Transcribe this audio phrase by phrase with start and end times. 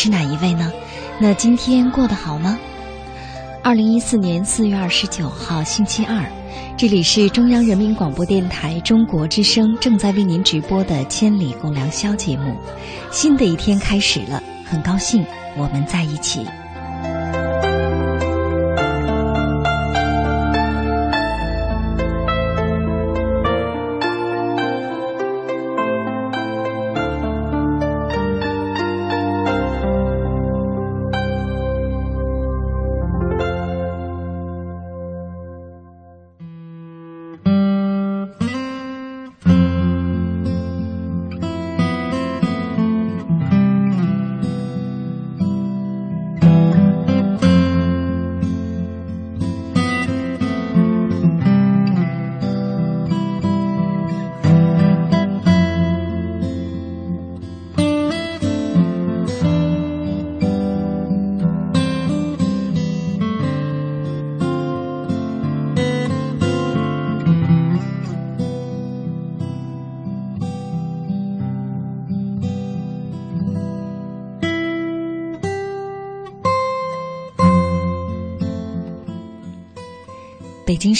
[0.00, 0.72] 是，哪一位呢？
[1.18, 2.56] 那今天过得好吗？
[3.64, 6.24] 二零一四年四月二十九号星期二，
[6.76, 12.56] 这里是中央人民广播电台中国之声正在为您直播的《千里共良宵》节目。
[13.10, 15.26] 新的一天开始了，很高兴
[15.56, 16.46] 我们在一起。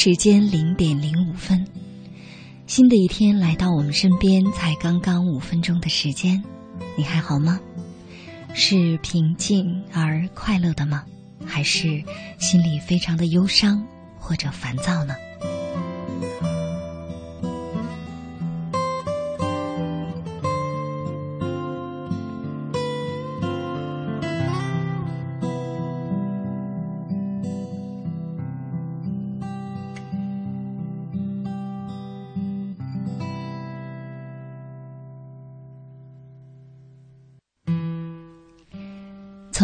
[0.00, 1.66] 时间零点零五分，
[2.68, 6.40] 新的一天来到我们身边，才刚刚五分钟的时间，
[6.96, 7.58] 你还好吗？
[8.54, 11.04] 是平静而快乐的吗？
[11.44, 12.00] 还是
[12.38, 13.84] 心里非常的忧伤
[14.20, 15.16] 或者烦躁呢？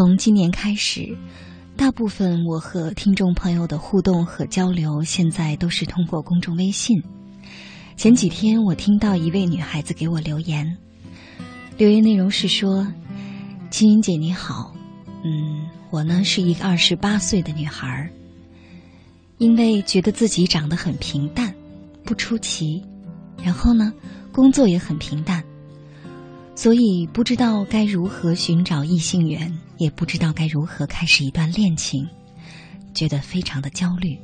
[0.04, 1.16] 从今年开始，
[1.78, 7.02] 大部分我和听众朋友的互动和交流，现在都是通过公众微信。
[7.96, 10.76] 前几天，我听到一位女孩子给我留言，
[11.78, 12.86] 留言内容是说
[13.72, 14.74] ：“青云姐你好，
[15.24, 18.10] 嗯，我呢是一个二十八岁的女孩，
[19.38, 21.54] 因为觉得自己长得很平淡，
[22.04, 22.84] 不出奇，
[23.42, 23.90] 然后呢，
[24.30, 25.42] 工作也很平淡。”
[26.56, 32.08] 所以不知道该如何寻找异性缘，也不知道该如何开始一段恋情，
[32.94, 34.16] 觉得非常的焦虑。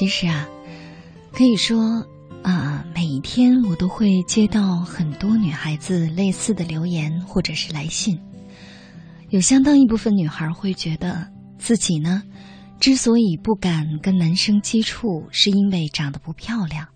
[0.00, 0.48] 其实啊，
[1.30, 2.06] 可以说
[2.42, 8.18] 啊，每一天我都会接到很多女孩子类似的留言或者是来信。
[9.28, 12.22] 有相当一部分女孩会觉得自己呢，
[12.78, 16.88] 之所以不敢跟男生接触，是因为长得不漂亮，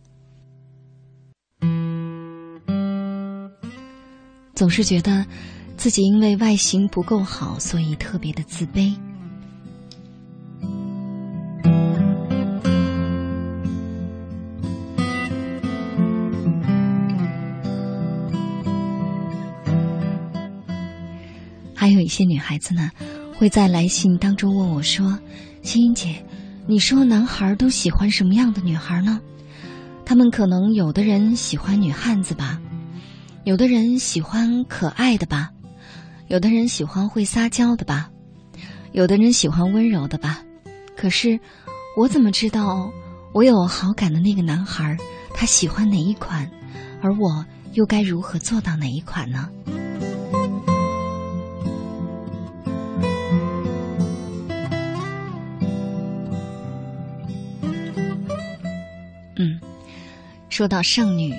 [4.54, 5.26] 总是觉得
[5.76, 8.96] 自己因为外形不够好，所以特别的自卑。
[22.04, 22.90] 一些女孩子呢，
[23.38, 25.18] 会在来信当中问我说
[25.62, 26.24] ：“欣欣姐，
[26.66, 29.20] 你说男孩都喜欢什么样的女孩呢？
[30.04, 32.60] 他们可能有的人喜欢女汉子吧，
[33.44, 35.50] 有的人喜欢可爱的吧，
[36.28, 38.10] 有的人喜欢会撒娇的吧，
[38.92, 40.42] 有的人喜欢温柔的吧。
[40.94, 41.40] 可是
[41.96, 42.92] 我怎么知道
[43.32, 44.96] 我有好感的那个男孩
[45.34, 46.50] 他喜欢哪一款，
[47.02, 49.48] 而我又该如何做到哪一款呢？”
[60.54, 61.34] 说到剩女，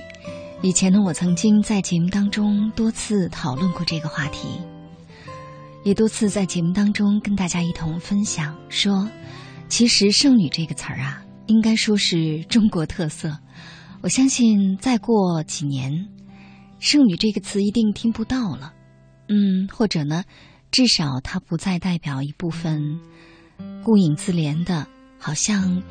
[0.62, 4.59] 以前呢，我曾经在节目当中多次讨论过这个话题，
[5.85, 9.09] 也多次在节目当中跟大家一同分享，说，
[9.69, 13.39] 其实“剩女”这个词儿啊，应该说是中国特色。
[14.01, 16.09] 我相信再过几年
[16.79, 18.73] ，“剩女”这个词一定听不到了，
[19.29, 20.25] 嗯，或者呢，
[20.71, 23.00] 至少它不再代表一部分
[23.81, 24.85] 顾影自怜的，
[25.17, 25.81] 好像。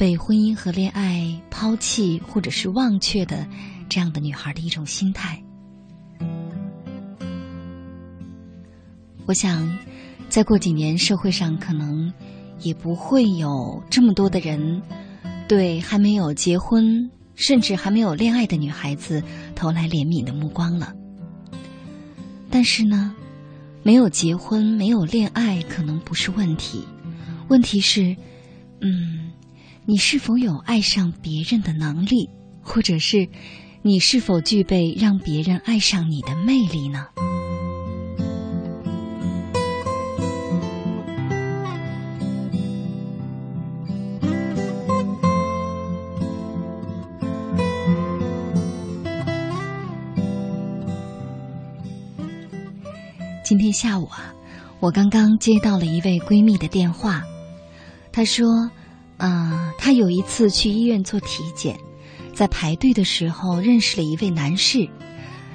[0.00, 3.46] 被婚姻和恋爱抛弃或者是忘却的
[3.86, 5.38] 这样的女孩的一种心态，
[9.26, 9.78] 我想，
[10.30, 12.10] 再过几年，社会上可能
[12.60, 14.80] 也不会有这么多的人
[15.46, 19.22] 对还没有结婚，甚至还没有恋爱的女孩子
[19.54, 20.94] 投来怜悯的目光了。
[22.48, 23.14] 但是呢，
[23.82, 26.86] 没有结婚、没有恋爱，可能不是问题，
[27.48, 28.16] 问题是，
[28.80, 29.29] 嗯，
[29.86, 32.30] 你是否有爱上别人的能力，
[32.62, 33.28] 或者是
[33.82, 37.06] 你是否具备让别人爱上你的魅力呢？
[53.42, 54.32] 今天下午啊，
[54.78, 57.24] 我刚刚接到了一位闺蜜的电话，
[58.12, 58.70] 她说，
[59.20, 61.78] 啊，她有一次去医院做体检，
[62.32, 64.88] 在排队的时候认识了一位男士，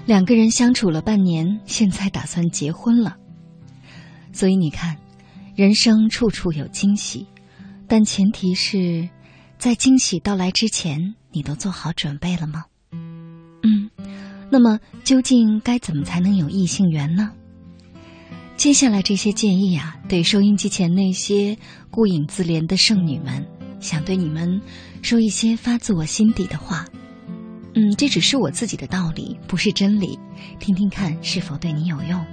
[0.05, 3.17] 两个人相处了半年，现在打算结婚了。
[4.31, 4.97] 所以你看，
[5.55, 7.25] 人生处处有惊喜，
[7.87, 9.09] 但前提是
[9.57, 12.65] 在惊喜到来之前，你都做好准备了吗？
[12.91, 13.89] 嗯，
[14.51, 17.31] 那么究竟该怎么才能有异性缘呢？
[18.57, 21.57] 接下来这些建议啊，对收音机前那些
[21.89, 23.45] 顾影自怜的剩女们，
[23.85, 24.59] 想对你们
[25.03, 26.85] 说一些发自我心底的话。
[27.75, 30.17] 嗯，这只是我自己的道理，不是真理，
[30.59, 32.25] 听听看是否对你有用。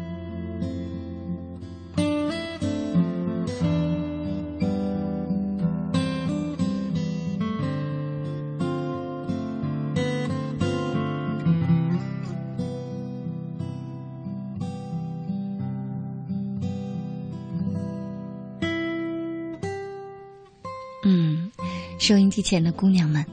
[22.13, 23.25] 收音机前的姑娘们，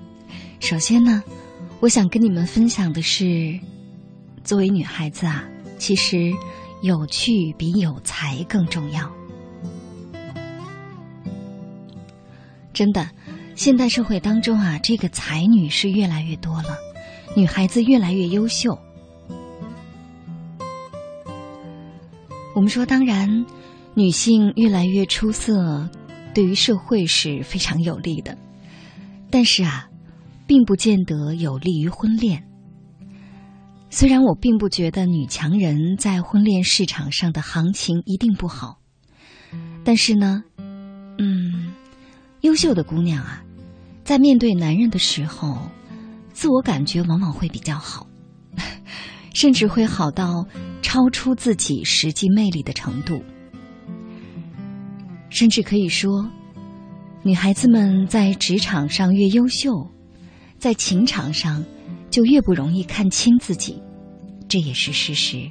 [0.62, 1.22] 首先呢，
[1.82, 3.60] 我想跟你们分享的是，
[4.46, 5.44] 作为女孩子啊，
[5.78, 6.32] 其实
[6.82, 9.12] 有趣比有才更重要。
[12.72, 13.10] 真的，
[13.54, 16.78] 现代社会当中啊，这个才女是越来越多了，
[17.36, 18.80] 女孩子越来越优秀。
[22.56, 23.46] 我们说，当然，
[23.94, 25.90] 女性越来越出色，
[26.34, 28.38] 对于社会是非常有利的。
[29.32, 29.90] 但是啊，
[30.48, 32.44] 并不见得有利于婚恋。
[33.92, 38.80] 虽然我并不觉得女强人在婚恋市场上的行情一定不好，
[39.84, 40.44] 但是呢，
[41.18, 41.72] 嗯，
[42.42, 43.44] 优秀的姑娘啊，
[44.04, 45.58] 在面对男人的时候，
[46.34, 48.08] 自我感觉往往会比较好，
[49.34, 50.46] 甚至会好到
[50.82, 53.24] 超出自己实际魅力的程度，
[55.30, 56.30] 甚至可以说。
[57.22, 59.88] 女孩子们在职场上越优秀，
[60.58, 61.64] 在情场上
[62.10, 63.82] 就越不容易看清自己，
[64.48, 65.50] 这也是事实。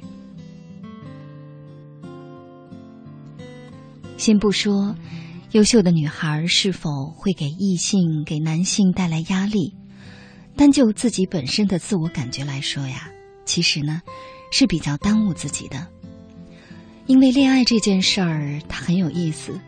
[4.17, 4.95] 先不说
[5.51, 9.75] 优秀的女孩是否会给异性、给男性带来压力，
[10.57, 13.09] 单就自己本身的自我感觉来说呀，
[13.45, 14.01] 其实呢
[14.51, 15.87] 是比较耽误自己的。
[17.05, 19.59] 因为恋爱这件事儿，它很有意思。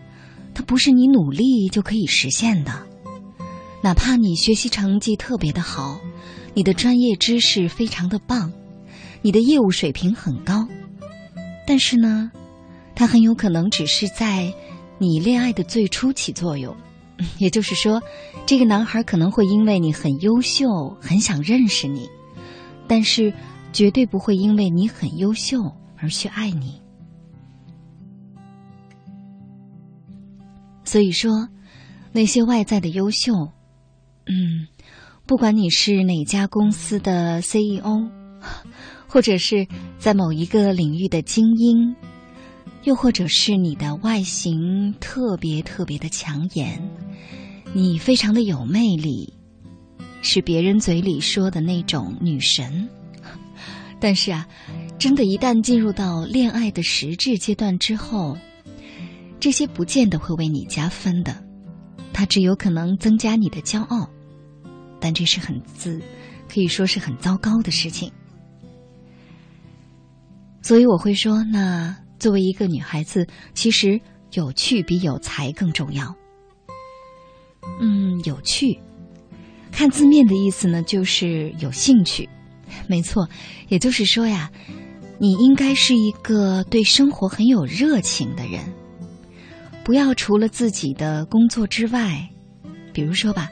[0.61, 2.71] 不是你努力就可以实现的，
[3.81, 5.99] 哪怕你学习成绩特别的好，
[6.53, 8.51] 你的专业知识非常的棒，
[9.21, 10.67] 你的业务水平很高，
[11.67, 12.31] 但是呢，
[12.95, 14.53] 它很有可能只是在
[14.97, 16.75] 你恋爱的最初起作用。
[17.37, 18.01] 也就是说，
[18.47, 22.09] 这个男孩可能会因为你很优秀，很想认识你，
[22.87, 23.31] 但是
[23.71, 26.80] 绝对不会因为你很优秀而去爱你。
[30.91, 31.47] 所以说，
[32.11, 33.31] 那些外在的优秀，
[34.25, 34.67] 嗯，
[35.25, 38.09] 不管你是哪家公司的 CEO，
[39.07, 39.65] 或者是
[39.99, 41.95] 在某一个领域的精英，
[42.83, 46.83] 又或者是你的外形特别特别的抢眼，
[47.71, 49.33] 你非常的有魅力，
[50.21, 52.89] 是别人嘴里说的那种女神，
[53.97, 54.45] 但是啊，
[54.99, 58.37] 真的，一旦进入到恋爱的实质阶段之后。
[59.41, 61.35] 这些不见得会为你加分的，
[62.13, 64.07] 它只有可能增加你的骄傲，
[64.99, 65.99] 但这是很自，
[66.47, 68.11] 可以说是很糟糕的事情。
[70.61, 73.99] 所以我会说，那作为一个女孩子，其实
[74.33, 76.15] 有趣比有才更重要。
[77.79, 78.79] 嗯，有趣，
[79.71, 82.29] 看字面的意思呢，就是有兴趣，
[82.85, 83.27] 没错，
[83.69, 84.51] 也就是说呀，
[85.17, 88.61] 你应该是一个对生活很有热情的人。
[89.83, 92.29] 不要除了自己的工作之外，
[92.93, 93.49] 比如说吧，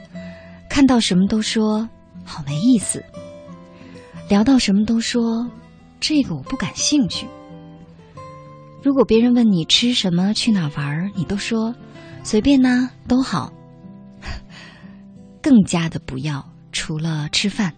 [0.68, 1.88] 看到什么都说
[2.24, 3.04] 好没意思，
[4.28, 5.50] 聊到什么都说
[5.98, 7.26] 这个我不感兴趣。
[8.82, 11.74] 如果别人问你吃什么、去哪玩，你都说
[12.22, 13.52] 随便呐，都好。
[15.42, 17.74] 更加的不要，除了吃饭，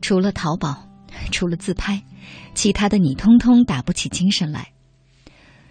[0.00, 0.88] 除了淘宝，
[1.30, 2.02] 除了自拍，
[2.54, 4.68] 其他的你通通打不起精神来。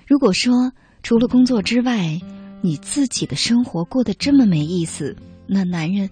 [0.05, 0.71] 如果说
[1.03, 2.17] 除了工作之外，
[2.61, 6.09] 你自己的生活过得这么没意思，那男人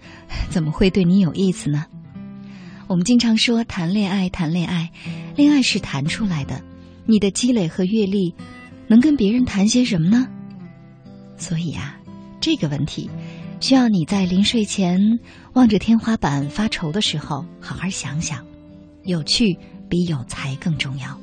[0.50, 1.86] 怎么会对你有意思呢？
[2.88, 4.92] 我们经常说谈恋爱，谈恋爱，
[5.38, 6.62] 恋爱是谈出来的。
[7.06, 8.36] 你的积累和阅历，
[8.88, 10.28] 能跟别人谈些什么呢？
[11.38, 11.98] 所以啊，
[12.42, 13.10] 这个问题。
[13.62, 15.20] 需要你在临睡前
[15.54, 18.46] 望着天花板发愁的时候，好好想想，
[19.04, 19.58] 有趣
[19.88, 21.18] 比有才更重要。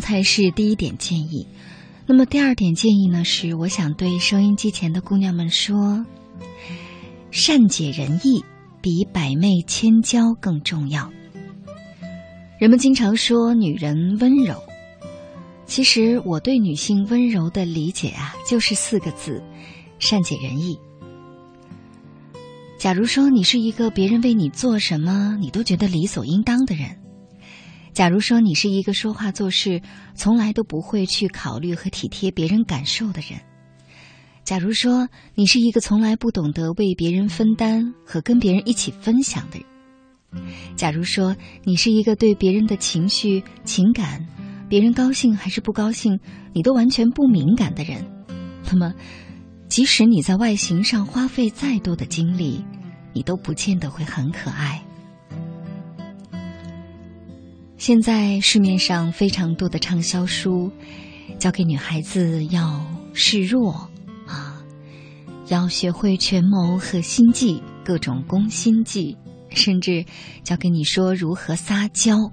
[0.00, 1.46] 才是第一点建议。
[2.06, 6.06] 那么第二点建议呢，是我想对收音机前的姑娘们说：
[7.30, 8.44] 善解人意
[8.80, 11.12] 比百媚千娇更重要。
[12.58, 14.62] 人们经常说女人温柔，
[15.66, 19.42] 其实我对女性温柔的理解啊，就是四个字：
[19.98, 20.78] 善解人意。
[22.78, 26.96] 假如说你是一个别人为你做什么你都觉得理所应当的人。
[27.98, 29.82] 假如说你是一个说话做事
[30.14, 33.40] 从来都不会去考虑和体贴别人感受的人，
[34.44, 39.58] 假如说你是一个从来不懂得为别人分担和跟别人一起分享的
[40.30, 40.44] 人，
[40.76, 44.24] 假如说你是一个对别人的情绪、情感，
[44.68, 46.20] 别人高兴还是不高兴，
[46.52, 48.04] 你都完全不敏感的人，
[48.70, 48.94] 那么，
[49.68, 52.64] 即使你在外形上花费再多的精力，
[53.12, 54.84] 你都不见得会很可爱。
[57.78, 60.70] 现在市面上非常多的畅销书，
[61.38, 63.88] 教给女孩子要示弱
[64.26, 64.60] 啊，
[65.46, 69.16] 要学会权谋和心计，各种攻心计，
[69.50, 70.04] 甚至
[70.42, 72.32] 教给你说如何撒娇。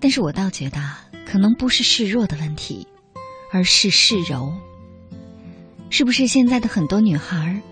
[0.00, 0.80] 但是我倒觉得，
[1.24, 2.88] 可能不是示弱的问题，
[3.52, 4.52] 而是示柔。
[5.88, 7.62] 是不是现在的很多女孩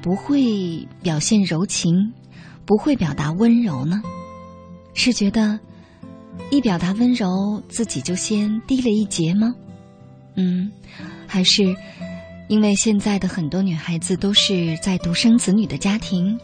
[0.00, 2.12] 不会表现柔情，
[2.64, 4.00] 不会表达温柔呢？
[4.94, 5.58] 是觉得
[6.50, 9.54] 一表达温柔，自己就先低了一截吗？
[10.34, 10.70] 嗯，
[11.26, 11.74] 还是
[12.48, 16.38] 因为现在的很多女孩子都是在独生子女的家庭，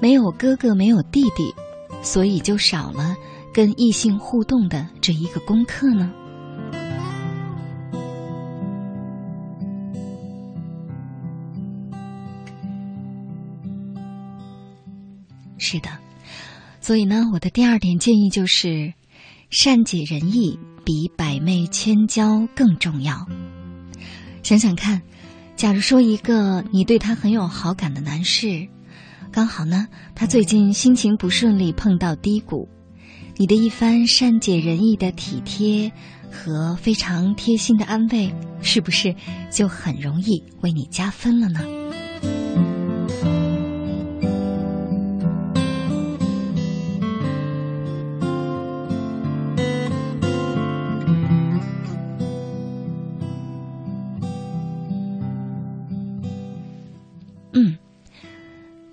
[0.00, 1.54] 没有哥哥没有弟弟，
[2.02, 3.16] 所以就少了
[3.52, 6.12] 跟异性互动的这一个功课呢？
[15.58, 15.88] 是的。
[16.82, 18.92] 所以呢，我的第二点建议就是，
[19.50, 23.24] 善解人意比百媚千娇更重要。
[24.42, 25.00] 想想看，
[25.54, 28.66] 假如说一个你对他很有好感的男士，
[29.30, 29.86] 刚好呢，
[30.16, 32.68] 他最近心情不顺利，碰到低谷，
[33.36, 35.92] 你的一番善解人意的体贴
[36.32, 39.14] 和非常贴心的安慰，是不是
[39.52, 41.60] 就很容易为你加分了呢？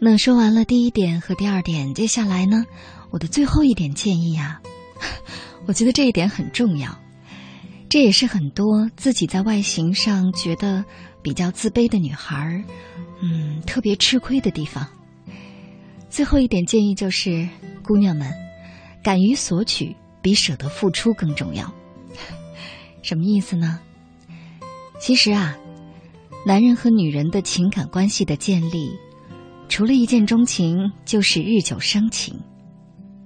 [0.02, 2.66] 那说完了第一点和第二点，接下来呢，
[3.10, 4.62] 我的最后一点建议呀，
[5.68, 6.98] 我觉得这一点很重要，
[7.90, 10.86] 这也是很多自己在外形上觉得
[11.22, 12.64] 比较自卑的女孩儿，
[13.22, 14.88] 嗯，特别吃亏的地方。
[16.10, 17.48] 最后一点建议就是，
[17.84, 18.34] 姑娘们，
[19.04, 21.70] 敢于索取比舍得付出更重要。
[23.04, 23.82] 什么意思呢？
[25.02, 25.58] 其实啊，
[26.46, 28.98] 男人和女人的情感关系的建立。
[29.70, 32.42] 除了一见钟情，就是日久生情。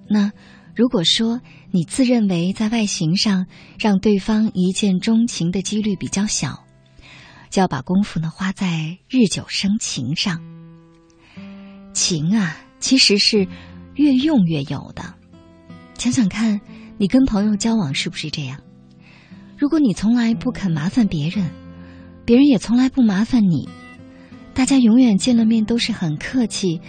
[0.08, 0.32] 那
[0.76, 3.48] 如果说你自认为在外形上
[3.80, 6.66] 让对方一见钟情的几率比较小，
[7.50, 10.42] 就要把功夫呢花在日久生情上。
[11.94, 13.48] 情啊，其实是
[13.96, 15.16] 越用越有的。
[15.98, 16.60] 想想看，
[16.98, 18.60] 你跟朋友交往是不是这样？
[19.58, 21.50] 如果你从来不肯麻烦别人，
[22.26, 23.70] 别人也从来不麻烦你。
[24.54, 26.80] 大家永远见了面都是很客气，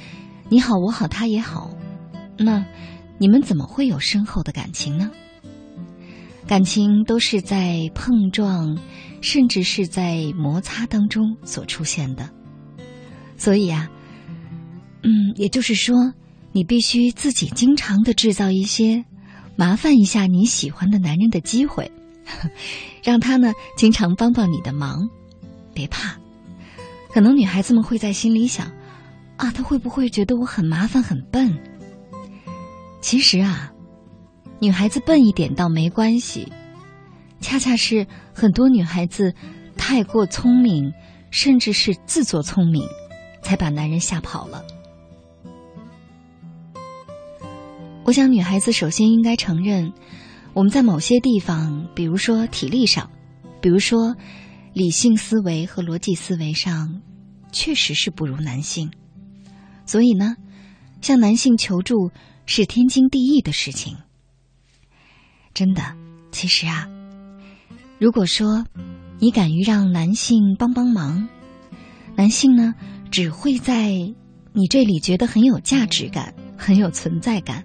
[0.48, 1.70] 你好我好他也好，
[2.38, 2.64] 那
[3.18, 5.10] 你们怎么会有深厚的感情呢？
[6.46, 8.78] 感情都是在碰撞，
[9.22, 12.28] 甚至是在摩擦当中所出现的。
[13.38, 13.90] 所以啊，
[15.02, 16.12] 嗯，也就是说，
[16.52, 19.02] 你必须自己经常的制造一些
[19.56, 21.90] 麻烦一下你喜欢的男人的机会，
[23.02, 25.08] 让他呢经常帮帮你的忙。
[25.72, 26.14] 别怕，
[27.14, 28.66] 可能女孩子们会在心里想：
[29.36, 31.56] 啊，他会不会觉得我很麻烦、很笨？
[33.00, 33.72] 其实啊，
[34.58, 36.52] 女孩子笨一点倒没关系，
[37.40, 39.32] 恰恰是很多女孩子
[39.76, 40.92] 太过聪明，
[41.30, 42.84] 甚至是自作聪明，
[43.42, 44.64] 才把男人吓跑了。
[48.02, 49.92] 我想，女孩子首先应该承认，
[50.52, 53.08] 我们在某些地方，比如说体力上，
[53.60, 54.16] 比如说
[54.74, 57.00] 理性思维和逻辑思维上，
[57.52, 58.90] 确实是不如男性。
[59.86, 60.34] 所以呢，
[61.00, 62.10] 向男性求助
[62.44, 63.96] 是天经地义的事情。
[65.54, 65.94] 真的，
[66.32, 66.88] 其实啊，
[68.00, 68.66] 如果说
[69.20, 71.28] 你敢于让男性帮帮忙，
[72.16, 72.74] 男性呢
[73.12, 73.92] 只会在
[74.52, 77.64] 你这里觉得很有价值感，很有存在感。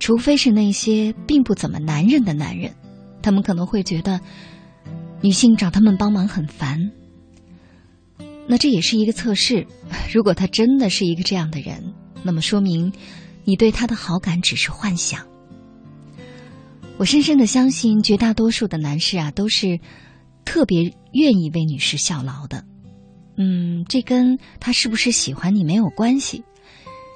[0.00, 2.74] 除非是那些并不怎么男人的男人，
[3.22, 4.20] 他们可能会觉得
[5.20, 6.90] 女性找他们帮忙很烦。
[8.48, 9.66] 那这也是一个测试，
[10.12, 11.82] 如果他真的是一个这样的人，
[12.22, 12.92] 那么说明
[13.44, 15.26] 你对他的好感只是幻想。
[16.96, 19.80] 我深深的相信，绝大多数的男士啊，都是
[20.44, 22.64] 特别愿意为女士效劳的。
[23.36, 26.42] 嗯，这跟他是不是喜欢你没有关系，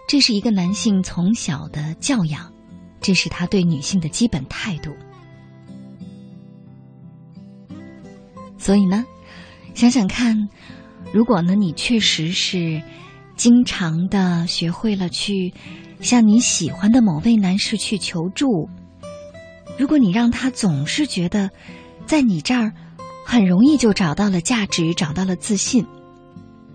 [0.09, 2.53] 这是一个男性从小的教养。
[3.01, 4.91] 这是他对女性的基本态度。
[8.61, 9.05] 所以呢，
[9.75, 10.37] 想想看，
[11.13, 12.83] 如果呢你确实是
[13.35, 15.55] 经常的学会了去
[16.01, 18.69] 向你喜欢的某位男士去求助，
[19.79, 21.51] 如果你让他总是觉得
[22.05, 22.73] 在你这儿
[23.25, 25.87] 很容易就找到了价值，找到了自信，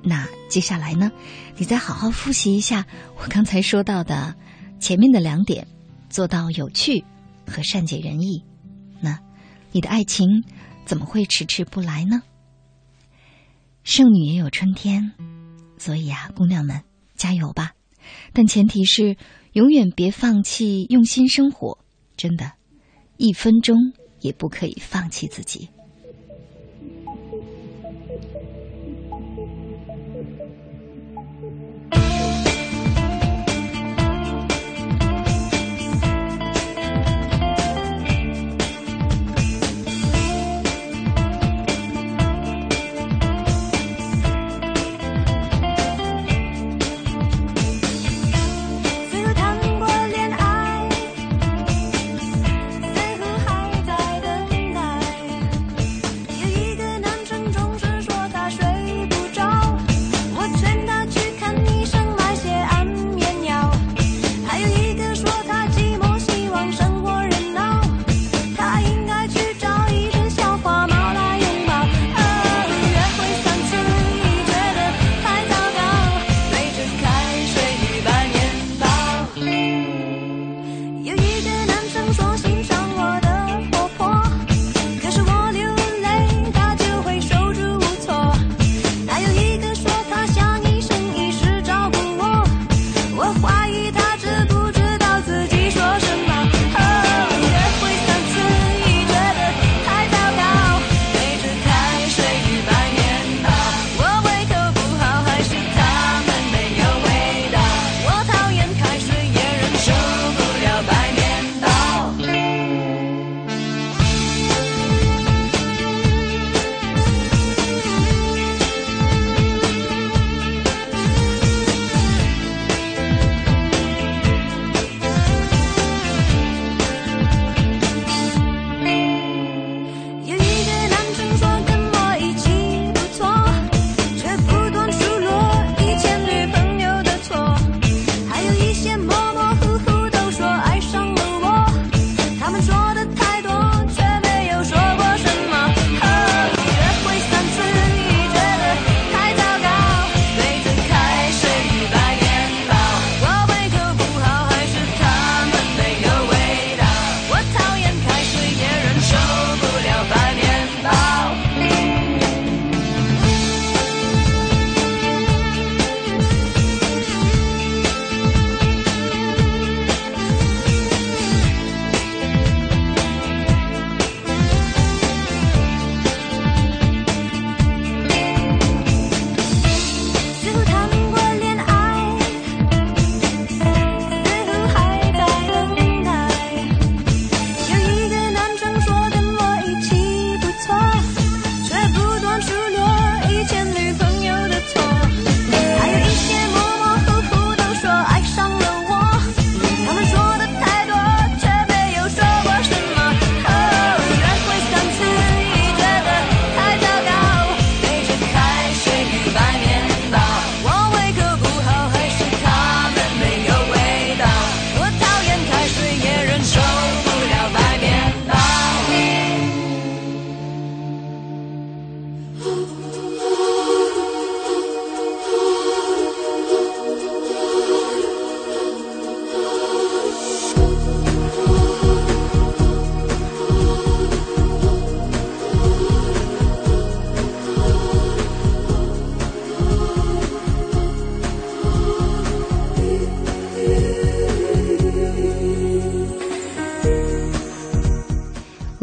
[0.01, 1.11] 那接下来呢，
[1.55, 2.83] 你再好好复习一下
[3.21, 4.33] 我刚才说到的
[4.79, 5.67] 前面的两点。
[6.07, 7.03] 做到有趣
[7.45, 8.41] 和善解人意，
[9.01, 9.19] 那
[9.73, 10.45] 你的爱情
[10.85, 12.21] 怎么会迟迟不来呢？
[13.83, 15.11] 剩女也有春天，
[15.77, 16.83] 所以啊，姑娘们
[17.15, 17.73] 加油吧！
[18.33, 19.17] 但前提是
[19.53, 21.79] 永远别放弃用心生活，
[22.15, 22.53] 真的，
[23.17, 23.77] 一分钟
[24.21, 25.69] 也不可以放弃自己。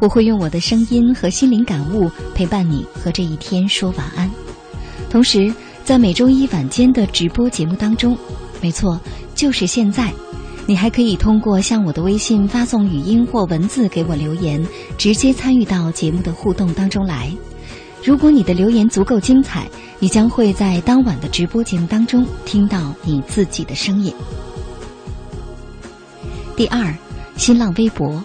[0.00, 4.30] 我会用我的声音和心灵感悟陪伴你和这一天说晚安。
[5.10, 5.52] 同时，
[5.84, 8.16] 在每周一晚间的直播节目当中，
[8.60, 8.98] 没错，
[9.34, 10.12] 就是现在，
[10.66, 14.64] 你还可以通过向我的微信发送语音或文字给我留言，
[14.96, 17.30] 直接参与到节目的互动当中来。
[18.02, 19.66] 如果你的留言足够精彩。
[20.02, 24.10] 你将会在当晚的直播节目当中听到你自己的声音。
[26.56, 26.96] 第二，
[27.36, 28.24] 新浪微博，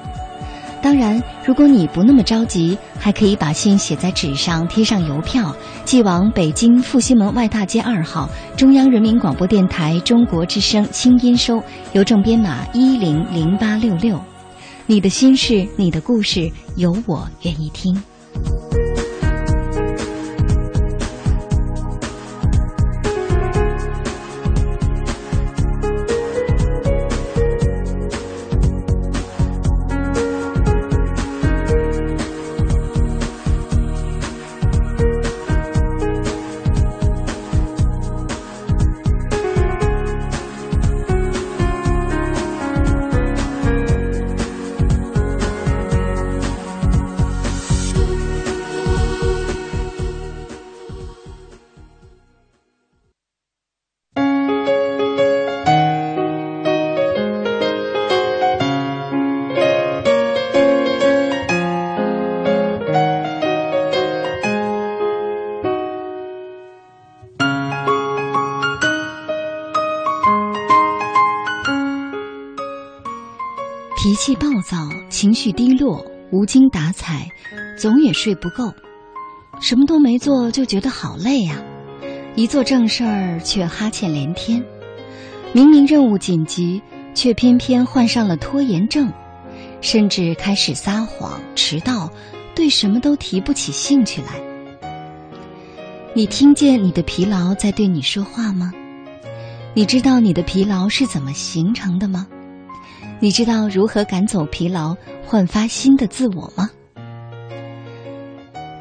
[0.81, 11.61] 当然，如果你不那么着急，还可以把信写在纸上，贴上邮票，寄往北京复兴门外大街二号中央人民广播电台中国之声清音收，
[11.93, 14.19] 邮政编码一零零八六六。
[14.87, 17.95] 你的心事，你的故事，有我愿意听。
[76.31, 77.29] 无精打采，
[77.77, 78.73] 总也睡不够，
[79.59, 81.61] 什么都没做就觉得好累呀！
[82.35, 84.63] 一做正事儿却哈欠连天，
[85.51, 86.81] 明明任务紧急，
[87.13, 89.11] 却偏偏患上了拖延症，
[89.81, 92.09] 甚至开始撒谎、迟到，
[92.55, 94.39] 对什么都提不起兴趣来。
[96.13, 98.71] 你听见你的疲劳在对你说话吗？
[99.73, 102.25] 你知道你的疲劳是怎么形成的吗？
[103.19, 104.95] 你知道如何赶走疲劳，
[105.31, 106.69] 焕发新的自我吗？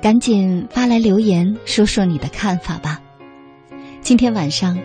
[0.03, 3.01] 赶紧发来留言，说说你的看法吧。
[4.01, 4.77] 今天晚上，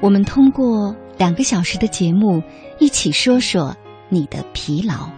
[0.00, 2.42] 我们通过两个小时的节目，
[2.80, 3.76] 一起说说
[4.08, 5.08] 你的疲劳。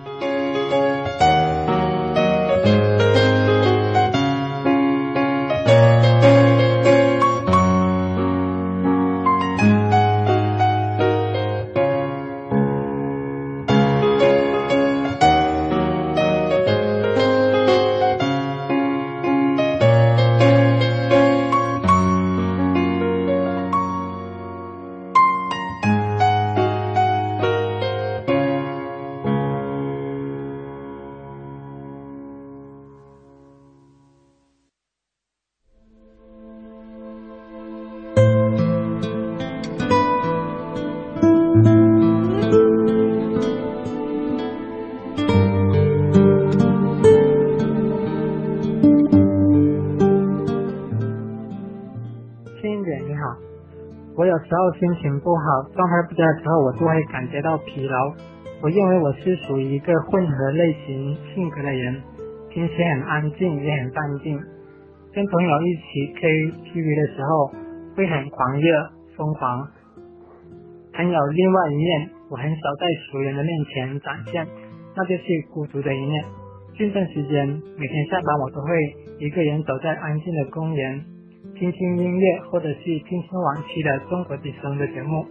[54.78, 58.12] 心情不好、状态不佳的时候，我就会感觉到疲劳。
[58.62, 62.02] 我认为我是属于一个混合类型性格的人，
[62.50, 64.38] 平时很安静，也很淡定。
[65.12, 67.52] 跟朋友一起 KTV 的时候，
[67.96, 69.68] 会很狂热、疯狂。
[70.92, 74.46] 还有另外一面，我很少在熟人的面前展现，
[74.96, 76.24] 那就是孤独的一面。
[76.76, 77.46] 近段时间，
[77.78, 78.70] 每天下班我都会
[79.18, 81.04] 一个人走在安静的公园。
[81.60, 85.26] 听听音乐，或者是听听往期的中国之声的节目。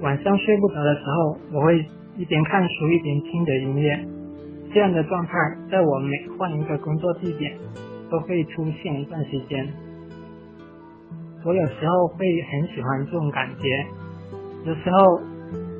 [0.00, 1.84] 晚上睡不着的时候，我会
[2.16, 4.08] 一边看书一边听着音乐。
[4.72, 5.32] 这样的状态，
[5.70, 7.52] 在我每换一个工作地点，
[8.10, 9.68] 都会出现一段时间。
[11.44, 13.86] 我有时候会很喜欢这种感觉，
[14.64, 15.20] 有时候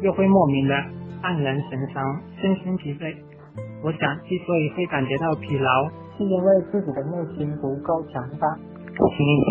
[0.03, 0.75] 又会莫名的
[1.23, 3.17] 黯然神伤，身心疲惫。
[3.83, 8.47] 我想，之所以会感觉到疲劳，是因为自己的内心不够强大。
[8.97, 9.51] 心理姐，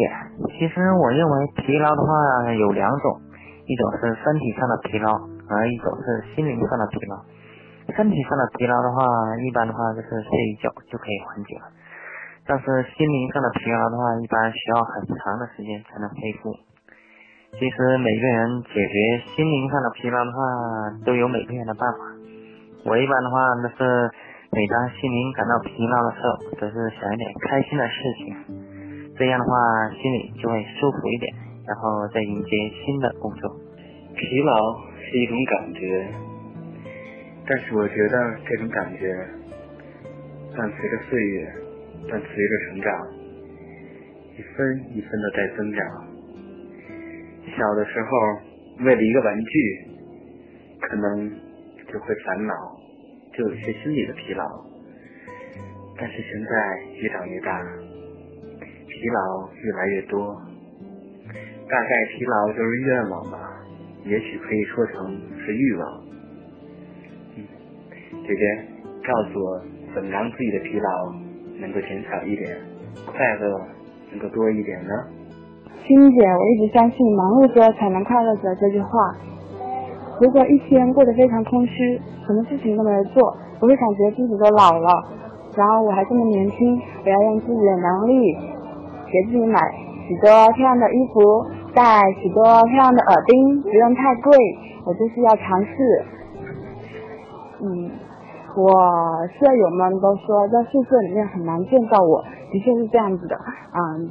[0.58, 3.21] 其实我认为疲劳的话有两种，
[3.65, 5.13] 一种是身体上的疲劳，
[5.49, 7.15] 而一种是心灵上的疲劳。
[7.95, 9.05] 身体上的疲劳的话，
[9.45, 11.69] 一般的话就是睡一觉就可以缓解了，
[12.47, 12.65] 但是
[12.97, 16.49] 心灵上的疲劳的话，一般需要很长的时间才能恢复。
[17.53, 18.95] 其实每个人解决
[19.38, 20.38] 心灵上的疲劳的话，
[21.05, 21.99] 都有每个人的办法。
[22.89, 24.10] 我一般的话都是
[24.51, 28.64] 每当心灵感到疲劳的时候，都是想一点开心的事情，
[29.17, 31.34] 这样的话心里就会舒服一点，
[31.65, 32.49] 然后再迎接
[32.86, 33.49] 新的工作。
[34.15, 34.54] 疲劳
[34.99, 36.08] 是一种感觉。
[37.47, 39.13] 但是我觉得这种感觉
[40.58, 41.54] 伴随着岁月，
[42.10, 43.08] 伴随着成长，
[44.36, 45.80] 一分一分的在增长。
[47.56, 48.10] 小的时候，
[48.84, 49.88] 为了一个玩具，
[50.82, 51.30] 可能
[51.88, 52.54] 就会烦恼，
[53.34, 54.43] 就有些心理的疲劳。
[55.97, 57.62] 但是现在越长越大，
[58.95, 60.36] 疲劳越来越多，
[61.69, 63.38] 大概疲劳就是愿望吧，
[64.05, 66.01] 也许可以说成是欲望。
[68.23, 68.41] 姐姐，
[69.03, 69.62] 告诉我
[69.93, 71.12] 怎么让自己的疲劳
[71.60, 72.58] 能够减少一点，
[73.05, 73.60] 快乐
[74.12, 74.93] 能够多一点呢？
[75.86, 78.89] 青姐，我一直相信“忙碌着才能快乐着”这句话。
[80.21, 83.21] 如果一天过得非常空虚，什么事情都没有做，
[83.60, 84.89] 我会感觉自己都老了。
[85.55, 88.38] 然后我还这么年轻，我要用自己的能力
[89.15, 89.58] 给自己买
[90.08, 94.36] 许多漂亮的衣服，戴许多漂亮的耳钉，不用太贵。
[94.86, 96.06] 我就是要尝试，
[97.63, 97.91] 嗯。
[98.58, 98.71] 我
[99.38, 103.36] 舍友们都说在宿舍里面很难见到我，的确是这样子的。
[103.36, 104.10] 嗯，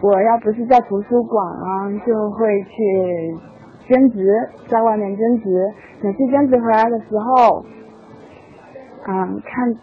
[0.00, 3.36] 我要不是在图书馆啊，就会去
[3.88, 4.24] 兼职，
[4.68, 5.74] 在外面兼职。
[6.00, 7.64] 每次兼职回来的时候，
[9.08, 9.74] 嗯，看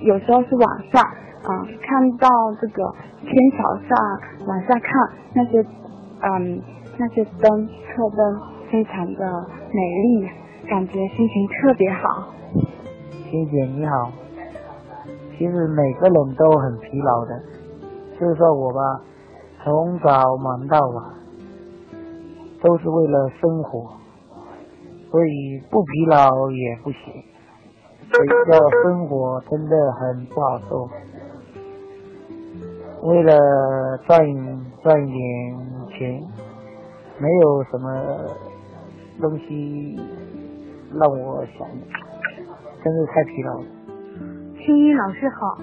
[0.00, 1.04] 有时候是晚上，
[1.44, 2.28] 啊，看到
[2.60, 5.60] 这个天桥上往下看那些，
[6.20, 6.62] 嗯，
[6.98, 10.28] 那些灯，侧灯非常的美丽，
[10.68, 12.28] 感觉心情特别好。
[13.30, 14.12] 欣姐你好，
[15.36, 17.40] 其实每个人都很疲劳的，
[18.20, 19.00] 就是说我吧，
[19.64, 21.04] 从早忙到晚，
[22.62, 23.90] 都是为了生活，
[25.10, 27.00] 所以不疲劳也不行，
[28.12, 30.88] 所以要生活真的很不好受。
[33.02, 34.20] 为了赚
[34.80, 35.20] 赚一点
[35.90, 36.22] 钱，
[37.18, 37.90] 没有什么
[39.20, 39.98] 东西
[40.94, 41.66] 让我想。
[42.84, 43.64] 真是太疲劳了。
[44.64, 45.58] 青衣老师好，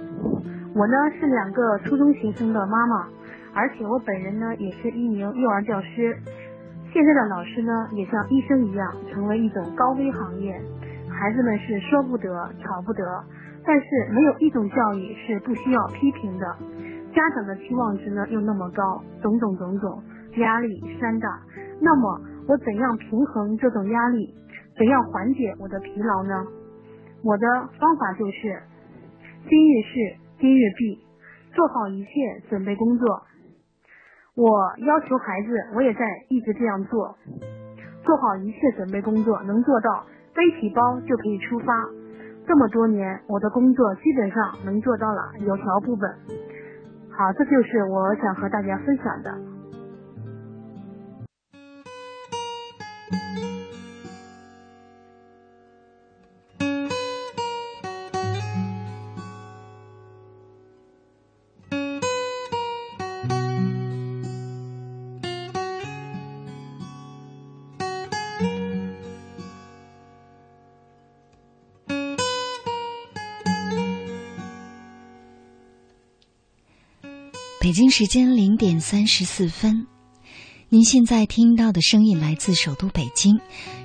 [0.75, 3.07] 我呢是两个初中学生的妈妈，
[3.53, 6.17] 而且我本人呢也是一名幼儿教师。
[6.91, 10.59] 现在的老师呢也像医生一样，成为一种高危行业。
[11.09, 13.03] 孩子们是说不得、吵不得，
[13.65, 16.45] 但是没有一种教育是不需要批评的。
[17.13, 20.01] 家长的期望值呢又那么高，种种种种，
[20.37, 21.27] 压力山大。
[21.81, 24.33] 那么我怎样平衡这种压力？
[24.77, 26.45] 怎样缓解我的疲劳呢？
[27.23, 27.47] 我的
[27.79, 28.61] 方法就是，
[29.49, 30.99] 今日事今日毕，
[31.53, 32.09] 做好一切
[32.49, 33.23] 准备工作。
[34.35, 37.17] 我要求孩子，我也在一直这样做，
[38.05, 41.73] 做好一切准备工作，能做到背起包就可以出发。
[42.47, 46.15] 这么多年，我的工作基本上能做到了有条不紊。
[47.19, 49.29] 好，这就是我想和大家分享的。
[77.69, 79.85] 北京时间零点三十四分，
[80.69, 83.39] 您现在听到的声音来自首都北京，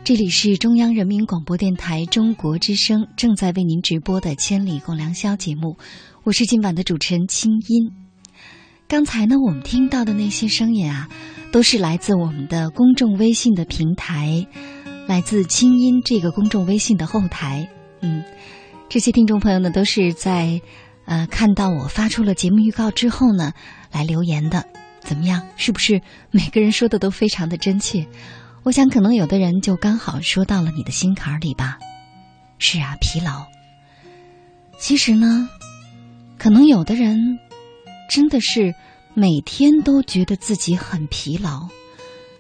[0.05, 5.77] 这里是中央人民广播电台中国之声正在为您直播的《千里共良宵》节目，
[6.23, 7.93] 我是今晚的主持人清音。
[8.89, 11.11] 刚才呢，我们听到的那些声音啊，
[11.53, 14.47] 都是来自我们的公众微信的平台，
[15.07, 17.69] 来自清音这个公众微信的后台。
[18.01, 18.25] 嗯，
[18.89, 20.63] 这些听众朋友呢，都是在。
[21.07, 23.53] 呃，看到我发出了节目预告之后呢，
[23.93, 24.67] 来留言的
[25.01, 25.47] 怎么样？
[25.57, 28.07] 是不是每个人说的都非常的真切？
[28.63, 31.79] 我想可能有的人就刚好说到了你的心坎里吧。
[32.59, 33.45] 是啊，疲劳。
[34.79, 35.49] 其实呢，
[36.39, 37.39] 可能有的人
[38.09, 38.75] 真的是
[39.13, 41.69] 每天都觉得自己很疲劳，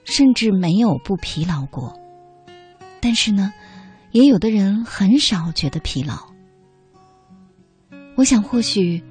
[0.04, 1.98] 甚至没有不疲劳过。
[3.00, 3.52] 但是呢，
[4.12, 6.33] 也有的人很少觉得疲劳。
[8.16, 9.02] 我想，或许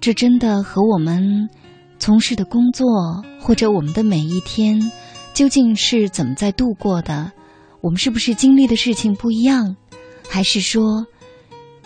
[0.00, 1.48] 这真的和我们
[1.98, 2.86] 从事的工作，
[3.40, 4.80] 或者我们的每一天
[5.34, 7.32] 究竟是怎么在度过的，
[7.80, 9.74] 我们是不是经历的事情不一样，
[10.28, 11.04] 还是说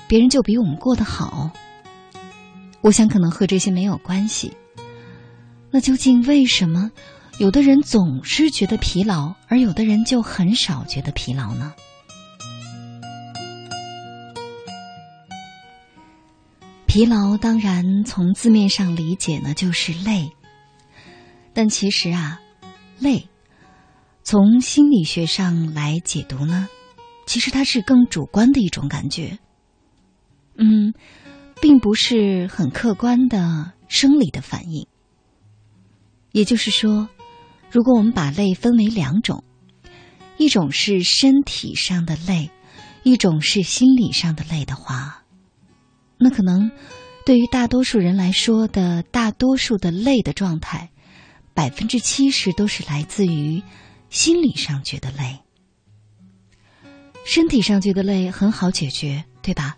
[0.07, 1.51] 别人就比我们过得好？
[2.83, 4.53] 我想，可能和这些没有关系。
[5.71, 6.91] 那究竟为什么
[7.39, 11.73] 有的人总是觉得疲劳，而有的人就很少觉得疲劳呢？
[16.93, 20.31] 疲劳当然从字面上理解呢，就是累。
[21.55, 22.39] 但其实啊，
[22.99, 23.31] 累
[24.23, 26.69] 从心理学上来解读呢，
[27.27, 29.39] 其实它是更主观的一种感觉。
[30.59, 30.93] 嗯。
[31.63, 34.87] 并不是很客观的生理的反应。
[36.33, 37.09] 也就是说，
[37.71, 39.43] 如果我们把累分为两种，
[40.37, 42.51] 一种是身体上的累，
[43.03, 45.22] 一种是心理上的累的话，
[46.23, 46.71] 那可能
[47.27, 50.91] 对于大多数人来说的大多数的累的状态，
[51.53, 53.63] 百分之七十都是来自于
[54.09, 55.41] 心理上觉得累。
[57.25, 59.77] 身体上觉得累很好解决，对吧？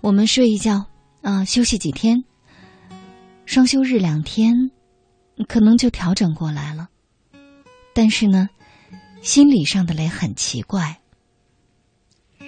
[0.00, 0.86] 我们睡一觉。
[1.22, 2.24] 啊，休息几天，
[3.44, 4.70] 双休日两天，
[5.46, 6.88] 可能就调整过来了。
[7.92, 8.48] 但是呢，
[9.20, 10.98] 心理上的累很奇怪，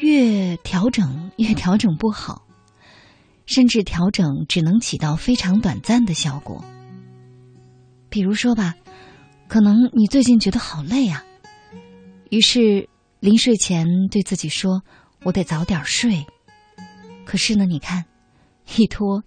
[0.00, 2.46] 越调整越调整不好，
[3.46, 6.64] 甚至调整只能起到非常短暂的效果。
[8.08, 8.74] 比如说吧，
[9.48, 11.24] 可能你最近觉得好累啊，
[12.30, 12.88] 于是
[13.20, 14.82] 临睡前对自己说
[15.24, 16.26] ：“我得早点睡。”
[17.24, 18.04] 可是呢，你看。
[18.76, 19.22] 一拖，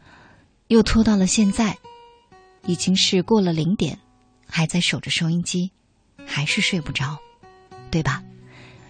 [0.70, 1.78] 又拖到了现在，
[2.66, 4.00] 已经是过了零点，
[4.48, 5.72] 还在守着收音机，
[6.26, 7.20] 还是睡不着，
[7.92, 8.24] 对吧？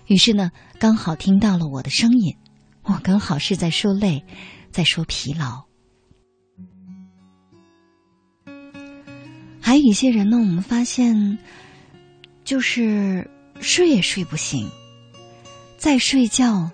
[0.05, 2.37] 于是呢，刚好听到了我的声音，
[2.83, 4.23] 我刚好是在说累，
[4.75, 5.63] 在说疲劳。
[9.61, 11.37] 还有一些人呢，我们发现，
[12.43, 14.69] 就是睡也睡不醒，
[15.77, 16.71] 再睡觉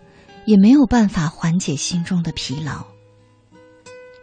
[0.48, 2.88] 也没有办法缓解心中的疲劳。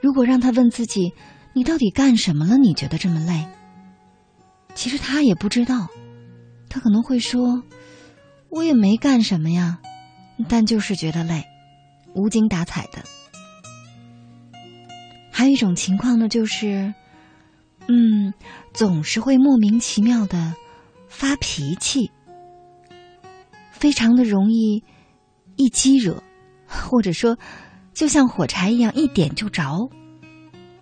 [0.03, 1.13] 如果让他问自己，
[1.53, 2.59] 你到底干什么了？
[2.59, 3.47] 你觉得这么累？
[4.75, 5.87] 其实他也不知道，
[6.69, 7.63] 他可能会说
[8.51, 9.79] ：“我也没干什么呀，
[10.49, 11.45] 但就是觉得累，
[12.17, 13.05] 无精打采的。”
[15.39, 16.93] 还有一种情况呢，就是，
[17.87, 18.35] 嗯，
[18.73, 20.53] 总是会莫名其妙的
[21.07, 22.11] 发脾气，
[23.71, 24.83] 非常的容易
[25.55, 26.21] 一激惹，
[26.67, 27.39] 或者说。
[27.95, 29.89] 就像火柴一样，一点就着，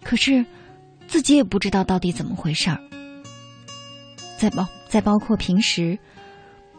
[0.02, 0.44] 可是
[1.06, 2.78] 自己也不知道到底怎么回事儿。
[4.38, 5.98] 再包再包括平时，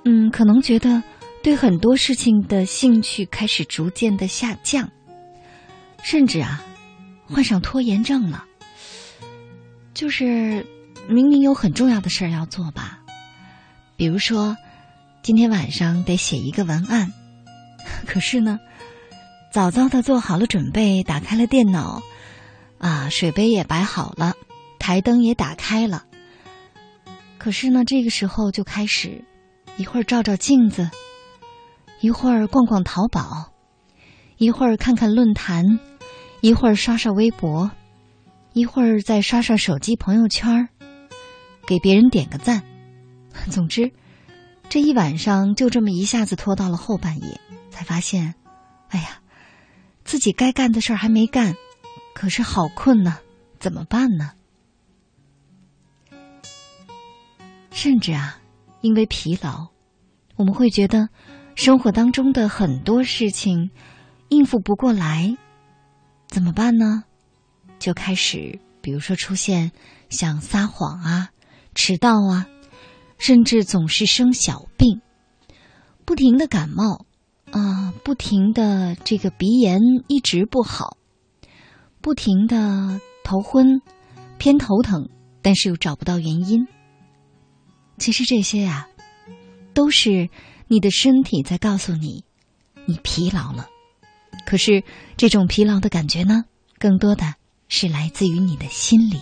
[0.05, 1.01] 嗯，可能觉得
[1.43, 4.88] 对很多事情的兴趣开始逐渐的下降，
[6.03, 6.63] 甚至啊，
[7.28, 8.45] 患上拖延症了。
[9.93, 10.65] 就是
[11.07, 12.99] 明明有很重要的事儿要做吧，
[13.95, 14.57] 比如说
[15.21, 17.13] 今天晚上得写一个文案，
[18.05, 18.59] 可是呢。
[19.49, 22.03] 早早的做好了准备，打开了电脑，
[22.78, 24.34] 啊，水杯也摆好了，
[24.78, 26.03] 台灯也打开了。
[27.39, 29.23] 可是呢，这个时候就开始，
[29.78, 30.91] 一会儿照照镜子，
[32.01, 33.51] 一会儿逛逛淘宝，
[34.38, 35.80] 一会儿看看论坛，
[36.41, 37.71] 一会儿刷刷微博，
[38.53, 40.69] 一会儿再刷刷手机朋友圈
[41.65, 42.63] 给别人点个赞。
[43.51, 43.91] 总之，
[44.69, 48.35] 这一晚上就这么一下子拖到了后半夜，才发现，
[48.89, 49.19] 哎呀。
[50.03, 51.53] 自己该干的事儿还没干，
[52.15, 53.17] 可是好困呢，
[53.59, 54.31] 怎么办呢？
[57.71, 58.39] 甚至啊，
[58.79, 59.67] 因为疲劳，
[60.38, 61.09] 我们会觉得
[61.55, 63.69] 生活当中的很多事情
[64.29, 65.35] 应付不过来，
[66.28, 67.03] 怎么办呢？
[67.80, 69.71] 就开始，比如说出现
[70.09, 71.30] 像撒谎啊、
[71.75, 72.47] 迟到啊，
[73.17, 75.01] 甚至总是生小病，
[76.05, 77.05] 不停的感冒。
[77.49, 80.97] 啊，不停的这个鼻炎一直不好，
[82.01, 83.82] 不停的头昏、
[84.38, 85.07] 偏头疼，
[85.41, 86.67] 但是又找不到原因。
[87.97, 88.89] 其实这些呀，
[89.73, 90.30] 都是
[90.67, 92.25] 你的身体在告诉你，
[92.86, 93.69] 你疲劳了。
[94.47, 94.81] 可是
[95.17, 96.45] 这种疲劳的感觉呢，
[96.79, 97.35] 更多的
[97.67, 99.19] 是来自于你的心理。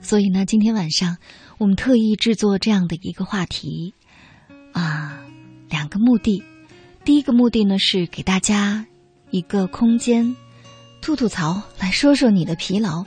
[0.00, 1.16] 所以呢，今天晚上
[1.58, 3.94] 我们特意制作这样的一个话题，
[4.72, 5.26] 啊，
[5.68, 6.44] 两个目的。
[7.04, 8.86] 第一个目的呢是给大家
[9.30, 10.36] 一个空间，
[11.00, 13.04] 吐吐槽，来说说你的疲劳。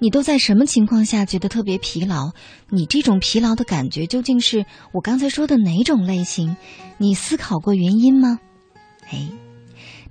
[0.00, 2.30] 你都在什么情况下觉得特别疲劳？
[2.68, 6.56] 你这种疲劳的感觉究竟是我刚才说的哪种类型？
[6.98, 8.38] 你思考过原因吗？
[9.10, 9.28] 哎，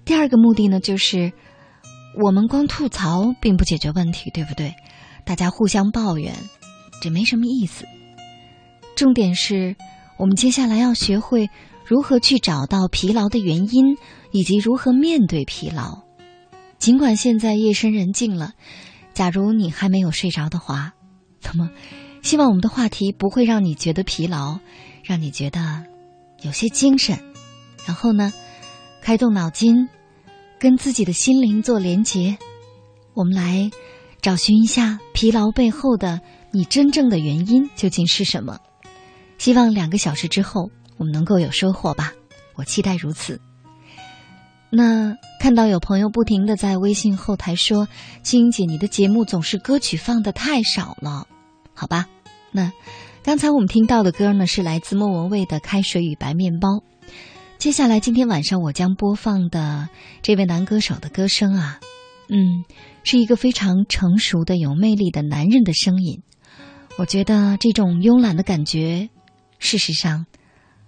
[0.03, 1.31] 第二个目的呢，就是
[2.21, 4.73] 我们光吐槽并不解决问题，对不对？
[5.23, 6.33] 大家互相抱怨，
[7.01, 7.85] 这没什么意思。
[8.95, 9.75] 重点是
[10.17, 11.49] 我们接下来要学会
[11.85, 13.97] 如何去找到疲劳的原因，
[14.31, 15.99] 以及如何面对疲劳。
[16.77, 18.51] 尽管现在夜深人静了。
[19.17, 20.93] 假如你还没有睡着的话，
[21.41, 21.71] 那么
[22.21, 24.59] 希望我们的话题不会让你觉得疲劳，
[25.03, 25.83] 让你觉得
[26.43, 27.17] 有些精神。
[27.87, 28.31] 然后呢，
[29.01, 29.89] 开动脑筋，
[30.59, 32.37] 跟自己的心灵做连结，
[33.15, 33.71] 我们来
[34.21, 38.59] 找寻一下疲劳背后的你真正的原因究竟是什么。
[39.39, 42.13] 希望两个小时之后我们能够有收获吧，
[42.53, 43.41] 我期待如此。
[44.69, 47.87] 那看到有朋友不停的在微信后台说
[48.21, 51.25] ：“青音姐，你的节目总是歌曲放的太少了，
[51.73, 52.07] 好吧？”
[52.51, 52.73] 那
[53.23, 56.69] 刚才我们听到的歌呢，是来自莫文蔚的《开水与白面包》。
[57.57, 59.89] 接下来今天晚上我将播放的
[60.21, 61.79] 这位男歌手的歌声啊，
[62.29, 62.65] 嗯，
[63.03, 66.21] 是一个非常成熟的、有魅力的男人的声音。
[66.97, 69.09] 我觉得这种慵懒的感觉，
[69.59, 70.25] 事实上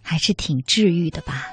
[0.01, 1.45] 还是挺治愈的吧。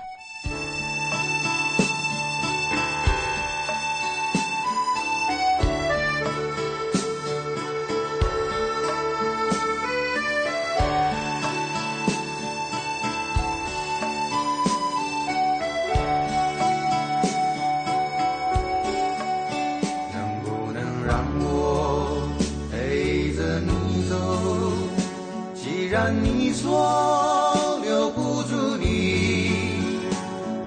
[25.96, 29.70] 然你说留不住你，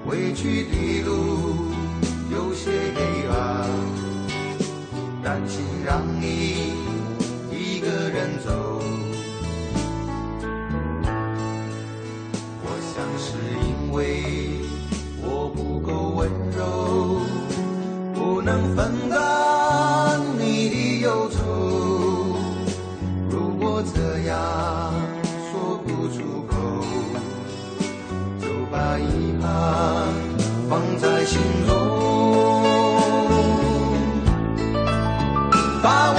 [0.04, 1.12] 回去的路
[2.32, 3.00] 有些黑
[3.30, 3.70] 暗，
[5.24, 6.74] 担心让你
[7.52, 8.82] 一个人走。
[12.64, 13.28] 我想是
[13.68, 14.24] 因为
[15.22, 16.28] 我不够温
[16.58, 17.22] 柔，
[18.16, 21.38] 不能分担你的忧愁。
[23.30, 24.89] 如果这样。
[30.70, 31.70] 放在心中。
[35.82, 36.19] 把我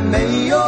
[0.00, 0.67] 没有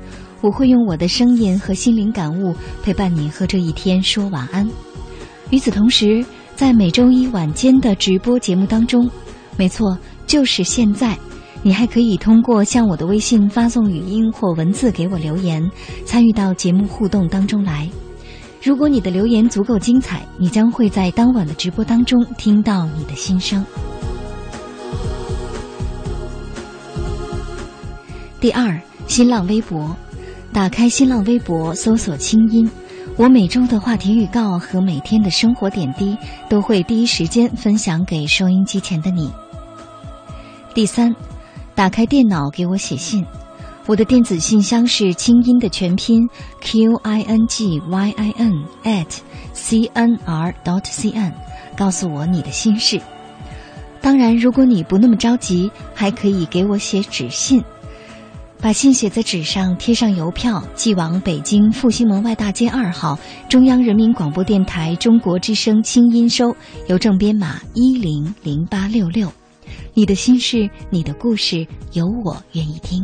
[0.41, 4.67] 我会用我的声音和心灵感悟陪伴你和这一天说晚安。
[5.51, 6.25] 与此同时，
[6.55, 9.09] 在每周一晚间的直播节目当中，
[9.57, 11.17] 没错，就是现在，
[11.61, 15.63] 你还可以通过向我的微信发送语音或文字给我留言，
[16.05, 17.87] 参与到节目互动当中来。
[18.63, 23.65] 如果你的留言足够精彩，你将会在当晚的直播当中听到你的心声。
[28.39, 29.95] 第二，新浪微博。
[30.53, 32.69] 打开新浪微博，搜索“清音”，
[33.15, 36.17] 我每周的话题预告和每天的生活点滴
[36.49, 39.31] 都会第一时间分享给收音机前的你。
[40.73, 41.15] 第三，
[41.73, 43.25] 打开电脑给我写信，
[43.85, 46.27] 我的电子信箱是“清音”的全拼
[46.59, 49.19] q i n g y i n at
[49.53, 51.33] c n r dot c n，
[51.77, 52.99] 告诉我你的心事。
[54.01, 57.63] 当然，如果你不那么着急，还可以给我写纸信。
[58.61, 63.17] 把信写在纸上，贴上邮票，寄往北京复兴门外大街二号
[63.49, 66.55] 中央人民广播电台中国之声清音收，
[66.87, 69.27] 邮政编码一零零八六六。
[69.95, 73.03] 你的心事，你的故事，有我愿意听。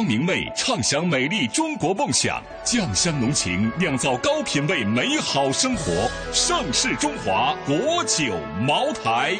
[0.00, 6.10] 光明媚，畅享美丽中国梦想；酱香浓情，酿造高品位美好生活。
[6.32, 8.34] 盛世中华国酒
[8.66, 9.38] 茅台。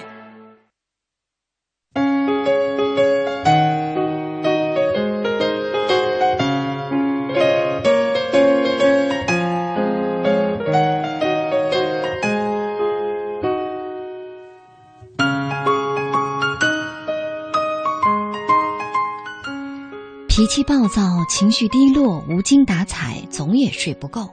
[20.40, 24.30] 脾气暴躁，情绪低落，无精打采，总也睡不够。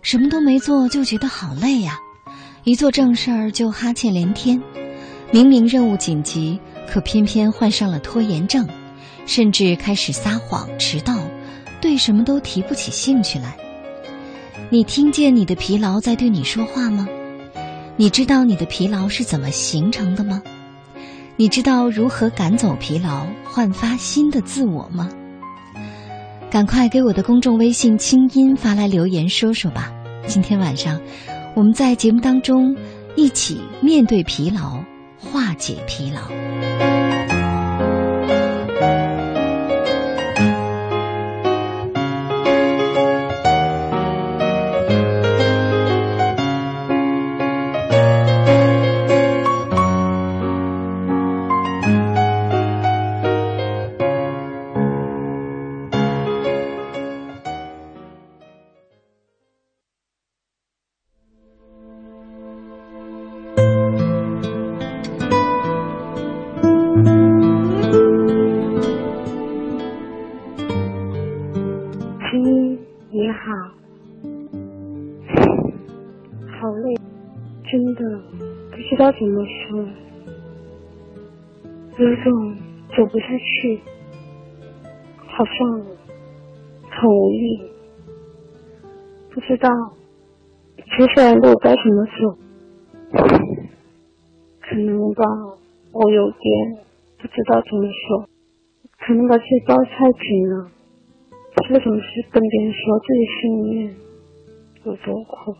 [0.00, 1.98] 什么都没做就觉得好累呀，
[2.62, 4.62] 一做正事儿就哈欠连天。
[5.32, 8.68] 明明任务紧急，可偏偏患上了拖延症，
[9.26, 11.18] 甚至开始撒谎、迟到，
[11.80, 13.56] 对什么都提不起兴趣来。
[14.70, 17.08] 你听见你的疲劳在对你说话吗？
[17.96, 20.40] 你知道你的疲劳是怎么形成的吗？
[21.34, 25.10] 你知道如何赶走疲劳，焕发新的自我吗？
[26.54, 29.92] 赶快给我的公众微信“清音”发来留言说说吧。
[30.28, 31.00] 今天晚上，
[31.56, 32.76] 我们在节目当中
[33.16, 34.78] 一起面对疲劳，
[35.18, 37.33] 化解疲劳。
[79.16, 79.78] 怎么说，
[81.98, 82.56] 有种
[82.96, 83.80] 走不下去，
[85.18, 85.54] 好像
[86.90, 87.70] 很无力，
[89.30, 89.70] 不知道
[90.76, 92.38] 接下来路该怎么走。
[94.60, 95.24] 可能吧，
[95.92, 96.78] 我有点
[97.18, 98.28] 不知道怎么说，
[98.98, 100.68] 可能把嘴巴太紧了，
[101.54, 103.94] 不总是跟别人说自己心里面
[104.84, 105.54] 有多苦。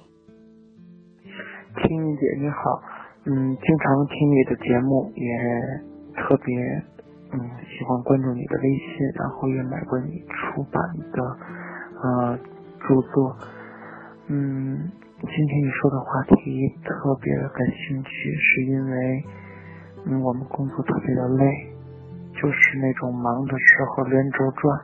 [1.76, 3.03] 青云姐你好。
[3.26, 5.24] 嗯，经常听你的节目，也
[6.12, 6.54] 特别
[7.32, 10.76] 嗯喜欢关注你的微信，然后也买过你出版
[11.10, 11.36] 的
[12.02, 12.38] 呃
[12.86, 13.34] 著作。
[14.26, 19.24] 嗯，今天你说的话题特别感兴趣，是因为
[20.04, 21.44] 嗯我们工作特别的累，
[22.42, 24.80] 就是那种忙的时候连轴转，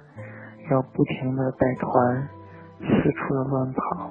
[0.70, 2.28] 要不停的带团，
[2.80, 4.10] 四处的乱跑，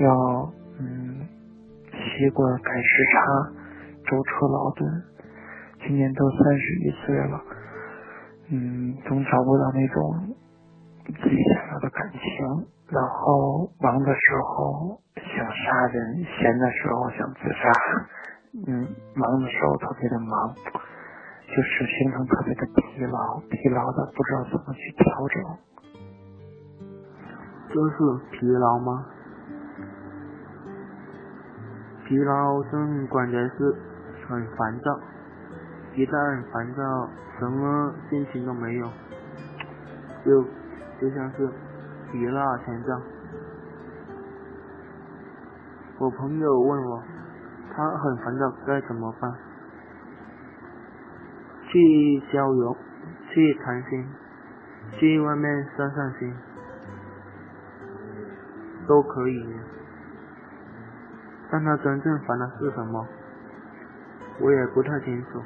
[0.00, 1.09] 要嗯。
[2.00, 3.20] 习惯赶时差，
[4.10, 4.88] 舟车劳顿，
[5.86, 7.40] 今年都三十一岁了，
[8.50, 10.34] 嗯，总找不到那种
[11.06, 12.20] 自己想要的感情，
[12.88, 17.72] 然后忙的时候想杀人，闲的时候想自杀，
[18.66, 20.54] 嗯，忙的时候特别的忙，
[21.48, 25.42] 就是形成特别的疲劳，疲劳的不知道怎么去调整，
[27.68, 27.96] 这是
[28.32, 29.06] 疲劳吗？
[32.10, 33.72] 疲劳症关键是
[34.26, 35.00] 很烦躁，
[35.94, 37.08] 一旦烦躁，
[37.38, 38.90] 什么心情都没有，
[40.24, 40.42] 就
[41.00, 41.48] 就像是
[42.12, 43.00] 一落千丈。
[46.00, 47.00] 我朋友问我，
[47.72, 49.32] 他很烦躁该怎么办？
[51.68, 52.76] 去郊游，
[53.28, 54.04] 去谈心，
[54.98, 56.34] 去外面散散心，
[58.88, 59.46] 都可以。
[61.52, 63.06] 但他真正烦的是什么，
[64.40, 65.42] 我也不太清楚。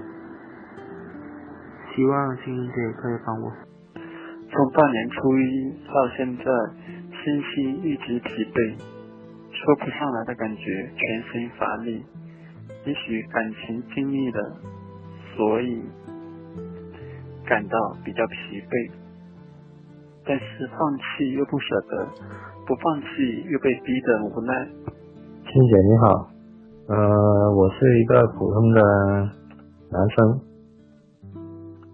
[1.94, 3.52] 希望青音姐可以帮我。
[4.50, 6.44] 从大年初一到现在，
[7.24, 8.76] 身心一直疲惫，
[9.50, 12.04] 说不上来的感觉，全身乏力。
[12.84, 14.56] 也许感情经历了，
[15.34, 15.82] 所以
[17.46, 18.92] 感到比较疲惫。
[20.26, 22.08] 但是放弃又不舍得，
[22.66, 24.68] 不放弃又被逼得无奈。
[25.54, 26.26] 青姐你好，
[26.88, 28.82] 呃，我是一个普通的
[29.88, 30.40] 男生，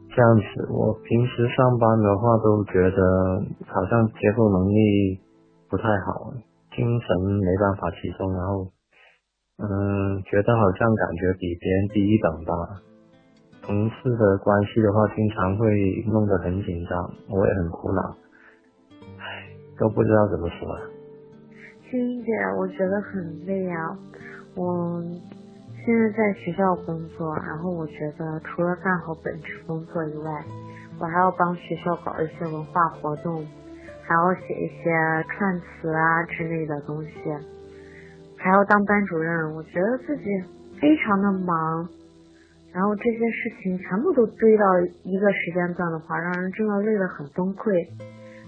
[0.08, 2.96] 这样子，我平时上班的话都觉得
[3.68, 5.20] 好像接受能力
[5.68, 6.32] 不太好，
[6.74, 8.64] 精神没办法集中，然后，
[9.58, 9.68] 嗯，
[10.24, 12.80] 觉得好像感觉比别人低一等吧。
[13.60, 15.68] 同事的关系的话，经常会
[16.10, 16.96] 弄得很紧张，
[17.28, 18.16] 我也很苦恼，
[19.18, 20.66] 唉，都不知道怎么说。
[21.90, 23.98] 青姐，我觉得很累啊！
[24.54, 25.02] 我
[25.84, 30.44] 现在在学校工作，然后我觉得除了干好本职工作以外，
[31.00, 33.44] 我还要帮学校搞一些文化活动，
[34.06, 34.92] 还要写一些
[35.30, 37.10] 串词啊之类的东西，
[38.38, 39.52] 还要当班主任。
[39.56, 40.24] 我觉得自己
[40.80, 41.88] 非常的忙，
[42.72, 44.64] 然后这些事情全部都堆到
[45.02, 47.88] 一个时间段的话，让人真的累得很崩溃。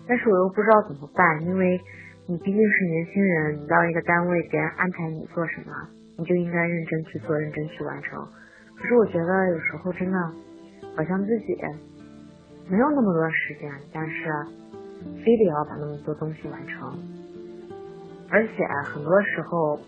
[0.06, 1.80] 但是我又不知道怎么办，因为。
[2.26, 5.72] 你毕竟是年轻人，你到一个单位，别人安排你做什么，
[6.16, 8.26] 你就应该认真去做，认真去完成。
[8.76, 10.18] 可是我觉得有时候真的
[10.96, 11.56] 好像自己
[12.68, 14.30] 没有那么多时间，但是
[15.24, 16.96] 非得要把那么多东西完成，
[18.30, 19.78] 而且很多时候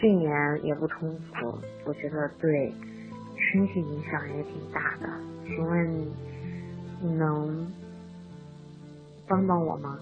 [0.00, 0.30] 睡眠
[0.62, 2.72] 也不充足，我觉得对
[3.36, 5.08] 身体影响也挺大的。
[5.44, 5.90] 请问
[7.02, 7.66] 你能
[9.28, 9.98] 帮帮我吗？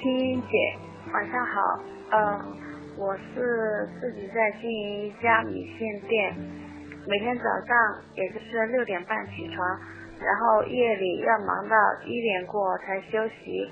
[0.00, 1.78] 青音姐，晚上好。
[2.10, 2.56] 嗯，
[2.96, 6.34] 我是自己在经营一家米线店，
[7.06, 7.76] 每天早上
[8.14, 9.78] 也就是六点半起床，
[10.18, 11.76] 然后夜里要忙到
[12.06, 13.70] 一点过才休息。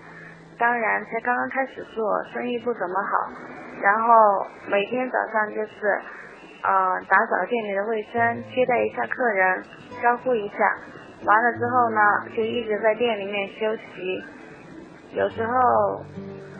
[0.59, 3.33] 当然，才刚刚开始做，生意不怎么好。
[3.81, 6.01] 然后每天早上就是，
[6.62, 9.64] 呃，打扫店里的卫生，接待一下客人，
[10.03, 10.57] 招呼一下。
[11.24, 12.01] 完了之后呢，
[12.37, 14.22] 就一直在店里面休息。
[15.19, 16.01] 有时候，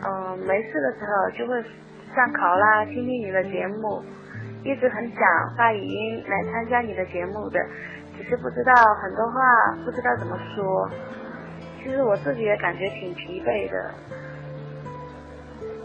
[0.05, 1.63] 嗯，没事的时候就会
[2.13, 4.03] 上考啦，听听你的节目，
[4.65, 5.21] 一直很想
[5.57, 7.59] 发语音来参加你的节目的，
[8.17, 9.39] 只是不知道很多话
[9.85, 10.89] 不知道怎么说。
[11.81, 13.91] 其实我自己也感觉挺疲惫的，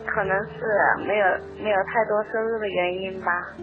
[0.05, 1.27] 可能是没有
[1.63, 3.55] 没有太多收入的原因吧。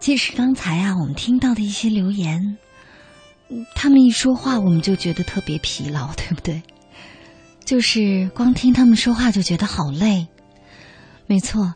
[0.00, 2.56] 其实刚才啊，我们听到的一些留言，
[3.76, 6.62] 他们一说话，我们就觉得特别疲劳，对不对？
[7.66, 10.26] 就是光听他们说话就觉得好累。
[11.26, 11.74] 没错，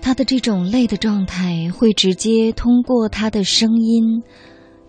[0.00, 4.22] 他的这种累的状态会直接通过他的声音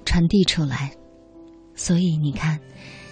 [0.05, 0.93] 传递出来，
[1.75, 2.59] 所以你看，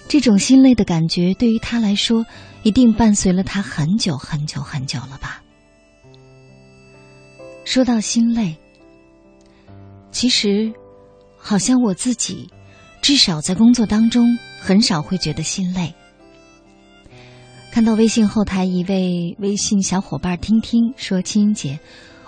[0.08, 2.24] 这种心累的感觉对于他来说，
[2.62, 5.42] 一定伴随了他很久很久很久了吧？
[7.66, 8.56] 说到心累。
[10.16, 10.72] 其实，
[11.36, 12.50] 好像我自己，
[13.02, 14.26] 至少在工作当中
[14.62, 15.94] 很少会觉得心累。
[17.70, 21.82] 看到微信后台一位微信小伙伴听听说：“青音姐，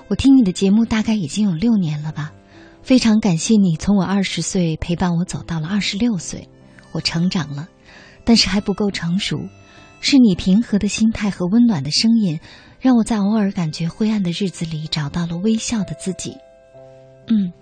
[0.09, 2.33] 我听你的节目大概已经有六年了吧，
[2.83, 6.49] 非常感谢你从我二十岁陪伴我走到了二十六岁，
[6.91, 7.69] 我成长了，
[8.25, 9.39] 但是还不够成熟。
[10.01, 12.37] 是你平和的心态和温暖的声音，
[12.81, 16.35] 让我在偶尔感觉灰暗的日子里找到了微笑的自己。”
[17.31, 17.53] 嗯。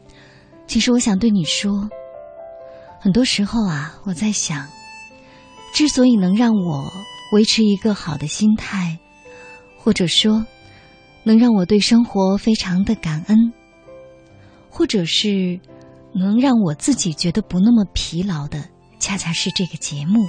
[0.68, 1.90] 其实我想对你说，
[3.00, 4.68] 很多时候啊，我在想，
[5.74, 6.92] 之所以能让我
[7.32, 9.00] 维持一个好的心态，
[9.78, 10.46] 或者说
[11.24, 13.54] 能让我对生活非常的感恩，
[14.70, 15.60] 或者是
[16.14, 18.64] 能让我自己觉得不那么疲劳的，
[19.00, 20.28] 恰恰是这个节目。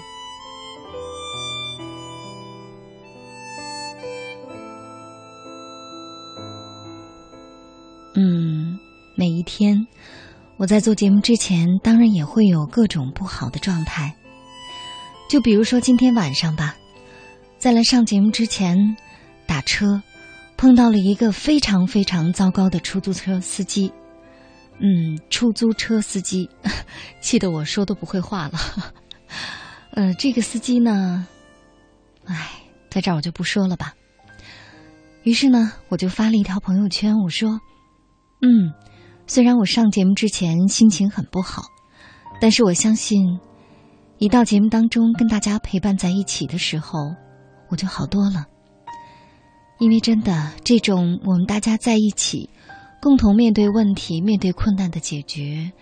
[8.15, 8.79] 嗯，
[9.17, 9.87] 每一天。
[10.59, 14.15] 我在做节目之前，当然也会有各种不好的状态。
[15.29, 16.75] 就比如说今天晚上吧，
[17.59, 18.97] 在来上节目之前，
[19.45, 20.03] 打车
[20.57, 23.93] 碰到了一个非常非常糟糕的出租车司机。
[24.79, 26.49] 嗯，出租车司机，
[27.21, 28.59] 气得我说都不会话了。
[29.91, 31.27] 呃，这个司机呢，
[32.25, 32.51] 唉，
[32.89, 33.95] 在这儿我就不说了吧。
[35.23, 37.61] 于是呢，我就发了一条朋友圈，我说
[38.41, 38.73] ：“嗯。”
[39.27, 41.63] 虽然我上节目之前心情很不好，
[42.41, 43.41] 但是我相信，
[44.19, 46.99] 一到节目当中跟大家陪伴在一起的时候，
[47.69, 48.47] 我就好多了。
[49.79, 52.49] 因为真的，这种我们大家在一起，
[53.03, 55.73] 共同面对问题、面对困难的解决，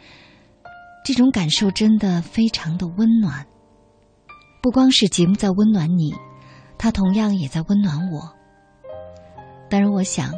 [1.05, 3.47] 这种感受真的非常的温暖。
[4.63, 6.15] 不光是节目在温暖你，
[6.79, 8.33] 它同样也在温暖我。
[9.69, 10.33] 当然，我想。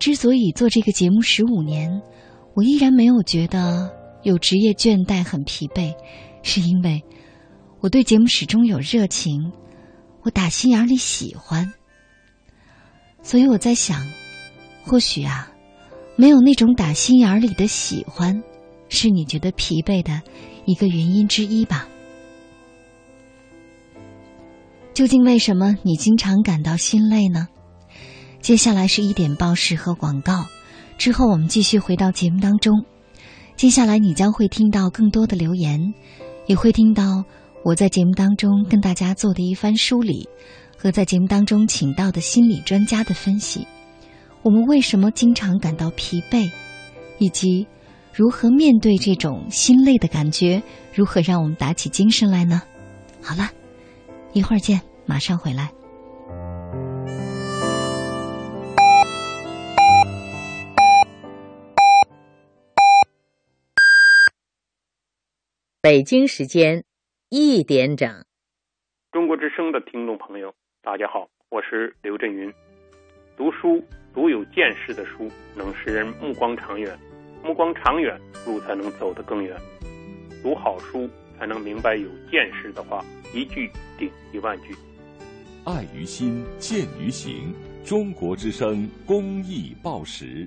[0.00, 2.00] 之所以做这个节目十五年，
[2.54, 3.92] 我依然没有觉得
[4.22, 5.94] 有职业倦怠、很疲惫，
[6.42, 7.04] 是因为
[7.80, 9.52] 我对节目始终有热情，
[10.22, 11.70] 我打心眼里喜欢。
[13.22, 14.02] 所以我在想，
[14.86, 15.52] 或许啊，
[16.16, 18.42] 没有那种打心眼里的喜欢，
[18.88, 20.22] 是你觉得疲惫的
[20.64, 21.86] 一个原因之一吧？
[24.94, 27.48] 究竟为什么你经常感到心累呢？
[28.40, 30.46] 接下来是一点报时和广告，
[30.98, 32.84] 之后我们继续回到节目当中。
[33.54, 35.78] 接下来你将会听到更多的留言，
[36.46, 37.24] 也会听到
[37.62, 40.26] 我在节目当中跟大家做的一番梳理，
[40.76, 43.66] 和在节目当中请到的心理专家的分析。
[44.42, 46.50] 我们为什么经常感到疲惫，
[47.18, 47.66] 以及
[48.14, 50.62] 如何面对这种心累的感觉，
[50.94, 52.62] 如何让我们打起精神来呢？
[53.20, 53.50] 好了，
[54.32, 54.80] 一会儿见。
[55.06, 55.79] 马上回来。
[65.82, 66.84] 北京时间
[67.30, 68.26] 一点整，
[69.12, 72.52] 中国之声的听众朋友，大家好，我是刘震云。
[73.34, 76.98] 读书读有见识的书，能使人目光长远，
[77.42, 78.14] 目光长远，
[78.44, 79.56] 路才能走得更远。
[80.42, 81.08] 读好书，
[81.38, 83.02] 才能明白有见识的话，
[83.32, 84.76] 一句顶一万句。
[85.64, 87.54] 爱于心，见于行。
[87.82, 90.46] 中国之声公益报时。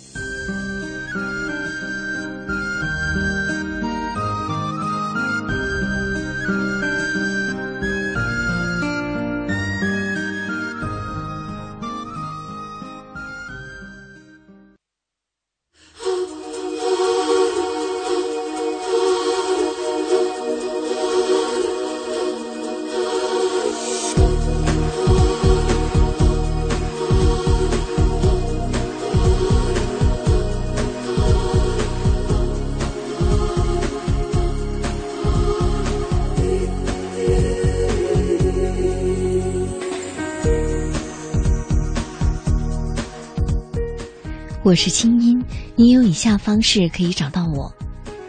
[44.71, 45.37] 我是清音，
[45.75, 47.69] 你有以下方式可以找到我：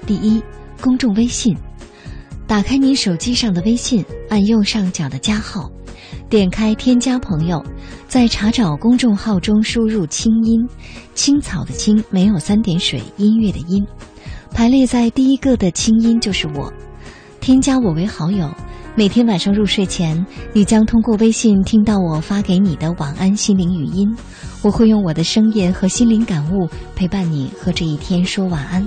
[0.05, 0.43] 第一，
[0.81, 1.57] 公众微信，
[2.49, 5.71] 打开你手机上的微信，按右上角的加号，
[6.29, 7.65] 点开添加朋友，
[8.09, 10.59] 在查找公众号中输入“清音”，
[11.15, 13.87] 青草的青没有三点水，音乐的音，
[14.51, 16.73] 排列在第一个的清音就是我，
[17.41, 18.51] 添加我为好友。
[18.95, 24.15] 每天晚上入睡前，你将通过微信听到我发给你的晚安心灵语音。
[24.61, 28.87] 我会用我的声音和心灵感悟陪伴你和这一天说晚安。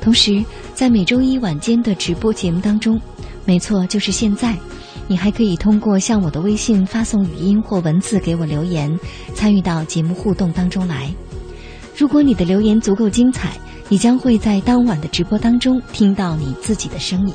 [0.00, 2.98] 同时，在每周一晚间的直播节目当中，
[3.44, 4.56] 没错，就是现在，
[5.06, 8.98] 你还可以通过向我的微信发送语音或文字给我留言，
[9.34, 11.12] 参与到节目互动当中来。
[11.94, 13.58] 如果你的留言足够精彩，
[13.90, 17.34] 你将会在当晚的直播当中听到你自己的声音。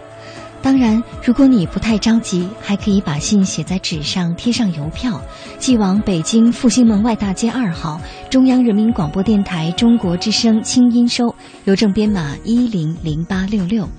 [0.61, 5.19] 当然，如果你不太着急，还可以把信写在纸上，贴上邮票，
[5.57, 7.99] 寄往北京复兴门外大街二号
[8.29, 11.33] 中央人民广播电台中国之声清音收，
[11.65, 13.89] 邮政编码一零零八六六。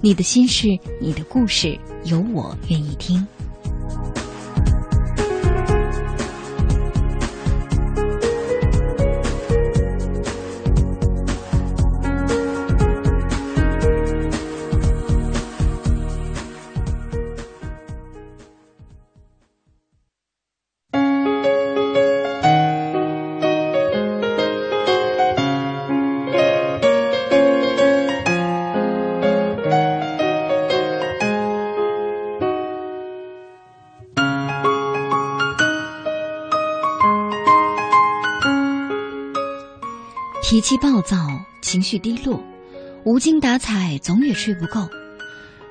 [0.00, 0.66] 你的心事，
[1.00, 3.26] 你的故事，有我愿意听。
[40.70, 41.16] 气暴躁，
[41.60, 42.40] 情绪低落，
[43.02, 44.88] 无精打采，总也睡不够，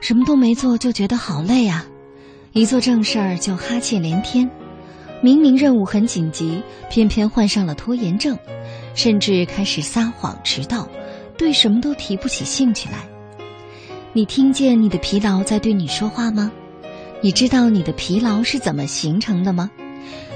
[0.01, 1.85] 什么都没做就觉得好累啊，
[2.51, 4.51] 一做正事儿就哈欠连天，
[5.21, 8.37] 明明任务很紧急，偏偏患上了拖延症，
[8.93, 10.85] 甚至开始撒谎迟到，
[11.37, 13.07] 对什么都提不起兴趣来。
[14.11, 16.51] 你听见你的疲劳在对你说话吗？
[17.21, 19.71] 你知道你的疲劳是怎么形成的吗？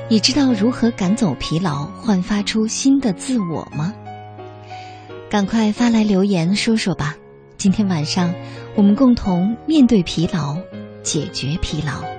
[0.08, 3.94] 你知道如何赶走疲劳，焕发出新的自我吗？
[5.34, 7.18] 赶快发来留言说说吧！
[7.58, 8.36] 今天晚上，
[8.76, 10.56] 我们共同面对疲劳，
[11.02, 12.13] 解决疲劳。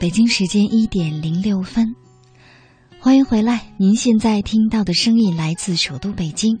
[0.00, 1.96] 北京时间一点零六分，
[3.00, 3.72] 欢迎回来。
[3.78, 6.60] 您现在听到的声音来自首都北京，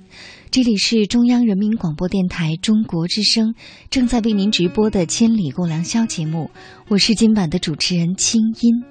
[0.50, 3.54] 这里是中央人民广播电台中国之声
[3.90, 6.50] 正在为您直播的《千里共良宵》节目。
[6.88, 8.82] 我是今晚的主持人清音。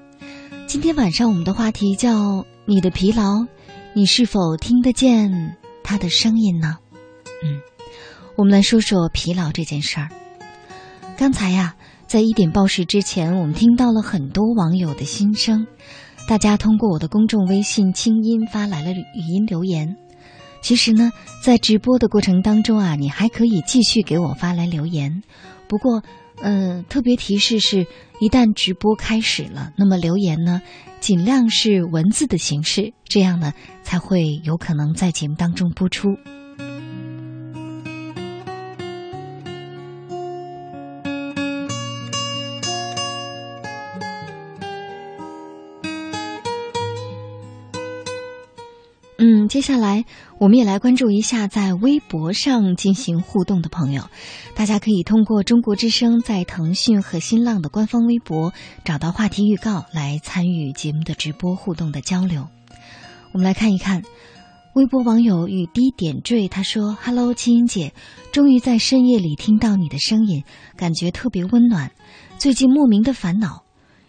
[0.66, 3.46] 今天晚上我们的话题叫“你的疲劳，
[3.94, 6.78] 你是否听得见他的声音呢？”
[7.44, 7.60] 嗯，
[8.38, 10.08] 我们来说说疲劳这件事儿。
[11.18, 11.76] 刚才呀。
[12.08, 15.68] 在一点报时之前，我们听到了很多网友的心声，
[16.26, 19.98] 大家通过我的公众微信“清音”发来了语音留言。
[20.62, 21.12] 其实呢，
[21.44, 25.22] 在直播的过程当中啊，你还可以继续给我发来留言。
[25.68, 26.02] 不过，
[26.42, 27.86] 嗯，特别提示是，
[28.22, 30.62] 一旦直播开始了，那么留言呢，
[31.02, 33.52] 尽量是文字的形式，这样呢，
[33.84, 36.08] 才会有可能在节目当中播出。
[49.20, 50.06] 嗯接下来，
[50.38, 54.04] 我们也来关注一下在微博上进行互动的朋友。
[54.54, 58.54] 大家可以通过中国之声在腾讯和新浪的官方微博
[58.86, 62.48] 找到话题预告，来参与节目的直播互动的交流。
[63.34, 64.04] 我们来看一看，
[64.76, 67.94] 微博网友雨滴点缀，他说：“Hello，青音姐，
[68.32, 70.44] 终于在深夜里听到你的声音，
[70.76, 71.92] 感觉特别温暖。
[72.38, 73.64] 最近莫名的烦恼，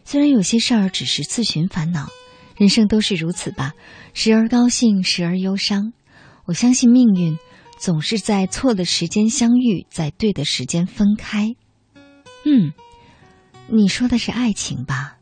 [0.05, 2.09] 虽然有些事儿只是自寻烦恼。”
[2.59, 3.75] 人生都是如此吧，
[4.21, 5.93] 时而高兴，时而忧伤。
[6.45, 7.39] 我相信命运
[7.79, 11.55] 总是在错的时间相遇，在对的时间分开。
[12.45, 12.73] 嗯，
[13.69, 15.19] 你说的是爱情吧？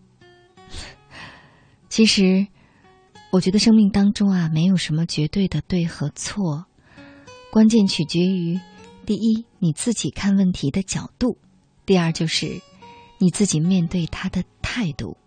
[1.90, 2.46] 其实，
[3.32, 6.64] 我觉得生命当中啊，没有什么绝对的对和错，
[7.50, 8.58] 关键取决于
[9.04, 11.36] 第一你自己看问题的角度，
[11.84, 12.62] 第二就是
[13.18, 15.18] 你自己面对他的态度。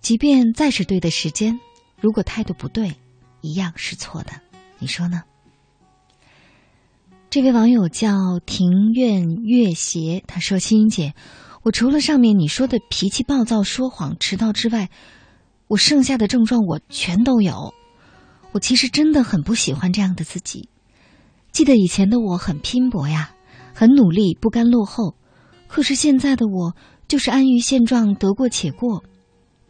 [0.00, 1.58] 即便再是对的时间，
[2.00, 2.94] 如果态度不对，
[3.40, 4.32] 一样是错的。
[4.78, 5.22] 你说呢？
[7.28, 11.14] 这位网友叫庭院月斜，他说：“欣欣姐，
[11.62, 14.88] 我除了上面你说的脾气暴躁、说谎、迟到之外，
[15.66, 17.74] 我剩下的症状我全都有。
[18.52, 20.68] 我其实真的很不喜欢这样的自己。
[21.50, 23.32] 记得以前的我很拼搏呀，
[23.74, 25.14] 很努力，不甘落后。
[25.66, 26.74] 可是现在的我
[27.08, 29.02] 就是安于现状，得过且过。”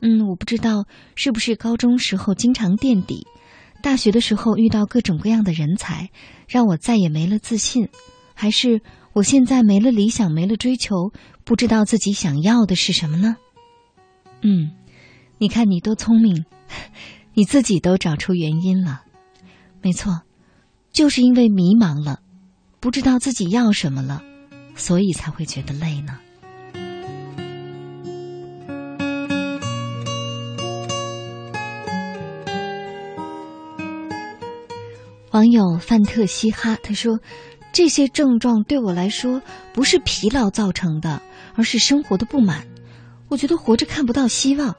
[0.01, 0.85] 嗯，我不知道
[1.15, 3.27] 是不是高中时候经常垫底，
[3.83, 6.11] 大学的时候遇到各种各样的人才，
[6.47, 7.89] 让我再也没了自信，
[8.35, 8.83] 还是
[9.15, 11.13] 我现在没了理想，没了追求，
[11.45, 13.37] 不知道自己想要的是什么呢？
[14.43, 14.73] 嗯，
[15.39, 16.45] 你看你多聪明，
[17.33, 19.03] 你自己都找出原因了。
[19.83, 20.23] 没错，
[20.93, 22.21] 就是因为迷茫了，
[22.81, 24.23] 不知道自己要什么了，
[24.75, 26.19] 所以才会觉得累呢。
[35.37, 37.21] 网友范特西哈他说
[37.71, 39.43] ：“这些症状对我来说
[39.75, 41.21] 不是疲劳造成的，
[41.55, 42.67] 而是生活的不满。
[43.29, 44.75] 我觉得活着看不到希望。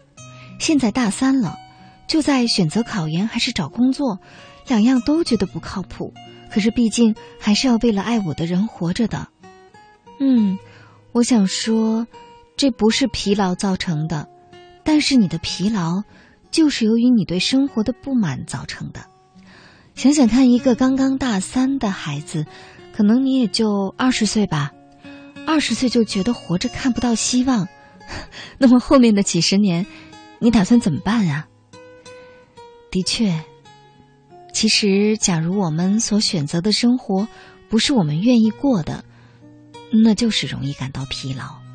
[0.58, 1.60] 现在大三了，
[2.08, 4.18] 就在选择考研还是找工作，
[4.66, 6.12] 两样都觉得不靠谱。
[6.49, 9.28] 可是毕竟还是要为了爱我的人活着的。
[10.20, 10.58] 嗯，
[11.12, 12.08] 我想说，
[12.55, 14.28] 这不是疲劳造成的，
[14.84, 16.01] 但是你的疲劳
[16.49, 19.01] 就是由于你对生活的不满造成的。
[19.98, 22.45] 想想看，一个刚刚大三的孩子，
[22.93, 24.72] 可能你也就二十岁吧，
[25.48, 27.68] 二十岁就觉得活着看不到希望，
[28.60, 29.88] 那么后面的几十年，
[30.38, 31.48] 你打算怎么办啊？
[32.91, 33.43] 的确，
[34.54, 37.28] 其实，假如我们所选择的生活
[37.68, 39.04] 不是我们愿意过的，
[40.04, 41.66] 那就是容易感到疲劳。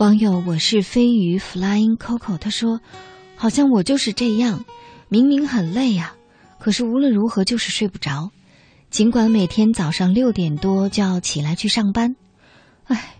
[0.00, 2.80] 网友我是飞鱼 Flying Coco，他说
[3.36, 4.64] ：“好像我就是这样，
[5.10, 6.14] 明明很累呀，
[6.58, 8.30] 可是无论如何就是睡不着。
[8.88, 12.16] 尽管每天早上六点多就要起来去上班，
[12.84, 13.16] 唉，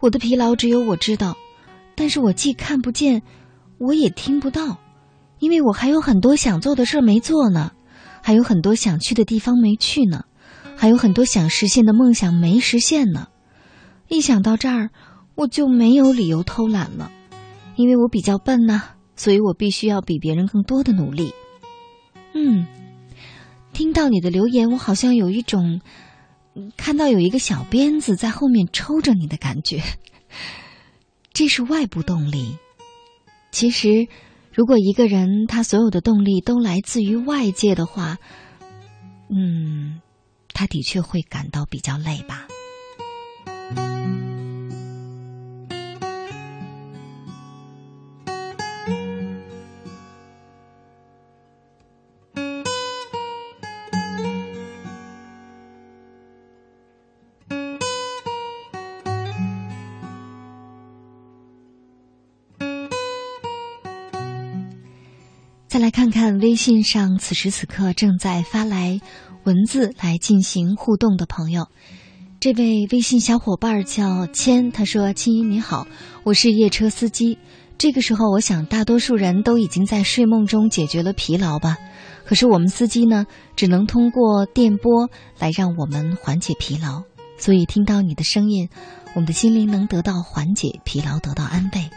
[0.00, 1.36] 我的疲劳只有我知道。
[1.94, 3.22] 但是我既看不见，
[3.78, 4.80] 我也听不到，
[5.38, 7.70] 因为我还有很多想做的事没做呢，
[8.24, 10.24] 还有很多想去的地方没去呢，
[10.74, 13.28] 还有很多想实现的梦想没实现呢。
[14.08, 14.90] 一想到这儿。”
[15.34, 17.10] 我就没有理由偷懒了，
[17.76, 18.82] 因为我比较笨呐，
[19.16, 21.32] 所以我必须要比别人更多的努力。
[22.34, 22.66] 嗯，
[23.72, 25.80] 听到你的留言，我好像有一种
[26.76, 29.82] 看到有一个小鞭子在后面抽着你的感觉。
[31.32, 32.58] 这是外部动力。
[33.50, 34.06] 其实，
[34.52, 38.18] 如果一个人他所有的动力都来自于外界的话，
[39.30, 40.00] 嗯，
[40.52, 42.46] 他的确会感到比较累吧。
[65.74, 69.00] 再来看看微信上此时此刻正在发来
[69.42, 71.66] 文字来进行互动的朋友，
[72.38, 75.88] 这位微信小伙伴叫谦，他说：“青音你好，
[76.22, 77.38] 我是夜车司机。
[77.76, 81.76] 这个时候，我想大多数人都已经在睡梦中解决了疲劳吧。
[82.24, 83.26] 可是我们司机呢，
[83.56, 85.10] 只能通过电波
[85.40, 87.02] 来让我们缓解疲劳。
[87.36, 88.68] 所以听到你的声音，
[89.14, 91.90] 我们的心灵能得到缓解，疲劳得到安慰。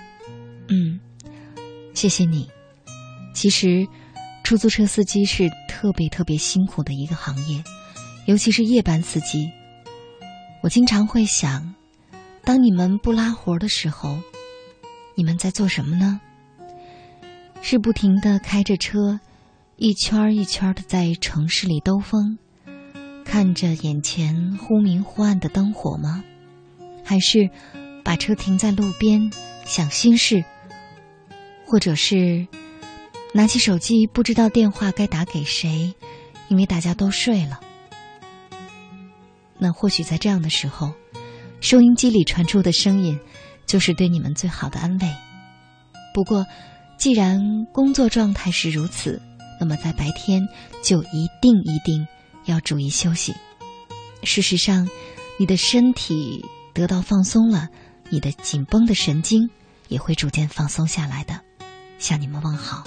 [0.68, 1.00] 嗯，
[1.94, 2.50] 谢谢你。”
[3.38, 3.88] 其实，
[4.44, 7.64] 出租车司机是特别特别辛苦的一个行业，
[8.26, 9.52] 尤其是夜班司机。
[10.64, 11.76] 我经常会想，
[12.44, 14.18] 当你们不拉活的时候，
[15.14, 16.20] 你们在做什么呢？
[17.62, 19.20] 是不停的开着车，
[19.76, 22.40] 一圈一圈的在城市里兜风，
[23.24, 26.24] 看着眼前忽明忽暗的灯火吗？
[27.04, 27.52] 还是
[28.04, 29.32] 把车停在路边
[29.64, 30.44] 想心事，
[31.68, 32.48] 或者是？
[33.38, 35.94] 拿起手机，不知道电话该打给谁，
[36.48, 37.60] 因为大家都睡了。
[39.60, 40.92] 那或许在这样的时候，
[41.62, 43.20] 收音机里传出的声音，
[43.68, 45.08] 就是对你们最好的安慰。
[46.16, 46.48] 不过，
[46.98, 47.40] 既然
[47.72, 49.22] 工作状态是如此，
[49.60, 50.42] 那么在白天
[50.82, 52.08] 就一定一定
[52.46, 53.36] 要注意休息。
[54.24, 54.90] 事实上，
[55.38, 56.44] 你的身体
[56.74, 57.70] 得到放松了，
[58.10, 59.48] 你的紧绷的神经
[59.90, 61.40] 也会逐渐放松下来的。
[62.00, 62.84] 向你们问好。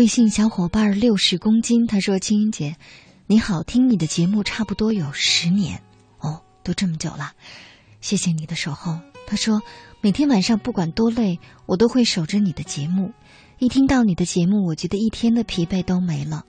[0.00, 2.74] 微信小伙伴六十公斤，他说：“青音姐，
[3.26, 5.82] 你好，听你的节目差不多有十年
[6.20, 7.32] 哦，都这么久了，
[8.00, 8.98] 谢谢你的守候。”
[9.28, 9.60] 他说
[10.00, 13.12] ：“每天晚上不管多累，我都会守着你的节目。
[13.58, 16.46] 一听到你的节目，我觉得一天的疲惫都没了。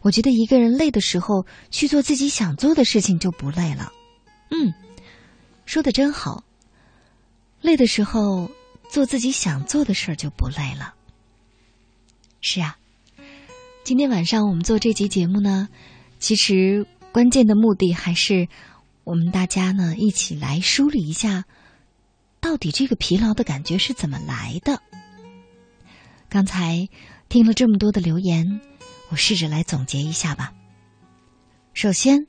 [0.00, 3.92] 我觉得一个人累的时候，去做自己想做的事情就不累了。”
[4.48, 4.72] 嗯，
[5.66, 6.42] 说的真好。
[7.60, 8.50] 累的时候，
[8.88, 10.94] 做自己想做的事儿就不累了。
[12.40, 12.78] 是啊。
[13.84, 15.68] 今天晚上我们做这集节目呢，
[16.18, 18.48] 其实关键的目的还是
[19.04, 21.44] 我们大家呢一起来梳理一下，
[22.40, 24.80] 到底这个疲劳的感觉是怎么来的。
[26.30, 26.88] 刚才
[27.28, 28.62] 听了这么多的留言，
[29.10, 30.54] 我试着来总结一下吧。
[31.74, 32.26] 首先，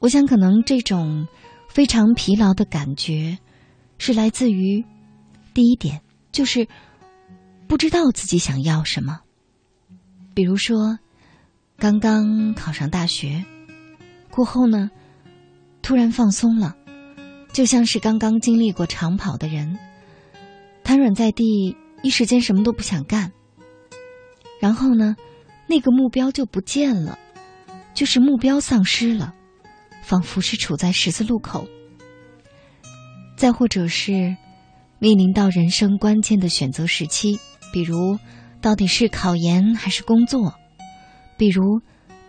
[0.00, 1.26] 我想可能这种
[1.66, 3.38] 非常疲劳的感觉
[3.96, 4.84] 是来自于
[5.54, 6.68] 第一点，就是
[7.66, 9.20] 不知道自己想要什么。
[10.34, 10.98] 比如说，
[11.78, 13.44] 刚刚考上大学，
[14.30, 14.90] 过后呢，
[15.80, 16.74] 突然放松了，
[17.52, 19.78] 就像是刚刚经历过长跑的人，
[20.82, 23.30] 瘫软在地，一时间什么都不想干。
[24.60, 25.14] 然后呢，
[25.68, 27.18] 那个目标就不见了，
[27.94, 29.32] 就是目标丧失了，
[30.02, 31.66] 仿佛是处在十字路口。
[33.36, 34.36] 再或者是
[34.98, 37.38] 面临到人生关键的选择时期，
[37.72, 38.18] 比如
[38.64, 40.54] 到底是考研还是工作，
[41.36, 41.82] 比如。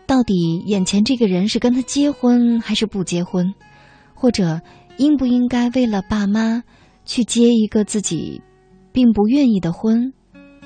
[0.07, 3.56] 到底眼前这个人是跟他结婚还是不结婚，
[4.14, 4.62] 或者
[4.98, 6.62] 应不应该为了爸妈
[7.06, 8.40] 去结一个自己
[8.91, 10.14] 并不愿意的婚，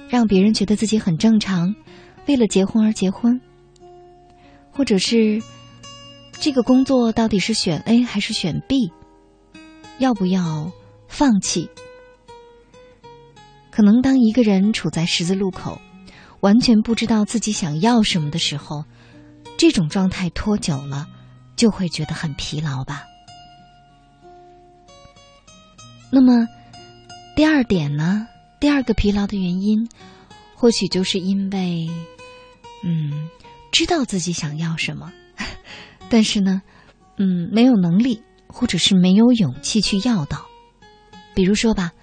[0.09, 1.73] 让别人觉得自己很正常，
[2.27, 3.39] 为了结婚而结婚，
[4.73, 5.41] 或者是
[6.33, 8.91] 这个工作到底是选 A 还是选 B，
[9.99, 10.69] 要不要
[11.07, 11.69] 放弃？
[13.79, 15.79] 可能当一个人处在十字路口，
[16.41, 18.83] 完全不知道自己想要什么的时候。
[19.57, 21.07] 这种状态拖久了，
[21.55, 23.05] 就会觉得很疲劳吧。
[26.11, 26.45] 那么，
[27.37, 28.27] 第二点呢？
[28.59, 29.87] 第二个疲劳的原因，
[30.55, 31.89] 或许就是因为，
[32.83, 33.29] 嗯，
[33.71, 35.09] 知道自己想要什么，
[36.09, 36.61] 但是呢，
[37.17, 40.45] 嗯，没有能力，或者是没有勇气去要到。
[41.33, 41.93] 比如说吧，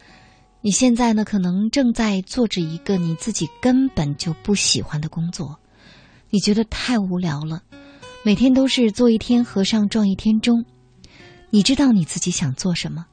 [0.67, 5.61] 你现在呢，可能正在做着一个你自己根本就不喜欢的工作。
[6.29, 7.63] 你觉得太无聊了，
[8.25, 10.65] 每天都是做一天和尚撞一天钟。
[11.51, 13.07] 你知道你自己想做什么，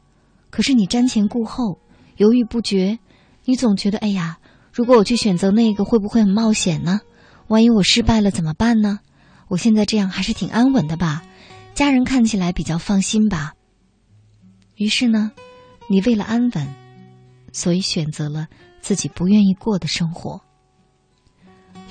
[0.49, 1.77] 可是你瞻前顾后，
[2.17, 2.97] 犹豫不决。
[3.45, 4.39] 你总觉得，哎呀，
[4.73, 7.01] 如果我去选择那个，会不会很冒险呢？
[7.49, 8.99] 万一我失败了怎么办呢？
[9.47, 11.21] 我现在这样还是挺安稳的吧，
[11.75, 13.53] 家人看起来比较放心吧。
[14.75, 15.31] 于是呢，
[15.87, 16.67] 你为了安稳，
[17.53, 18.49] 所以选择了
[18.81, 20.41] 自己不愿意过的生活。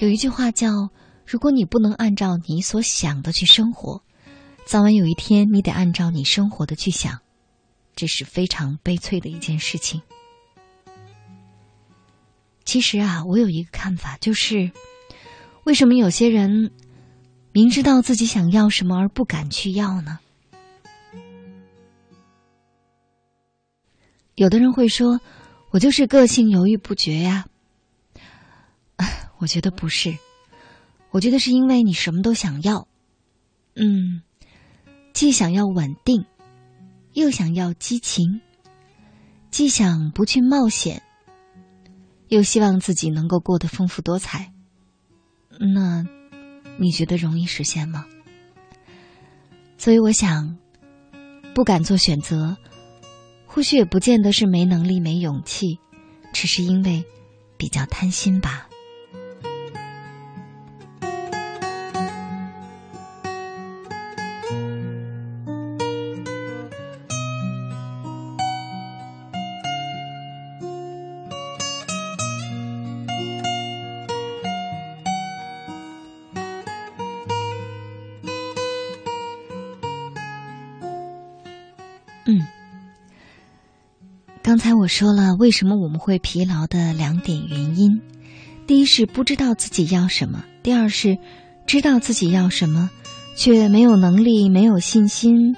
[0.00, 0.90] 有一句话叫。
[1.24, 4.02] 如果你不能按照你所想的去生活，
[4.66, 7.20] 早晚有一天你得按照你生活的去想，
[7.94, 10.02] 这是非常悲催的一件事情。
[12.64, 14.70] 其实啊，我有一个看法，就是
[15.64, 16.72] 为什么有些人
[17.52, 20.18] 明知道自己想要什么而不敢去要呢？
[24.34, 25.18] 有的人会说，
[25.72, 27.46] 我就是个性犹豫不决呀。
[29.38, 30.16] 我觉得不是。
[31.10, 32.88] 我觉得是因为你什么都想要，
[33.74, 34.22] 嗯，
[35.12, 36.24] 既想要稳定，
[37.12, 38.40] 又想要激情，
[39.50, 41.02] 既想不去冒险，
[42.28, 44.52] 又希望自己能够过得丰富多彩。
[45.58, 46.06] 那
[46.78, 48.06] 你觉得容易实现吗？
[49.76, 50.56] 所以我想，
[51.54, 52.56] 不敢做选择，
[53.54, 55.78] 或许也不见得是没能力、没勇气，
[56.32, 57.04] 只是因为
[57.58, 58.66] 比较贪心吧。
[84.62, 88.00] 刚才我说了，为什么我们会疲劳的两点原因：
[88.64, 91.18] 第一是不知道自己要什么；第二是
[91.66, 92.88] 知道自己要什么，
[93.34, 95.56] 却没有能力、没有信心、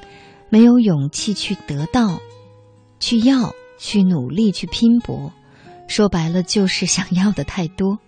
[0.48, 2.18] 没有勇气去得到、
[2.98, 5.30] 去要、去努力、去拼搏。
[5.86, 7.98] 说白了，就是想要的太多。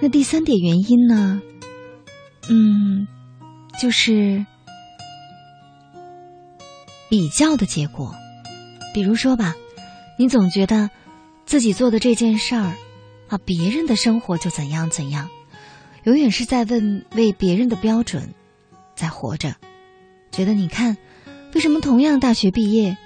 [0.00, 1.42] 那第三点原因呢？
[2.48, 3.06] 嗯，
[3.78, 4.46] 就是
[7.10, 8.14] 比较的结果。
[8.92, 9.54] 比如说吧，
[10.18, 10.90] 你总觉得
[11.46, 12.74] 自己做的这件事儿
[13.28, 15.28] 啊，别人的生活就怎样怎样，
[16.04, 18.34] 永远是在问为别人的标准
[18.94, 19.54] 在活着。
[20.30, 20.96] 觉得你看，
[21.54, 22.96] 为什么同样大学毕业，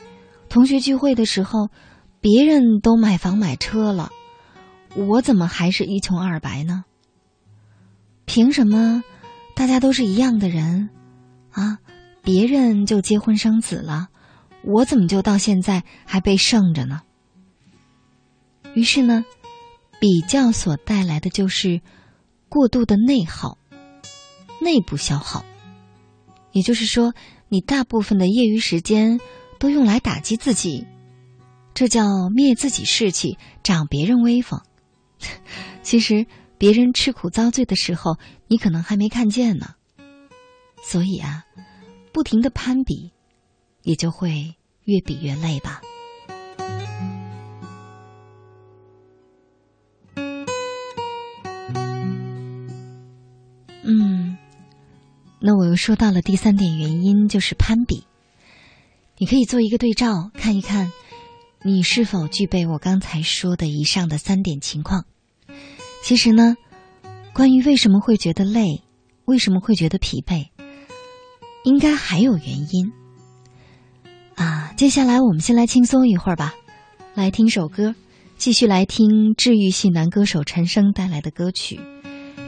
[0.48, 1.70] 同学聚会的时候，
[2.20, 4.10] 别人都买房买车了，
[4.94, 6.84] 我怎么还是一穷二白呢？
[8.24, 9.04] 凭什么
[9.54, 10.90] 大家都是一样的人
[11.52, 11.78] 啊，
[12.22, 14.08] 别人就结婚生子了？
[14.66, 17.02] 我怎么就到现在还被剩着呢？
[18.74, 19.24] 于是呢，
[20.00, 21.80] 比较所带来的就是
[22.48, 23.58] 过度的内耗、
[24.60, 25.44] 内部消耗。
[26.50, 27.14] 也就是说，
[27.48, 29.20] 你大部分的业余时间
[29.60, 30.84] 都用来打击自己，
[31.72, 34.60] 这叫灭自己士气、长别人威风。
[35.82, 36.26] 其实，
[36.58, 38.18] 别人吃苦遭罪的时候，
[38.48, 39.76] 你可能还没看见呢。
[40.82, 41.44] 所以啊，
[42.12, 43.12] 不停的攀比。
[43.82, 44.55] 也就会
[44.86, 45.82] 越比越累吧。
[53.82, 54.36] 嗯，
[55.38, 58.04] 那我又说到了第三点原因，就是攀比。
[59.18, 60.90] 你可以做一个对照，看一看
[61.62, 65.04] 你是否具备我刚才说的以上的三点情况。
[66.02, 66.56] 其实呢，
[67.32, 68.82] 关于为什么会觉得累，
[69.24, 70.48] 为什么会觉得疲惫，
[71.64, 72.92] 应该还有原因。
[74.36, 76.54] 啊，接下来我们先来轻松一会儿吧，
[77.14, 77.94] 来听首歌，
[78.36, 81.80] 继续来听治愈系男歌手陈升带来的歌曲。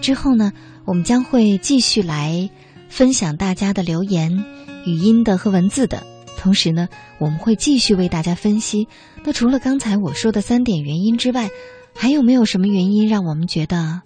[0.01, 0.52] 之后呢，
[0.85, 2.48] 我们将会继续来
[2.89, 4.44] 分享大家的留言，
[4.86, 6.06] 语音的和文字的。
[6.36, 6.89] 同时呢，
[7.19, 8.86] 我们会继续为大家分析。
[9.24, 11.51] 那除了刚才我说的三点原因之外，
[11.97, 14.02] 还有没有什么原因让我们觉得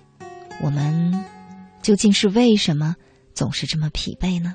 [0.62, 1.24] 我们
[1.82, 2.94] 究竟是为什么
[3.34, 4.54] 总是这么疲惫呢？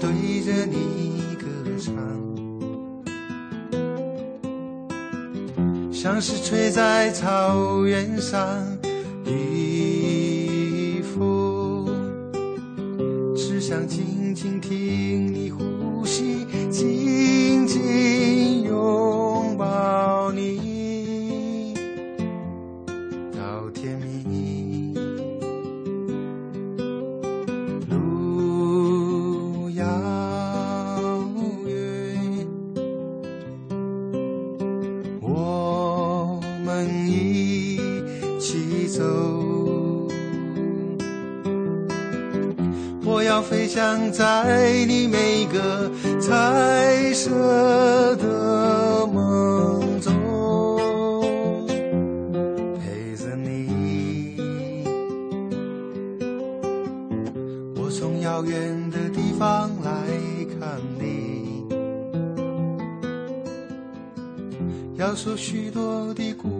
[0.00, 0.08] 对
[0.40, 1.46] 着你歌
[1.78, 1.94] 唱，
[5.92, 8.40] 像是吹在草原上
[9.22, 11.86] 的风，
[13.36, 20.69] 只想静静听你呼吸，紧紧拥抱你。
[43.72, 45.88] 想在你每个
[46.20, 50.12] 彩色的梦中，
[52.80, 54.34] 陪着你。
[57.76, 59.92] 我从遥远的地方来
[60.58, 61.64] 看你，
[64.96, 66.59] 要说许多的故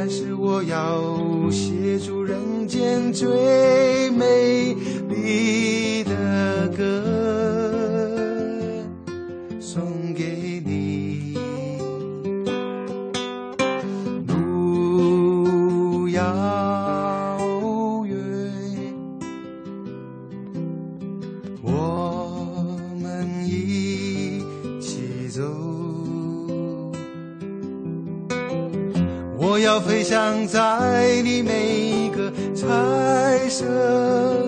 [0.00, 4.72] 但是我要写出人间最美
[5.08, 7.17] 丽的歌，
[29.58, 34.47] 我要飞翔在你每一个彩色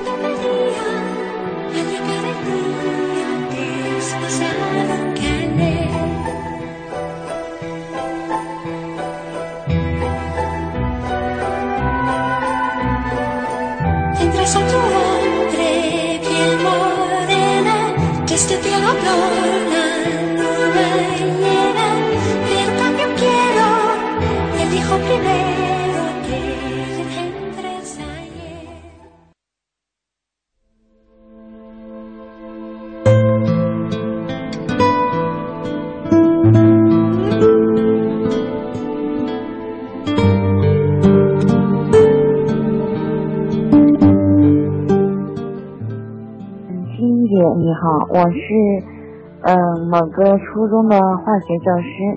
[47.81, 48.37] 好，我是
[49.41, 52.15] 嗯、某个初中的化学教师，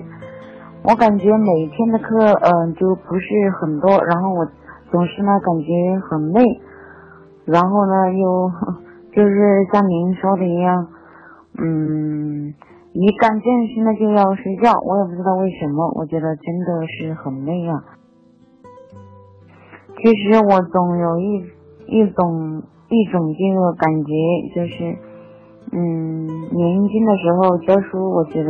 [0.83, 4.45] 我感觉每天的课嗯、就不是很多，然后我
[4.91, 6.43] 总是呢感觉很累，
[7.45, 8.51] 然后呢又
[9.11, 10.87] 就是像您说的一样，
[11.57, 12.53] 嗯，
[12.93, 17.83] 一干正事呢就要睡觉，我也不知道为什么，我觉得真的是很累啊。
[19.97, 21.43] 其实我总有一
[21.87, 24.13] 一种一种这个感觉，
[24.53, 24.95] 就是，
[25.77, 26.25] 嗯，
[26.55, 28.49] 年轻的时候教书，我觉得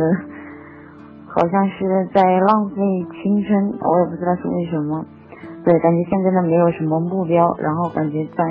[1.26, 2.76] 好像是在浪费
[3.20, 5.04] 青春，我也不知道是为什么。
[5.64, 8.44] 对，感觉现在呢没有什么目标，然后感觉在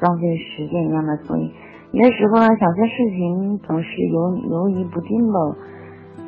[0.00, 1.52] 浪费时间一样的，所以
[1.92, 5.38] 有的时候呢想些事情总是犹犹豫不定的，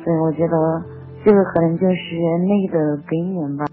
[0.03, 0.83] 所以我觉得
[1.23, 2.15] 这个可能就是
[2.45, 3.65] 累的根源吧。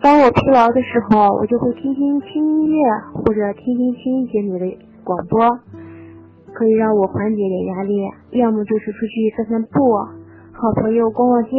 [0.00, 5.58] 当我疲劳的时候，我就会听听轻音乐，或者听听轻音姐你的广播，
[6.54, 7.94] 可以让我缓解点压力。
[8.32, 9.78] 要么就是出去散散步，
[10.52, 11.50] 和朋友逛逛街，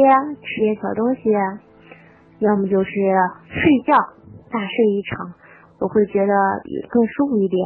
[0.41, 1.30] 吃点小东西；
[2.39, 3.95] 要么就是睡觉，
[4.51, 5.34] 大睡一场，
[5.80, 6.34] 我会觉得
[6.65, 7.59] 也更舒服一点。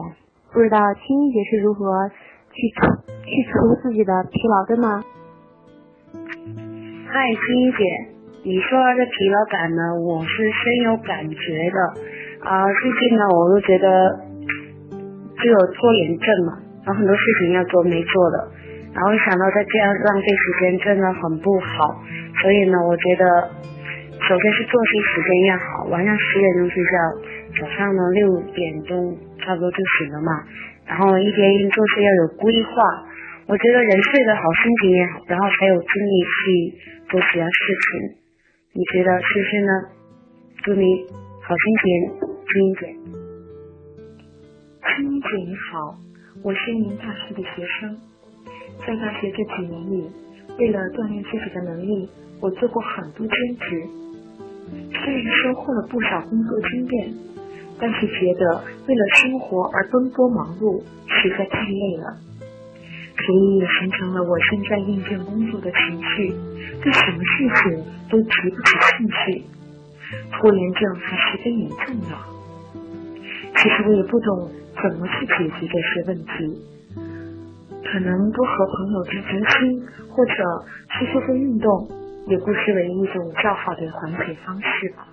[0.53, 2.10] 不知道青音姐是如何
[2.52, 2.88] 去除
[3.26, 5.03] 去除自己的疲劳的呢？
[7.11, 7.84] 嗨，青音姐，
[8.43, 11.80] 你说的疲劳感呢，我是深有感觉的。
[12.45, 14.19] 啊、最近呢，我都觉得
[15.41, 18.51] 就有拖延症嘛，有很多事情要做没做的，
[18.93, 22.03] 然后一想到再这样浪费时间，真的很不好。
[22.41, 23.49] 所以呢，我觉得
[24.21, 26.91] 首先是作息时间要好，晚上十点钟睡觉，
[27.59, 30.43] 早上呢六点钟差不多就醒了嘛。
[30.85, 32.71] 然后一天做事要有规划，
[33.47, 36.77] 我觉得人睡得好，心情也好，然后才有精力去
[37.09, 38.21] 做其他事情。
[38.73, 39.71] 你觉得是不是呢？
[40.63, 40.85] 祝你
[41.41, 41.85] 好心情，
[42.45, 42.81] 青音姐。
[44.85, 45.97] 青音姐你好，
[46.45, 47.97] 我是一名大四的学生，
[48.85, 50.05] 在大学这几年里，
[50.59, 52.07] 为了锻炼自己的能力，
[52.39, 53.81] 我做过很多兼职，
[54.93, 57.11] 虽然收获了不少工作经验，
[57.80, 62.15] 但是觉得为了生活而奔波忙碌实在太累了，
[63.17, 66.30] 所以也形成了我现在厌倦工作的情绪，
[66.80, 69.41] 对什么事情都提不起兴趣，
[70.31, 72.15] 拖延症还十分严重呢。
[73.57, 74.51] 其实我也不懂
[74.81, 76.31] 怎么去解决这些问题，
[77.84, 80.34] 可能多和朋友谈谈心，或者
[80.99, 81.88] 去做做运动，
[82.27, 85.07] 也不失为一种较好的缓解方式吧。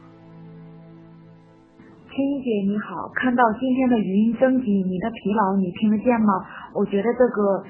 [2.10, 6.44] 青衣姐你好，看到今天的语音征集，你的疲劳你听得见吗？
[6.74, 7.64] 我觉得这个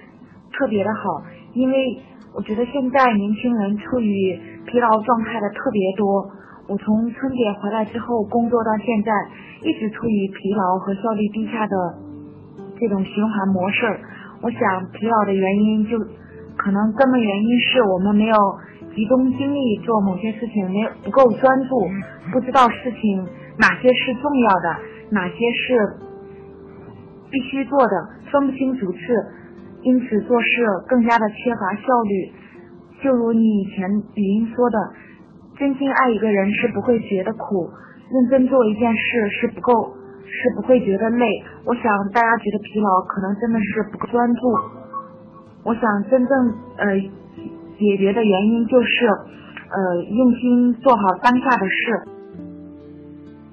[0.53, 1.23] 特别的好，
[1.55, 1.99] 因为
[2.35, 6.31] 我觉得现在年轻人处于疲劳状态的特别多。
[6.73, 9.13] 我从春节回来之后工作到现在，
[9.61, 11.77] 一直处于疲劳和效率低下的
[12.81, 14.01] 这种循环模式。
[14.41, 15.99] 我想疲劳的原因就
[16.57, 18.35] 可能根本原因是我们没有
[18.97, 21.77] 集中精力做某些事情，没有不够专注，
[22.33, 23.23] 不知道事情
[23.59, 24.77] 哪些是重要的，
[25.11, 25.77] 哪些是
[27.31, 28.99] 必须做的，分不清主次，
[29.83, 30.49] 因此做事
[30.89, 32.33] 更加的缺乏效率。
[33.03, 34.79] 就如你以前语音说的。
[35.59, 37.71] 真心爱一个人是不会觉得苦，
[38.11, 39.95] 认真做一件事是不够，
[40.27, 41.27] 是不会觉得累。
[41.65, 44.41] 我想大家觉得疲劳，可能真的是不够专注。
[45.65, 46.99] 我想真正呃
[47.79, 52.03] 解决的原因就是呃用心做好当下的事。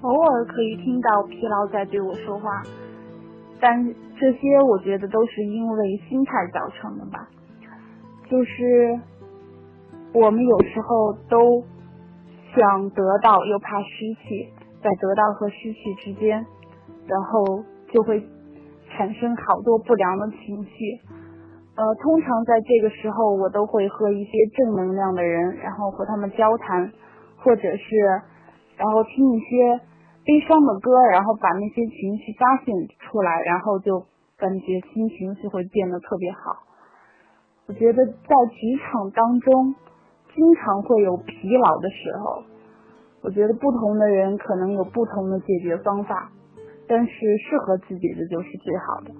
[0.01, 2.63] 偶尔可以听到疲劳在对我说话，
[3.59, 7.27] 但这些我觉得都是因为心态造成的吧。
[8.29, 8.99] 就是
[10.13, 11.63] 我们有时候都。
[12.55, 13.87] 想得到又怕失
[14.23, 14.49] 去，
[14.81, 16.45] 在得到和失去之间，
[17.07, 18.23] 然后就会
[18.89, 20.99] 产生好多不良的情绪。
[21.75, 26.91] 呃，通常在这个时候，我都会和一些正能量的人，然后和他们交谈，
[27.37, 27.95] 或者是
[28.77, 29.79] 然后听一些
[30.25, 34.05] 悲伤的歌，然后把那些情绪发泄出来，然后就
[34.37, 36.39] 感觉心情就会变得特别好。
[37.67, 39.75] 我觉得在职场当中。
[40.33, 42.43] 经常会有疲劳的时候，
[43.21, 46.31] 我觉得不同的人可能有不同的解决方法，
[46.87, 49.11] 但是适合自己的就是最好的。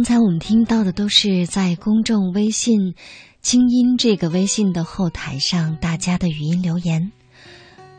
[0.00, 2.94] 刚才我们听到的都是在公众微信
[3.42, 7.12] “清音”这个微信的后台上大家的语音留言。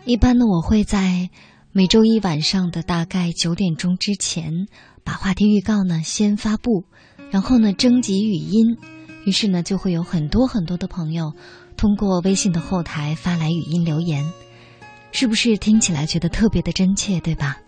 [0.04, 1.30] 一般呢，我会在
[1.72, 4.66] 每周一晚上的大概九点钟之前，
[5.04, 6.86] 把话题预告呢先发布，
[7.30, 8.78] 然后呢征集语音，
[9.24, 11.34] 于是呢就会有很多很多的朋友
[11.78, 14.26] 通过微信的后台发来语音留言，
[15.12, 17.60] 是不是听起来觉得特别的真切，对吧？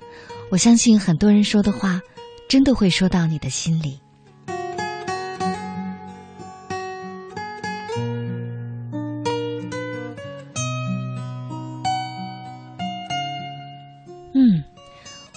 [0.50, 2.02] 我相信很多人说的话，
[2.50, 4.00] 真的会说到你的心里。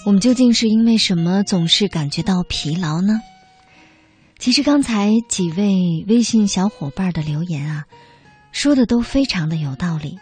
[0.06, 3.20] 我们究竟是因为什么总是感觉到疲劳呢？
[4.38, 7.86] 其实刚才几位微信小伙伴的留言啊，
[8.52, 10.20] 说的都非常的有道理。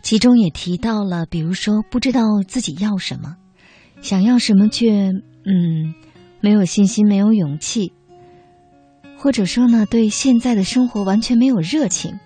[0.00, 3.36] 其中也提到了，比如说不知道自己要什么，
[4.00, 5.94] 想要什么却嗯
[6.40, 7.92] 没有信心、没有勇气，
[9.18, 12.18] 或者说呢对现在的生活完全没有热情。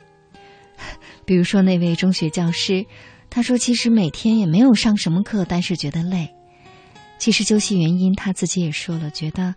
[1.27, 2.87] 比如说那位中学教师，
[3.31, 6.37] 他说其实每天也没有上什么课，但是觉得累。
[7.19, 9.55] 其实究其原因，他自己也说了，觉得，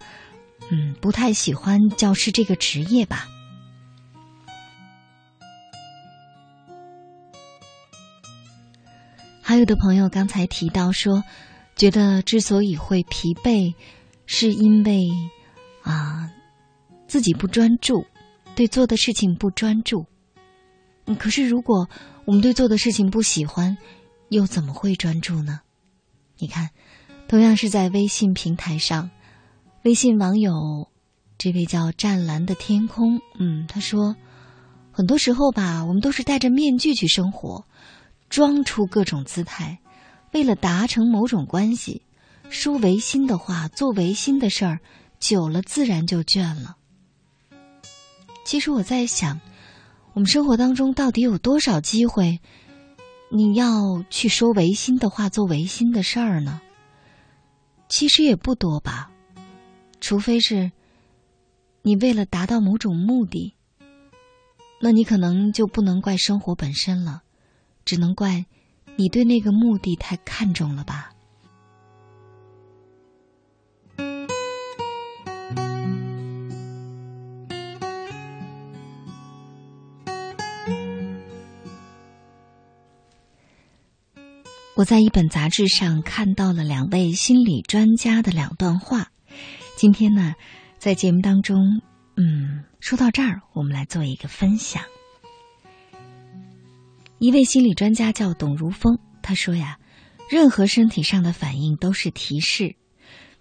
[0.71, 3.27] 嗯，不太喜欢教师这个职业吧。
[9.41, 11.23] 还有的朋友刚才提到说，
[11.75, 13.75] 觉得之所以会疲惫，
[14.25, 15.09] 是因为
[15.83, 16.31] 啊
[17.07, 18.05] 自己不专注，
[18.55, 20.05] 对做的事情不专注。
[21.19, 21.87] 可是如果
[22.25, 23.77] 我们对做的事情不喜欢，
[24.29, 25.59] 又怎么会专注呢？
[26.39, 26.71] 你看。
[27.31, 29.09] 同样是在微信平台上，
[29.83, 30.89] 微信网友
[31.37, 34.17] 这位叫湛蓝的天空，嗯，他说，
[34.91, 37.63] 很多时候吧，我们都是戴着面具去生活，
[38.27, 39.79] 装出各种姿态，
[40.33, 42.01] 为了达成某种关系，
[42.49, 44.81] 说违心的话，做违心的事儿，
[45.17, 46.75] 久了自然就倦了。
[48.43, 49.39] 其实我在想，
[50.11, 52.41] 我们生活当中到底有多少机会，
[53.29, 56.59] 你要去说违心的话，做违心的事儿呢？
[57.91, 59.11] 其实也不多吧，
[59.99, 60.71] 除非是，
[61.81, 63.53] 你为了达到某种目的，
[64.79, 67.23] 那你可能就不能怪生活本身了，
[67.83, 68.45] 只能怪
[68.95, 71.10] 你对那个目的太看重了吧。
[84.81, 89.11] 我在一本杂志上看到了两位心理专家的两段话。
[89.77, 90.33] 今天呢，
[90.79, 91.81] 在节目当中，
[92.17, 94.81] 嗯，说到这儿，我们来做一个分享。
[97.19, 99.77] 一位心理专家叫董如风，他说呀，
[100.31, 102.75] 任何身体上的反应都是提示。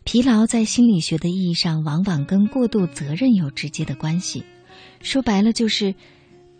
[0.04, 4.44] 疲劳在心理学的意义上，往往跟过度责任有直接的关系。
[5.00, 5.94] 说白了，就是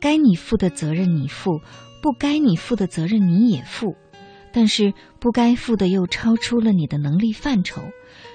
[0.01, 1.61] 该你负的责任你负，
[2.01, 3.95] 不该你负的责任你也负。
[4.53, 7.83] 但是不该负的又超出了你的能力范畴，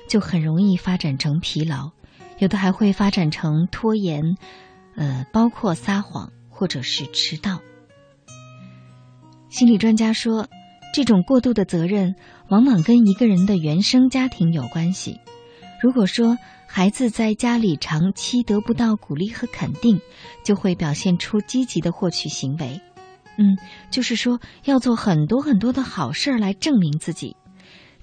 [0.08, 1.92] 就很容易发展成疲劳，
[2.40, 4.38] 有的还会发展成拖延，
[4.96, 7.60] 呃，包括撒谎或者是迟到。
[9.50, 10.48] 心理专家说，
[10.94, 12.16] 这种过度的责任
[12.50, 15.20] 往往跟一个人的原生家庭有关系。
[15.82, 16.38] 如果说
[16.68, 20.02] 孩子在家里长期得不到鼓励和肯定，
[20.44, 22.82] 就会表现出积极的获取行为。
[23.38, 23.58] 嗯，
[23.92, 27.36] 就是说要做很多很多的好事儿来证明自己，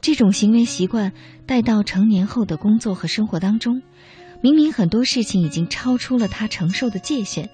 [0.00, 1.12] 这种行为习惯
[1.46, 3.82] 带到成年后的工作和生活当中，
[4.42, 7.48] 明明很多事情已经超出了他承受的界限，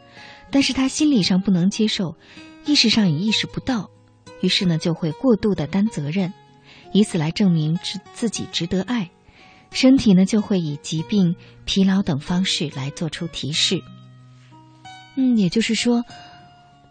[0.50, 2.16] 但是他心理上不能接受，
[2.66, 3.90] 意识上也意识不到，
[4.40, 6.32] 于是呢就会过度的担责任，
[6.92, 9.10] 以此来证明自自己值得爱，
[9.70, 13.80] 身体呢就会以疾病、疲劳等方式来做出提示。
[15.16, 16.02] 嗯，也就是说。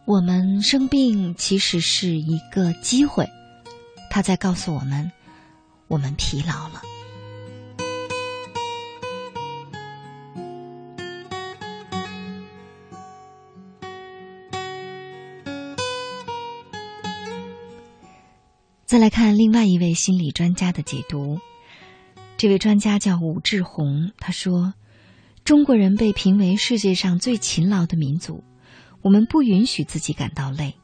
[0.07, 3.27] 我们生病其实是一个机会，
[4.09, 5.11] 他在告诉我们，
[5.89, 6.81] 我们疲劳了。
[18.85, 21.37] 再来看另外一位心理专家的解读，
[22.37, 24.73] 这位专家叫武志红，他说
[25.43, 28.41] ：“中国人被评为世界上最勤劳的民族。”
[29.07, 30.75] 我们不允许自己感到累，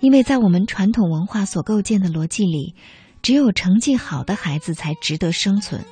[0.00, 2.74] 因为在我们传统文化所构建的逻辑里，
[3.22, 5.82] 只有成绩好的孩子才值得生存，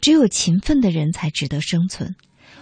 [0.00, 2.16] 只有勤奋的人才值得生存。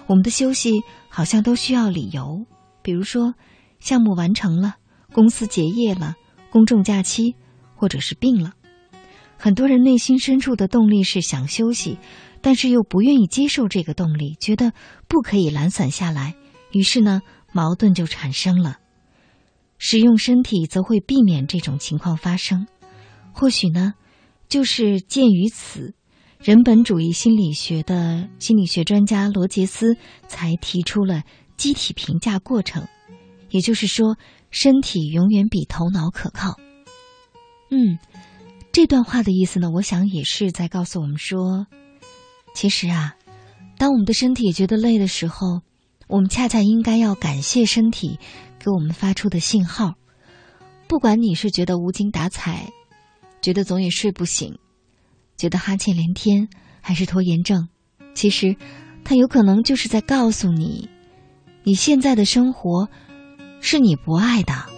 [0.06, 2.44] 我们的休息好像都需要理由，
[2.82, 3.32] 比如说
[3.80, 4.74] 项目完成了、
[5.14, 6.14] 公司结业了、
[6.50, 7.34] 公众假期，
[7.74, 8.52] 或者是病了。
[9.38, 11.96] 很多人内心深处的动力是想休息，
[12.42, 14.74] 但是又不愿意接受这个动力，觉得
[15.08, 16.34] 不可以懒散下来，
[16.72, 17.22] 于是呢。
[17.54, 18.78] 矛盾就产生了，
[19.78, 22.66] 使用身体则会避免这种情况发生。
[23.32, 23.94] 或许呢，
[24.48, 25.94] 就是鉴于此，
[26.40, 31.22] 人本主义心理学的心理学专家罗杰斯才提出了
[31.56, 32.88] 机体评价过程。
[33.50, 34.16] 也就是说，
[34.50, 36.56] 身体永远比头脑可靠。
[37.70, 38.00] 嗯，
[38.72, 41.68] 这段话的意思呢，我想也是在告诉我们说，
[42.52, 43.14] 其实啊，
[43.78, 45.62] 当我们的身体觉得累的时候。
[46.08, 48.18] 我们恰恰应该要感谢身体
[48.58, 49.94] 给我们发出的信号，
[50.86, 52.70] 不管你是觉得无精打采，
[53.40, 54.58] 觉得总也睡不醒，
[55.36, 56.48] 觉得哈欠连天，
[56.80, 57.68] 还是拖延症，
[58.14, 58.56] 其实
[59.04, 60.88] 它有可能就是在告诉你，
[61.62, 62.88] 你现在的生活
[63.60, 64.73] 是你不爱的。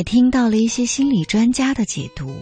[0.00, 2.34] 也听到了一些心理专家的解读，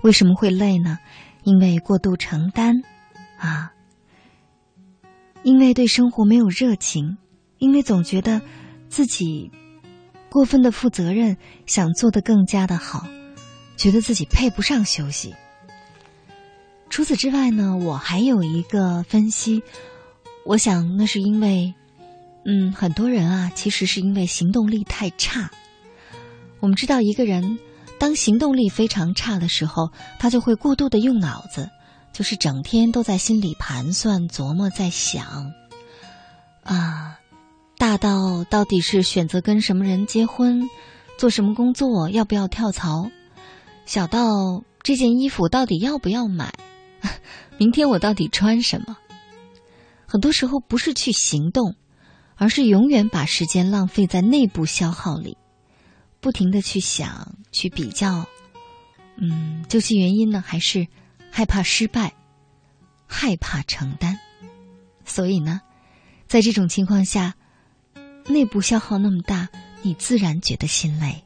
[0.00, 0.98] 为什么会累呢？
[1.42, 2.76] 因为过度承担，
[3.38, 3.74] 啊，
[5.42, 7.18] 因为对生活没有热情，
[7.58, 8.40] 因为总觉得
[8.88, 9.50] 自己
[10.30, 11.36] 过分的负责任，
[11.66, 13.06] 想做的更加的好，
[13.76, 15.34] 觉得自己配不上休息。
[16.88, 19.62] 除此之外呢，我还有一个分析，
[20.46, 21.74] 我想那是因为。
[22.46, 25.50] 嗯，很多人啊，其实是因为行动力太差。
[26.64, 27.58] 我们知道，一个人
[27.98, 31.68] 当行动力非常差的时候，他就会过度的用脑子，
[32.10, 35.52] 就是整天都在心里盘算、琢磨、在想。
[36.62, 37.18] 啊，
[37.76, 40.62] 大到到底是选择跟什么人结婚，
[41.18, 43.10] 做什么工作，要不要跳槽；
[43.84, 46.50] 小到这件衣服到底要不要买，
[47.58, 48.96] 明天我到底穿什么。
[50.06, 51.74] 很多时候不是去行动。
[52.36, 55.36] 而是永远把时间浪费在内部消耗里，
[56.24, 58.26] 不停的去想、去比较，
[59.16, 60.88] 嗯，究其原因呢，还是
[61.30, 62.14] 害怕失败，
[63.06, 64.18] 害怕承担，
[65.04, 65.60] 所以呢，
[66.26, 67.34] 在这种情况下，
[68.26, 69.50] 内部消耗那么大，
[69.82, 71.23] 你自然觉得心累。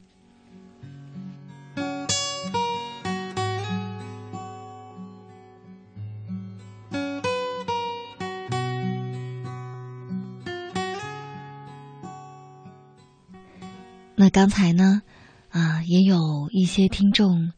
[14.20, 15.02] 那刚才呢，
[15.50, 17.52] 啊，也有一些听众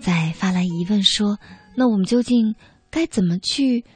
[0.00, 1.38] 在发来疑问说，
[1.74, 2.54] 那我们究竟
[2.90, 3.86] 该怎么去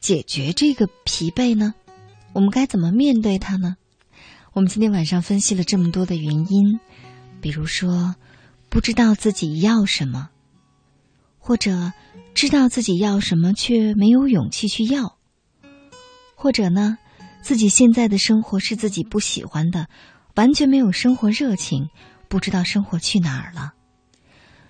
[0.00, 1.72] 解决这个疲惫呢？
[2.34, 3.76] 我们该怎么面对它呢？
[4.52, 6.78] 我们今天晚上分析了这么多的原因，
[7.40, 8.16] 比如说
[8.68, 10.28] 不知道自己要什么，
[11.38, 11.94] 或者
[12.34, 15.16] 知道自己要什么却没有勇气去要，
[16.34, 16.98] 或者呢，
[17.40, 19.88] 自己现在的生活是自己不喜欢的。
[20.40, 21.90] 完全没有生活热情，
[22.30, 23.74] 不知道生活去哪儿了，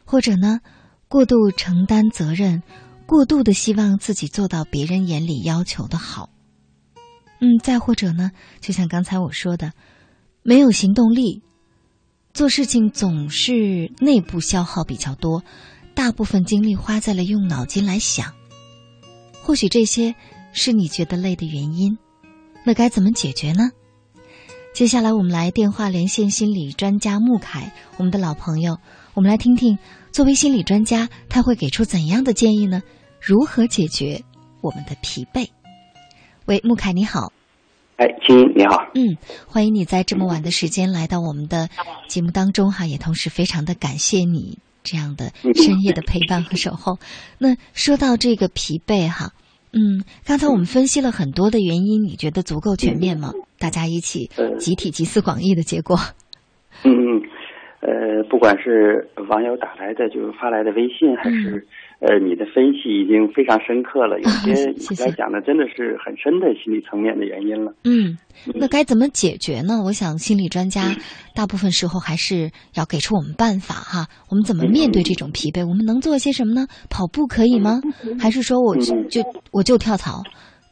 [0.05, 0.59] 或者呢，
[1.07, 2.65] 过度承担责任，
[3.07, 6.29] 过度的希望自己做到别人眼里要求的好。
[7.39, 9.73] 嗯，再或者呢，就像刚才我说的，
[10.43, 11.41] 没有行动力，
[12.35, 15.45] 做事情总是内部消耗比较多，
[15.95, 18.35] 大部分精力花在了用脑筋来想。
[19.41, 20.17] 或许这些
[20.53, 21.97] 是你觉得累的原因，
[22.67, 23.71] 那该怎么解决呢？
[24.73, 28.79] 接下来，我们来电话连线心理专家穆凯，我们的老朋友。
[29.13, 29.79] 我们来听听，
[30.13, 32.83] 作为心理专家，他会给出怎样的建议呢？
[33.21, 34.23] 如何解决
[34.63, 35.49] 我们的疲惫？
[36.47, 37.33] 喂，穆凯，你好。
[37.97, 38.77] 哎，青音，你好。
[38.95, 41.69] 嗯，欢迎你在这么晚的时间来到我们的
[42.09, 46.99] 节目当中哈，也同时非常的感谢你这样的深夜的陪伴和守候。
[47.39, 49.33] 那说到这个疲惫哈。
[49.73, 53.33] 嗯，刚才我们分析了很多的原因，你觉得足够全面吗？
[53.59, 55.97] 大家一起集体集思广益的结果。
[56.85, 57.23] 嗯嗯，
[57.81, 61.67] 呃，不管是网友打来的，就是发来的微信，还是
[62.01, 64.19] 呃你的分析，已经非常深刻了。
[64.21, 67.73] 有些该讲的真的是很深的心理层面的原因了。
[67.85, 68.17] 嗯，
[68.55, 69.83] 那该怎么解决呢？
[69.85, 70.97] 我想心理专家
[71.35, 74.09] 大部分时候还是要给出我们办法哈。
[74.31, 75.69] 我们怎么面对这种疲惫？
[75.69, 76.67] 我们能做些什么呢？
[76.89, 77.81] 跑步可以吗？
[78.19, 79.23] 还是说我就
[79.53, 80.23] 我就跳槽？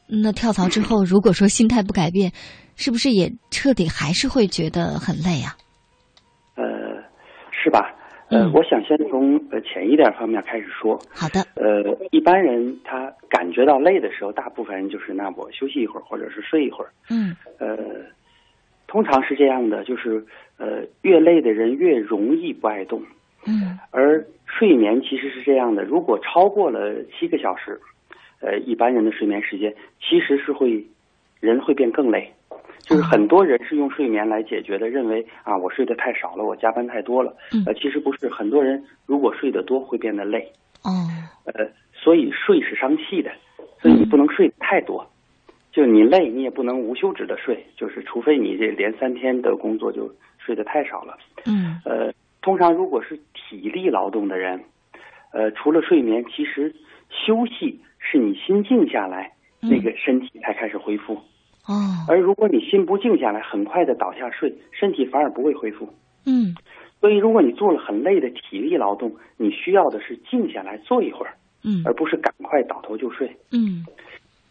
[0.08, 2.32] 那跳槽之后，如果说心态不改变，
[2.76, 5.52] 是不是也彻底还是会觉得很累啊？
[6.56, 6.64] 呃，
[7.52, 7.94] 是吧？
[8.30, 10.98] 呃，我想先从呃浅一点方面开始说。
[11.10, 11.40] 好的。
[11.56, 16.90] 呃，一般人他感觉到累的时候，大部分人就是那我休息一会儿，或者是睡一会儿。
[17.10, 17.34] 嗯。
[17.58, 17.76] 呃，
[18.86, 20.24] 通常是这样的，就是
[20.58, 23.02] 呃，越累的人越容易不爱动。
[23.46, 23.78] 嗯。
[23.90, 27.80] 而睡眠其实是这样的，如果超过了七个小时，
[28.40, 30.84] 呃，一般人的睡眠时间其实是会
[31.40, 32.32] 人会变更累。
[32.88, 37.36] 就是很多人是用睡眠来解决的，认为啊，我睡得太少了，我加班太多了。
[37.66, 40.52] 呃，其实不是，很多人如果睡得多会变得累。
[40.82, 40.90] 哦。
[41.44, 43.30] 呃，所以睡是伤气的，
[43.82, 45.10] 所以你不能睡太多。
[45.70, 51.18] 就你累，你也不能无休止的睡，就是除非你这连三天的工作就睡得太少了。
[51.44, 51.80] 嗯。
[51.84, 54.64] 呃，通常如果是体力劳动的人，
[55.34, 56.74] 呃，除了睡眠，其实
[57.10, 61.20] 休息是你心静下来，那个身体才开始恢复。
[61.68, 65.86] 哦，而如果你心不静下来，很快的倒下睡，身体反而不会恢复。
[66.24, 66.56] 嗯，
[66.98, 73.36] 所以如果你做了很累的体力劳动，你需要的是静下来坐一会儿，嗯，而不是赶快倒头就睡。
[73.52, 73.84] 嗯，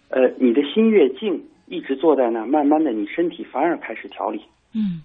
[0.09, 4.39] 呃，你的心越静，一直坐在那，慢慢的你身体反而开始调理。
[4.75, 5.01] 嗯，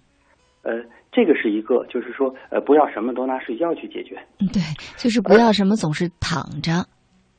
[0.64, 4.18] 呃，这个是一个，就是说，呃，不要什么都拿睡觉去解决。
[4.38, 4.60] 嗯，对，
[4.98, 6.84] 就是不要什么总是躺着。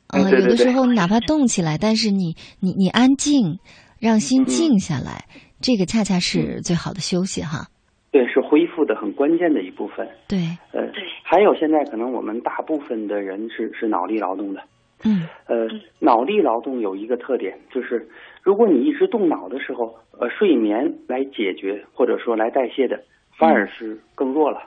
[0.08, 3.60] 嗯，有的时候你哪怕动起来，但是你你你安静。
[4.04, 5.24] 让心静下来，
[5.62, 7.72] 这个恰恰是最好的休息哈。
[8.12, 10.06] 对，是恢复的很关键的一部分。
[10.28, 10.40] 对，
[10.74, 10.92] 呃，
[11.24, 14.62] 还有现在可能我们大部分的人是是脑力劳动的。
[15.06, 15.26] 嗯。
[15.48, 15.70] 呃，
[16.00, 18.06] 脑力劳动有一个特点，就是
[18.42, 23.02] 如果你一直动脑的时候，呃，睡眠来解决或者说来代谢的，
[23.40, 24.60] 反而是更弱了。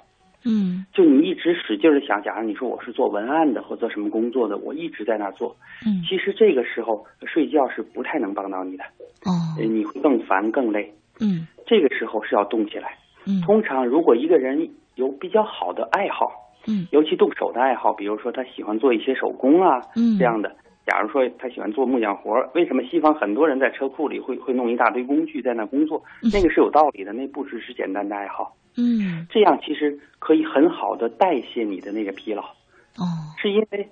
[0.49, 8.85] 嗯，就你一直使劲的想，假如你说我是做文案的或做什么工作的，我一直在那做，嗯，其实这个时候睡觉是不太能帮到你的，
[9.25, 12.97] 哦，你会更烦更累，嗯，这个时候是要动起来，
[13.27, 16.31] 嗯，通常如果一个人有比较好的爱好，
[16.69, 20.55] 嗯，尤其动手的爱好，比如说他喜欢做一些手工啊，嗯，这样的，
[20.87, 26.01] 假如说他喜欢做木匠活儿，为什么西方很多人在车库里会会弄一大堆工具在那工作？
[26.33, 28.57] 那个是有道理的，那不只是简单的爱好。
[28.77, 32.43] 嗯，这样其实可以很好的代谢你的那个疲劳。
[32.43, 33.05] 哦，
[33.37, 33.89] 是因为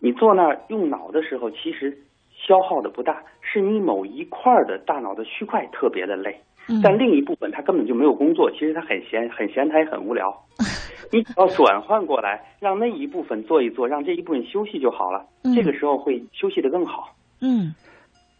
[0.00, 1.96] 你坐那儿用脑的时候，其实
[2.46, 6.38] 消耗的不大，是你某一块的大脑的区块特别的累，
[6.68, 10.44] 嗯、但另一部分他根本就没有工作，其实他很闲，很闲，他也很无聊。
[11.14, 15.26] 你只要转换过来，让那一部分做一做，让这一部分休息就好了。
[15.44, 17.14] 嗯、这个时候会休息的更好。
[17.40, 17.74] 嗯，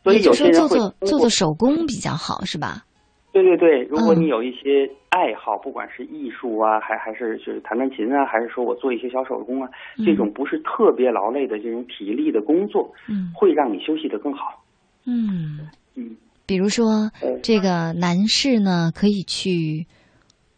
[0.02, 2.84] 所以有些人会做做做手工比较好，是吧？
[3.32, 9.68] 对对对，如果你有一些爱好，不管是艺术啊，还还是就是弹弹琴啊，还是说我做一些小手工啊，
[10.06, 14.62] 这种不是特别劳累的这种体力的工作，嗯，会让你休息的更好。
[15.04, 17.10] 嗯嗯，比如说
[17.42, 19.88] 这个男士呢，可以去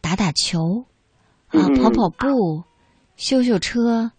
[0.02, 0.84] 打打打球，
[1.48, 2.62] 啊，嗯跑跑步，
[3.16, 4.10] 修修车，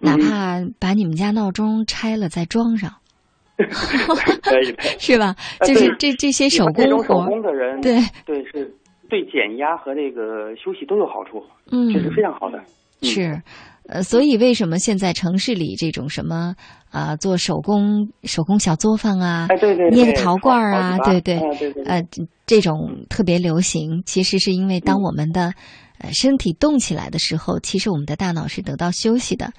[0.00, 0.20] 哪嗯。
[0.20, 2.92] 怕把你们家闹钟拆了再装上，
[3.56, 5.34] 可以， 是吧？
[5.60, 7.98] 呃就是这这些手工活手，工的人，对。
[8.26, 8.72] 对是
[9.08, 11.92] 对减压和这个休息都有好处，嗯。
[11.92, 12.58] 这是非常好的。
[13.00, 13.40] 是，
[13.88, 16.54] 呃，所以为什么现在城市里这种什么
[16.90, 21.84] 啊、做手工手工小作坊啊，哎对对对捏个陶罐啊，对对，啊对对对。
[21.84, 24.82] 呃，这这种特别流行，其实是因为嗯。
[24.84, 25.52] 当我们的、
[25.98, 29.52] 呃身体动起来的时候，其实我们的大脑是得到休息的。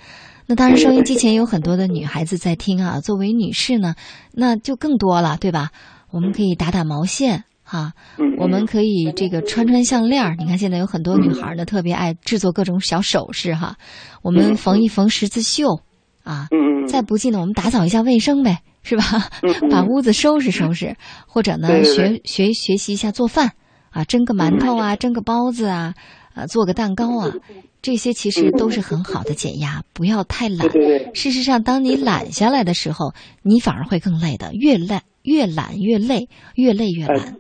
[0.48, 3.00] 那当然，收音机前有很多的女孩子在听啊。
[3.02, 3.96] 作为女士呢，
[4.32, 5.70] 那就更多了，对吧？
[6.10, 10.36] 我们可以打打毛线哈、嗯我们可以这个穿穿项链儿。
[10.40, 13.76] 你看现在有很多女孩呢，特别爱制作各种小首饰哈。
[14.24, 15.82] 我们缝一缝十字绣
[16.24, 16.48] 啊，
[16.88, 19.04] 再不济呢，我们打扫一下卫生呗，是吧？
[19.70, 20.96] 把屋子收拾收拾，
[21.28, 23.52] 或者呢，学学学习一下做饭
[23.92, 25.94] 啊，蒸个馒头啊，蒸个包子啊，
[26.40, 27.34] 啊，做个蛋糕啊，
[27.82, 30.70] 这些其实都是很好的减压，不要太懒。
[31.14, 33.14] 事实上，当你懒下来的时候，
[33.44, 37.36] 你反而会更累的，越懒越懒越累，越累越懒。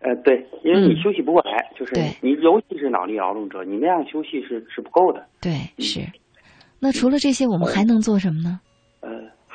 [0.00, 5.26] 呃，对，因为你嗯休息不过来，就是你尤其是脑力劳动者，你那样休息是是不够的。
[5.40, 6.00] 对，是。
[6.78, 8.60] 那除了这些，我们还能做什么呢？
[9.00, 9.08] 呃，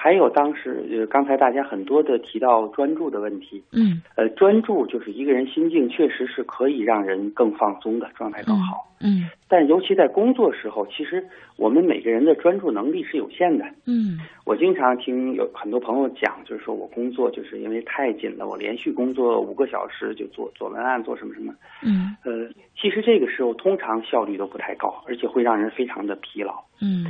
[0.03, 8.88] 还有当时呃，刚才大家很多的提到专注的问题，嗯呃，专注就是一个人心境确实是可以让人更放松的，状态更好。
[9.03, 11.23] 嗯但尤其在工作时候，其实
[11.56, 13.65] 我们每个人的专注能力是有限的。
[13.86, 21.53] 嗯我经常听有很多朋友讲，就是说我工作就是因为太紧了，我连续工作五个小时就做做文案，做什么什么。
[21.84, 22.49] 嗯呃，
[22.80, 26.53] 其实这个时候通常效率都不太高，而且会让人非常的疲劳。
[26.82, 27.06] 嗯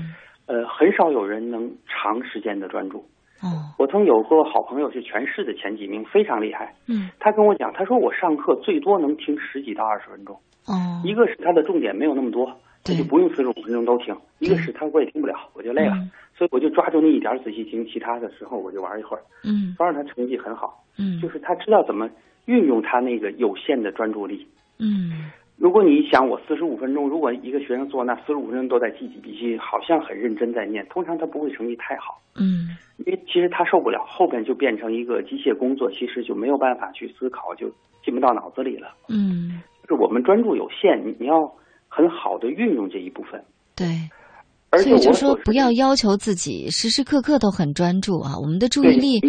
[0.52, 2.98] 呃，很少有人能长时间的专注。
[3.42, 3.48] 哦
[3.80, 6.76] 我曾有个好朋友是全市的前几名，非常厉害。
[6.88, 10.36] 嗯他跟我讲，他说我上课最多能听十几到二十分钟。
[10.68, 12.46] 哦一个是他的重点没有那么多，
[12.84, 15.96] 他就不用四十五分钟都听；一个是他我也听不了，我就累了，
[16.38, 19.24] 所以我就抓住那一点仔细听，其他的时候我就玩一会儿。
[19.46, 22.10] 嗯当然他成绩很好，嗯就是他知道怎么
[22.46, 24.46] 运用他那个有限的专注力。
[24.84, 25.32] 嗯
[25.62, 37.70] 如果你想我四十五分钟，如果一个学生做那四十五分钟都在记记笔记，好像很认真在念，通常他不会成绩太好，嗯因为其实他受不了，后边就变成一个机械工作，其实就没有办法去思考，就
[38.04, 38.88] 进不到脑子里了。
[39.08, 41.36] 嗯，就是我们专注有限，你你要
[41.88, 43.44] 很好的运用这一部分。
[43.76, 43.86] 对。
[44.74, 49.20] 而且我所以就说不要要求自己时时刻刻都很专注啊，我们的注意力，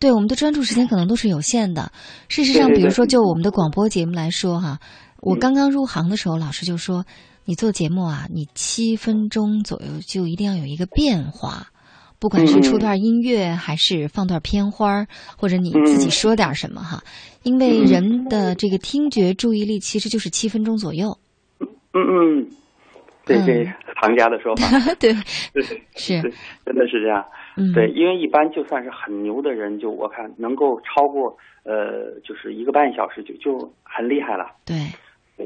[0.00, 1.92] 对我们的专注时间可能都是有限的。
[2.28, 4.80] 事实上，比如说就我们的广播节目来说哈、
[5.22, 7.04] 我刚刚入行的时候，老师就说，
[7.44, 11.68] 你做节目啊，你七分钟左右就一定要有一个变化。
[12.18, 17.02] 不管是出段音乐，还是放段片花儿，或者你自己说点什么哈，
[17.44, 21.18] 因为人的这个听觉注意力其实就是七分钟左右。
[21.60, 22.48] 嗯嗯，
[23.26, 24.66] 对，这是行家的说法。
[24.98, 25.12] 对，
[25.52, 25.62] 对，
[25.96, 26.20] 是，
[26.64, 27.24] 真的是这样。
[27.56, 34.46] 嗯对，因为一般就算是很牛的人，就我看能够超过呃，就是一个半小时就就很厉害了。
[34.64, 34.76] 对，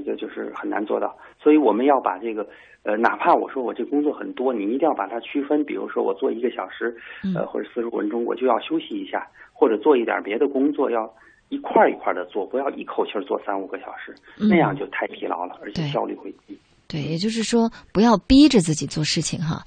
[0.05, 1.17] 这个就是很难做到。
[1.41, 2.47] 所以我们要把这个
[2.83, 5.65] 呃，哪怕我说我这工作很多，你一定要把它区分。
[5.65, 6.97] 比如说我做一个小时，
[7.35, 11.13] 呃，或者四十五分钟，我就要休息一下，或者做一点别的工作，要
[11.49, 16.57] 一块儿一块儿的做，不要一口气儿做三五个小时，嗯那样就太疲劳了，而且效率会低。
[16.89, 19.65] 对，也就是说，不要逼着自己做事情哈。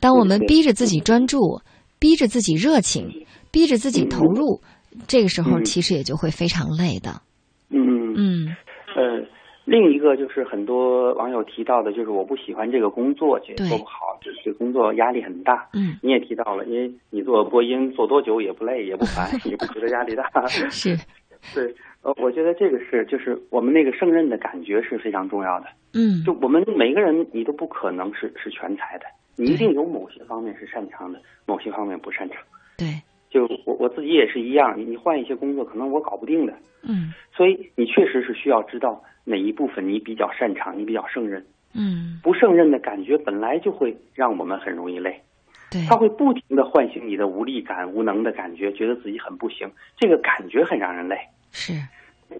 [0.00, 1.60] 当我们逼着自己专注，
[2.00, 4.60] 逼着自己热情，逼着自己投入，
[5.06, 7.22] 这个时候嗯其实也就会非常累的。
[7.70, 8.56] 嗯嗯
[8.96, 9.22] 呃，
[9.68, 15.68] 另一个就是很多网友提到的，就是我不喜欢这个工作，觉得做不好，就是这工作压力很大。
[15.74, 20.24] 嗯，你也提到了，因为你做播音做多久也不累也不烦， 也不觉得压力大。
[20.48, 20.96] 是，
[21.54, 25.66] 对，呃，我觉得这个是就是我们那个胜任的感觉是非常重要的。
[25.92, 26.24] 嗯。
[26.24, 29.04] 就我们每个人，你都不可能是是全才的，
[29.36, 32.38] 你一定有某些方面是擅长的，某些方面不擅长。
[32.78, 32.86] 对，
[33.28, 36.54] 就我我自己也是一样，你你换一些工作，可能我搞不定的，
[36.88, 37.12] 嗯。
[37.36, 41.44] 所以你确实是需要知道哪一部分你比较擅长，你比较胜任。
[41.74, 45.20] 嗯，不胜任的感觉本来就会让我们很容易累，
[45.70, 51.18] 对，他会不停的唤醒你的无力感、无能的感觉，觉得自己很不行，这个感觉很让人累。
[51.52, 51.74] 是，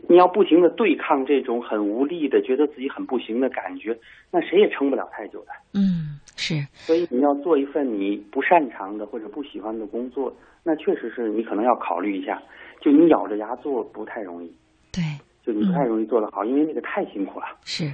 [0.09, 3.99] 你要不停的对抗这种很无力的、觉得自己很不行的感觉，
[4.31, 5.53] 那谁也撑不了太久的。
[5.75, 10.35] 嗯是，所以你要做一份你不擅长的或者不喜欢的工作，
[10.65, 12.43] 那确实是你可能要考虑一下，
[12.81, 14.55] 就你咬着牙做不太容易，对，
[15.45, 17.47] 就你不太容易做得好，因为那个太辛苦了。
[17.65, 17.93] 是。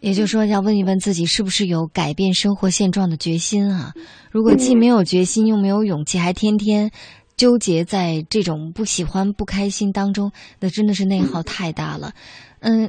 [0.00, 3.92] 也就是说，要问一问自己是不是有改变生活现状的决心啊？
[4.32, 6.90] 如果既没有决心，又没有勇气，还天天
[7.36, 12.08] 纠结在这种不喜欢、不开心当中，那真的是内耗太大了。
[12.08, 12.12] 嗯，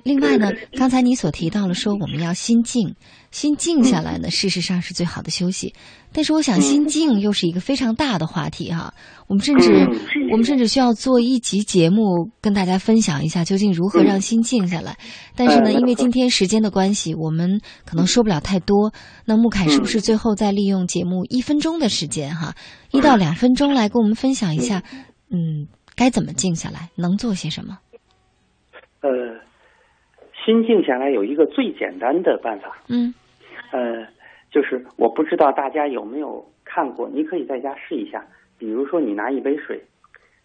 [0.04, 2.96] 另外呢，刚才你所提到了说我们要心静，
[3.32, 5.74] 心静下来呢，事实上是最好的休息。
[6.12, 8.94] 但是我想，心静又是一个非常大的话题哈。
[9.28, 9.88] 我们甚至
[10.32, 14.98] 我们甚至需要做一集节目跟大家分享一下，究竟如何让心静下来。
[15.36, 18.94] 但是呢，因为今天时间的关系，我们可能说不了太多。
[19.26, 22.54] 那穆凯是不是最后再利用节目一分钟的时间哈，
[22.92, 24.84] 一到两分钟来跟我们分享一下，
[25.32, 27.80] 嗯，该怎么静下来，能做些什么？
[29.02, 29.10] 呃，
[30.46, 33.14] 心静下来有一个最简单的办法，嗯，
[33.72, 34.08] 呃，
[34.52, 38.26] 就是我不知道大家有没有看过，你可以在家试一下。
[38.58, 39.84] 比如说，你拿一杯水，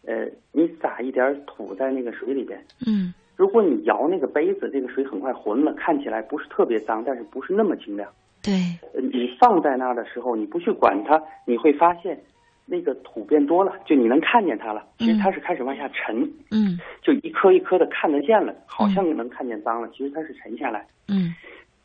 [0.04, 8.10] 呃，你撒一点土在那个水里边，嗯，如果你摇那个杯子，这个水很快浑了，看起来不是特别脏，但是不是那么清亮。
[8.42, 8.54] 对，
[8.94, 12.18] 呃你放在那儿的时候，你不去管它，你会发现
[12.70, 14.84] 那个土变多了，就你能看见它了。
[14.98, 20.86] 其实它是开始往下沉，嗯就一颗一颗的看得见了，好像能看见脏了，其实它是沉下来。
[21.08, 21.34] 嗯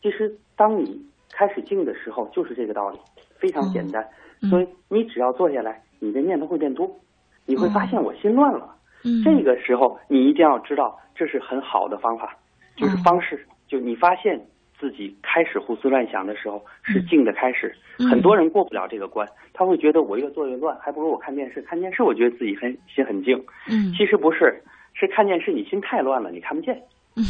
[0.01, 1.01] 其实当你
[1.31, 2.99] 开始静的时候，就是这个道理，
[3.38, 4.05] 非常简单。
[4.41, 6.99] 嗯所以你只要坐下来，你的念头会变多，
[7.45, 8.76] 你会发现我心乱了。
[9.05, 12.38] 嗯这个时候你一定要知道，这是很好的方法，
[12.76, 13.45] 就是方式。
[13.69, 14.45] 就你发现
[14.84, 17.73] 自己开始胡思乱想的时候，是静的开始。
[17.99, 21.61] 嗯很多人过不了这个关，他会觉得我越做越乱，还不如我看电视。
[21.61, 23.41] 看电视，我觉得自己很心很静。
[23.72, 24.61] 嗯其实不是，
[24.93, 26.76] 是看电视你心太乱了，你看不见。
[27.15, 27.23] 嗯，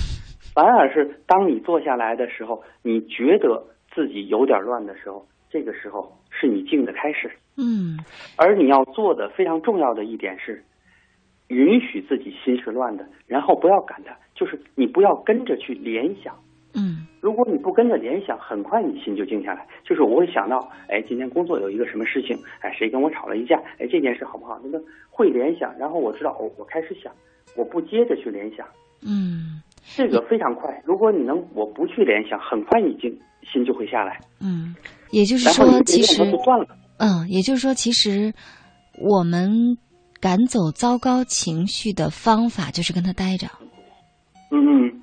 [0.56, 7.30] 反而是当你坐下来的时候，你觉得自己有点乱的时候，这个时候是你静的开始。
[7.56, 8.00] 嗯
[8.36, 10.64] 而你要做的非常重要的一点是，
[11.50, 16.34] 允许自己心是乱的，然后不要赶它，就是你不要跟着去联想。
[16.76, 19.66] 嗯如果你不跟着联想，很快你心就静下来。
[19.86, 20.58] 就是我会想到，
[20.90, 24.60] 哎，今天工作有一个什么事情，哎，谁跟我吵了一架，哎，这件事好不好？
[24.64, 27.14] 那个会联想，然后我知道，哦，我开始想，
[27.56, 28.66] 我不接着去联想，
[29.06, 29.62] 嗯
[29.96, 30.82] 这个非常快。
[30.86, 34.20] 如果你能，我不去联想，很快你静心就会下来。
[34.42, 34.76] 嗯，
[35.12, 36.24] 也就是说，其实。
[37.00, 38.34] 嗯，也就是说，其实
[39.02, 39.78] 我们
[40.22, 43.48] 赶走糟糕情绪的方法就是跟他待着。
[44.52, 45.03] 嗯嗯，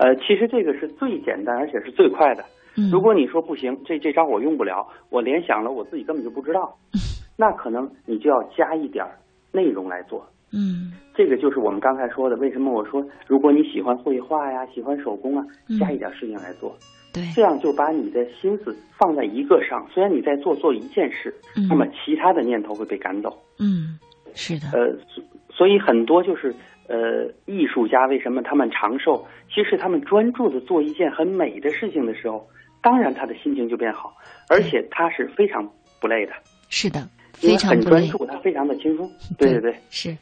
[0.00, 2.42] 呃，其实这个是最简单而且是最快的。
[2.76, 6.74] 嗯如果你说不行，这这招我用不了，我联想了，我自己根本就不知道，
[7.36, 9.18] 那可能你就要加一点儿
[9.52, 10.26] 内容来做。
[10.52, 16.74] 嗯这个就是我们刚才说的，为什么我说，如果你喜欢绘画呀，喜欢手工啊，嗯加一点事情来做，
[17.12, 19.86] 对，这样就把你的心思放在一个上。
[19.92, 23.36] 虽然你在做做一件事，嗯那么其他的念头会被赶走。
[23.58, 23.98] 嗯，
[24.34, 26.54] 是的，呃，所所以很多就是
[26.90, 29.24] 呃，艺术家为什么他们长寿？
[29.48, 32.48] 其实他们专注的做一件很美的事情的时候，
[32.82, 34.12] 当然他的心情就变好，
[34.48, 36.32] 而且他是非常不累的，
[36.68, 37.70] 是的，非常。
[37.70, 39.08] 很专注，他非常的轻松。
[39.38, 40.18] 对对对，是，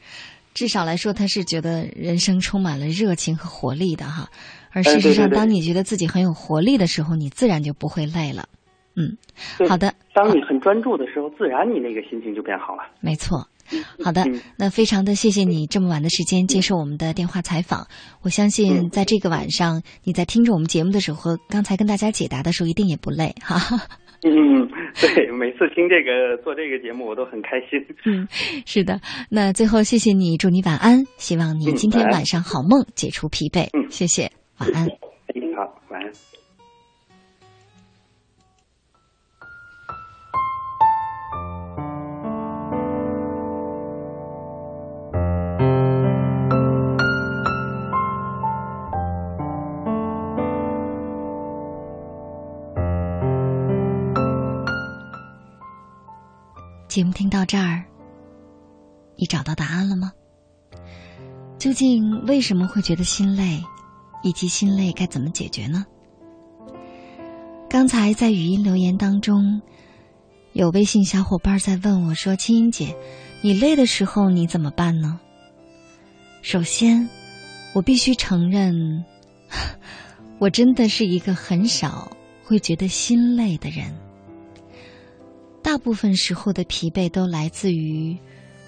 [0.53, 4.29] 至少来说，他是觉得人生充满了热情和活力的哈。
[4.71, 8.45] 而哎事实上，对对对当你觉得自己很有活力的时候，你自然就不会累了。
[8.95, 9.17] 嗯，
[9.67, 12.83] 好的，当你很专注的时候，自然你那个心情就变好了。
[13.01, 13.49] 没错。
[14.03, 17.87] 好的嗯，那非常的谢谢你这么晚的时间接受我们的电话采访。
[18.23, 23.57] 我相嗯信在这个晚上，你在听着我们节目的时候，刚才跟大家解答的时候，一定也不累哈。
[24.27, 24.67] 嗯，
[25.01, 27.79] 对，每次听这个做这个节目，我都很开心。
[28.05, 28.27] 嗯，
[28.67, 29.01] 是的。
[29.31, 33.69] 那最后谢谢你，祝你晚安，希望你今天晚上好梦，解除疲惫。
[33.75, 34.87] 嗯谢谢，晚安。
[34.87, 34.95] 哎，
[35.57, 36.11] 好，晚安。
[56.89, 57.85] 节目听到这儿，
[59.15, 60.11] 你找到答案了吗？
[61.59, 63.63] 究竟为什么会觉得心累，
[64.23, 65.85] 以及心累该怎么解决呢？
[67.69, 69.61] 刚才在语音留言当中，
[70.55, 72.97] 有微信小伙伴在问我说：“青音姐，
[73.43, 75.21] 你累的时候你怎么办呢？”
[76.41, 77.07] 首先，
[77.75, 79.05] 我必须承认，
[80.41, 82.11] 我真的是一个很少
[82.45, 83.95] 会觉得心累的人。
[85.63, 88.17] 大部分时候的疲惫都来自于，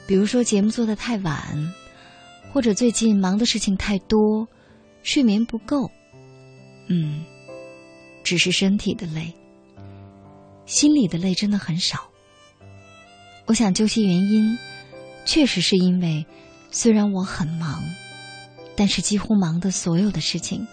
[0.06, 1.72] 比如说节目做的太晚，
[2.52, 4.46] 或者最近忙的事情太多，
[5.02, 5.90] 睡眠不够。
[6.88, 7.24] 嗯，
[8.22, 9.32] 只是身体的累，
[10.66, 12.10] 心里的累真的很少。
[13.46, 14.58] 我想究其原因，
[15.24, 16.26] 确实是因为，
[16.70, 17.82] 虽然我很忙，
[18.76, 20.66] 但是几乎忙的所有的事情，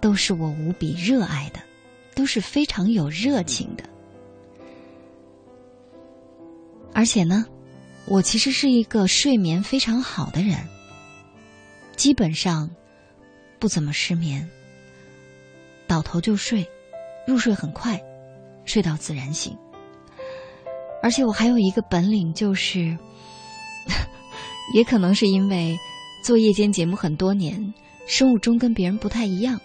[0.00, 1.60] 都是我无比热爱的，
[2.14, 3.84] 都是非常有热情的。
[6.96, 7.44] 而且呢，
[8.06, 10.66] 我其实是一个睡眠非常好的人，
[11.94, 12.70] 基本上
[13.58, 14.48] 不怎么失眠，
[15.86, 16.66] 倒头就睡，
[17.26, 18.00] 入睡很快，
[18.64, 19.54] 睡到自然醒。
[21.02, 22.96] 而且我还有一个本领，就是，
[24.72, 25.76] 也可能是因为
[26.24, 27.74] 做夜间节目很多年，
[28.06, 29.60] 生物钟跟别人不太一样，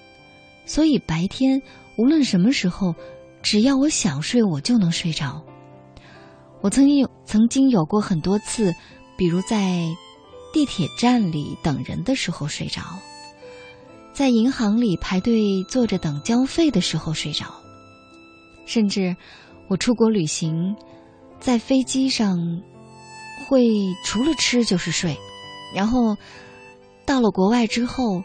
[0.66, 1.62] 所以白天
[1.98, 2.94] 无论什么时候，
[3.42, 5.42] 只要我想睡，我就能睡着。
[6.62, 8.74] 我曾经有曾经有过很多次，
[9.18, 9.88] 比如在
[10.54, 12.82] 地铁站里等人的时候睡着，
[14.14, 17.46] 在银行里排队坐着等交费的时候睡着，
[18.66, 19.16] 甚至
[19.68, 20.76] 我出国旅行，
[21.40, 22.38] 在飞机上
[23.48, 23.66] 会
[24.04, 25.18] 除了吃就是睡，
[25.74, 26.16] 然后
[27.06, 28.24] 到了国外之后，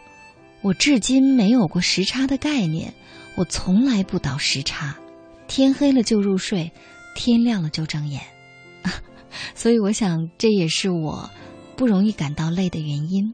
[0.61, 2.93] 我至今没有过时差的概念，
[3.35, 4.95] 我从来不倒时差，
[5.47, 6.71] 天黑了就入睡。
[7.17, 8.21] 天亮了就睁眼，
[9.55, 11.27] 所以我想这也是我
[11.75, 13.33] 不容易感到累的原因。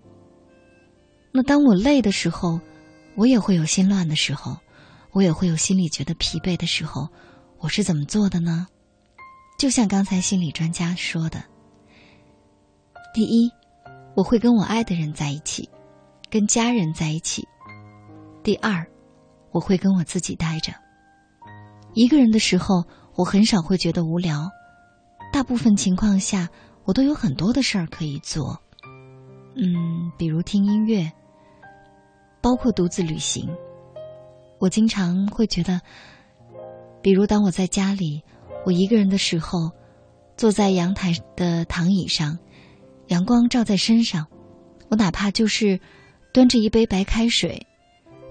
[1.34, 2.62] 那当我累的时候，
[3.16, 4.56] 我也会有心乱的时候，
[5.12, 7.10] 我也会有心里觉得疲惫的时候，
[7.60, 8.68] 我是怎么做的呢？
[9.60, 11.44] 就像刚才心理专家说的，
[13.14, 13.52] 第一，
[14.16, 15.70] 我会跟我爱的人在一起，
[16.30, 17.44] 跟家人在一起；
[18.44, 18.88] 第二，
[19.52, 20.74] 我会跟我自己待着。
[21.94, 22.86] 一个人的时候。
[23.16, 24.50] 我很少会觉得无聊，
[25.32, 26.50] 大部分情况下
[26.84, 28.60] 我都有很多的事儿可以做，
[29.56, 31.12] 嗯，比如听音乐，
[32.42, 33.48] 包括独自旅行。
[34.60, 35.80] 我经常会觉得，
[37.04, 38.24] 比如当我在家里，
[38.66, 39.70] 我一个人的时候，
[40.36, 42.40] 坐在阳台的躺椅上，
[43.10, 44.26] 阳光照在身上，
[44.90, 45.80] 我哪怕就是
[46.34, 47.68] 端着一杯白开水，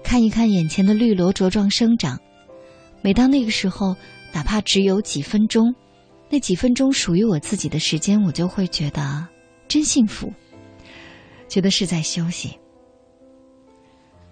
[0.03, 2.19] 看一看眼前的绿萝茁壮生长，
[3.01, 3.95] 每当那个时候。
[4.33, 5.75] 哪怕只有几分钟，
[6.29, 9.27] 那几分钟属于我自己的时间，我就会觉得
[9.67, 10.33] 真幸福，
[11.47, 12.57] 觉得是在休息。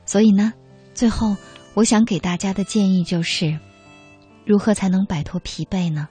[0.06, 0.54] 所以呢，
[0.96, 1.38] 最后
[1.76, 3.60] 我想给大家的建议就是：
[4.44, 6.10] 如何才能摆脱疲惫呢？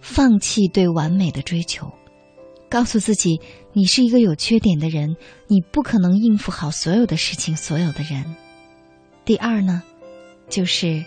[0.00, 1.92] 放弃对完美的追求，
[2.68, 3.40] 告诉自己
[3.72, 5.14] 你是一个有缺点的人，
[5.46, 8.34] 你不可能应付好所有的事情、所有的人。
[9.24, 9.84] 第二呢，
[10.48, 11.04] 就是。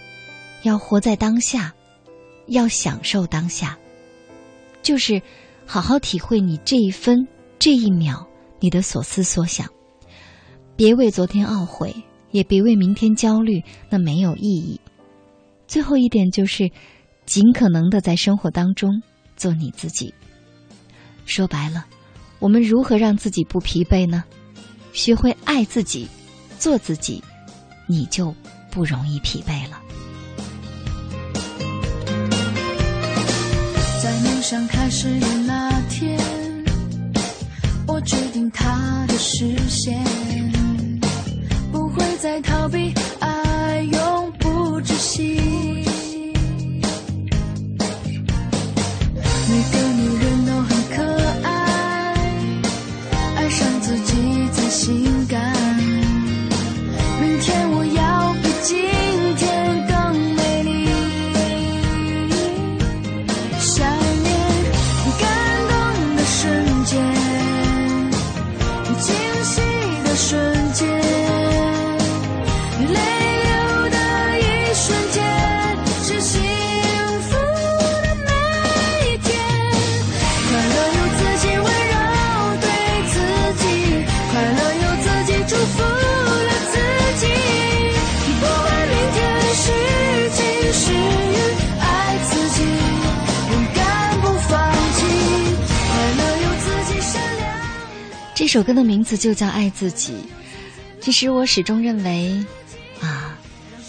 [0.63, 1.73] 要活在当下，
[2.47, 3.77] 要享受当下，
[4.81, 5.21] 就是
[5.65, 7.27] 好好体会你这一分
[7.57, 8.27] 这一秒
[8.59, 9.67] 你的所思所想，
[10.75, 11.95] 别为昨天懊悔，
[12.31, 14.79] 也别为明天焦虑，那没有意义。
[15.67, 16.69] 最后一点就是，
[17.25, 19.01] 尽可能的在生活当中
[19.35, 20.13] 做你自己。
[21.25, 21.85] 说白了，
[22.39, 24.23] 我们如何让自己不疲惫呢？
[24.93, 26.07] 学会爱自己，
[26.59, 27.23] 做自己，
[27.87, 28.35] 你就
[28.69, 29.80] 不容易疲惫了。
[34.41, 36.19] 在梦想开始的那天，
[37.85, 40.03] 我决定他的视线，
[41.71, 45.80] 不会再逃避，爱永不止息。
[98.51, 100.11] 首歌的名字就叫《爱自己》。
[100.99, 102.43] 其实我始终认为，
[102.99, 103.39] 啊，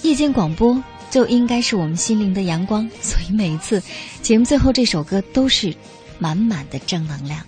[0.02, 0.80] 夜间广播
[1.10, 3.82] 就应该是我们心灵的阳光， 所以每一次
[4.22, 5.74] 节目最后这首歌都是
[6.20, 7.44] 满满的正能量。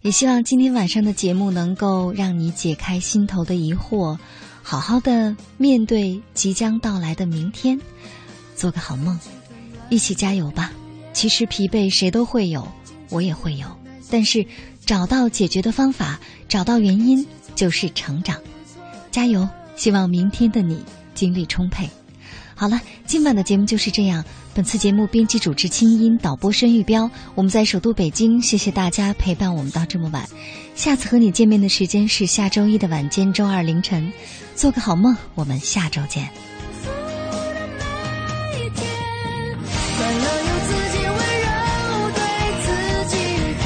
[0.00, 4.18] 也希望今天晚上的节目能够让你解开心头的疑惑，
[4.64, 7.80] 好好的面对即将到来的明天，
[8.56, 9.16] 做个好梦，
[9.90, 10.72] 一起加油吧！
[11.12, 12.66] 其实疲惫谁都会有，
[13.10, 13.68] 我也会有，
[14.10, 14.44] 但是
[14.92, 16.20] 找到解决的方法，
[16.50, 18.36] 找到原因就是成长。
[19.10, 19.48] 加油！
[19.74, 21.88] 希望明天的你精力充沛。
[22.54, 24.22] 好了，今晚的节目就是这样。
[24.52, 27.10] 本次节目编辑主持清音，导播申玉彪。
[27.34, 30.28] 我们在首都北京，谢谢大家陪伴我们到这么晚。
[30.74, 34.12] 下次和你见面的时间是下周一的晚间，周二凌晨。
[34.54, 36.28] 做个好梦，我们下周见。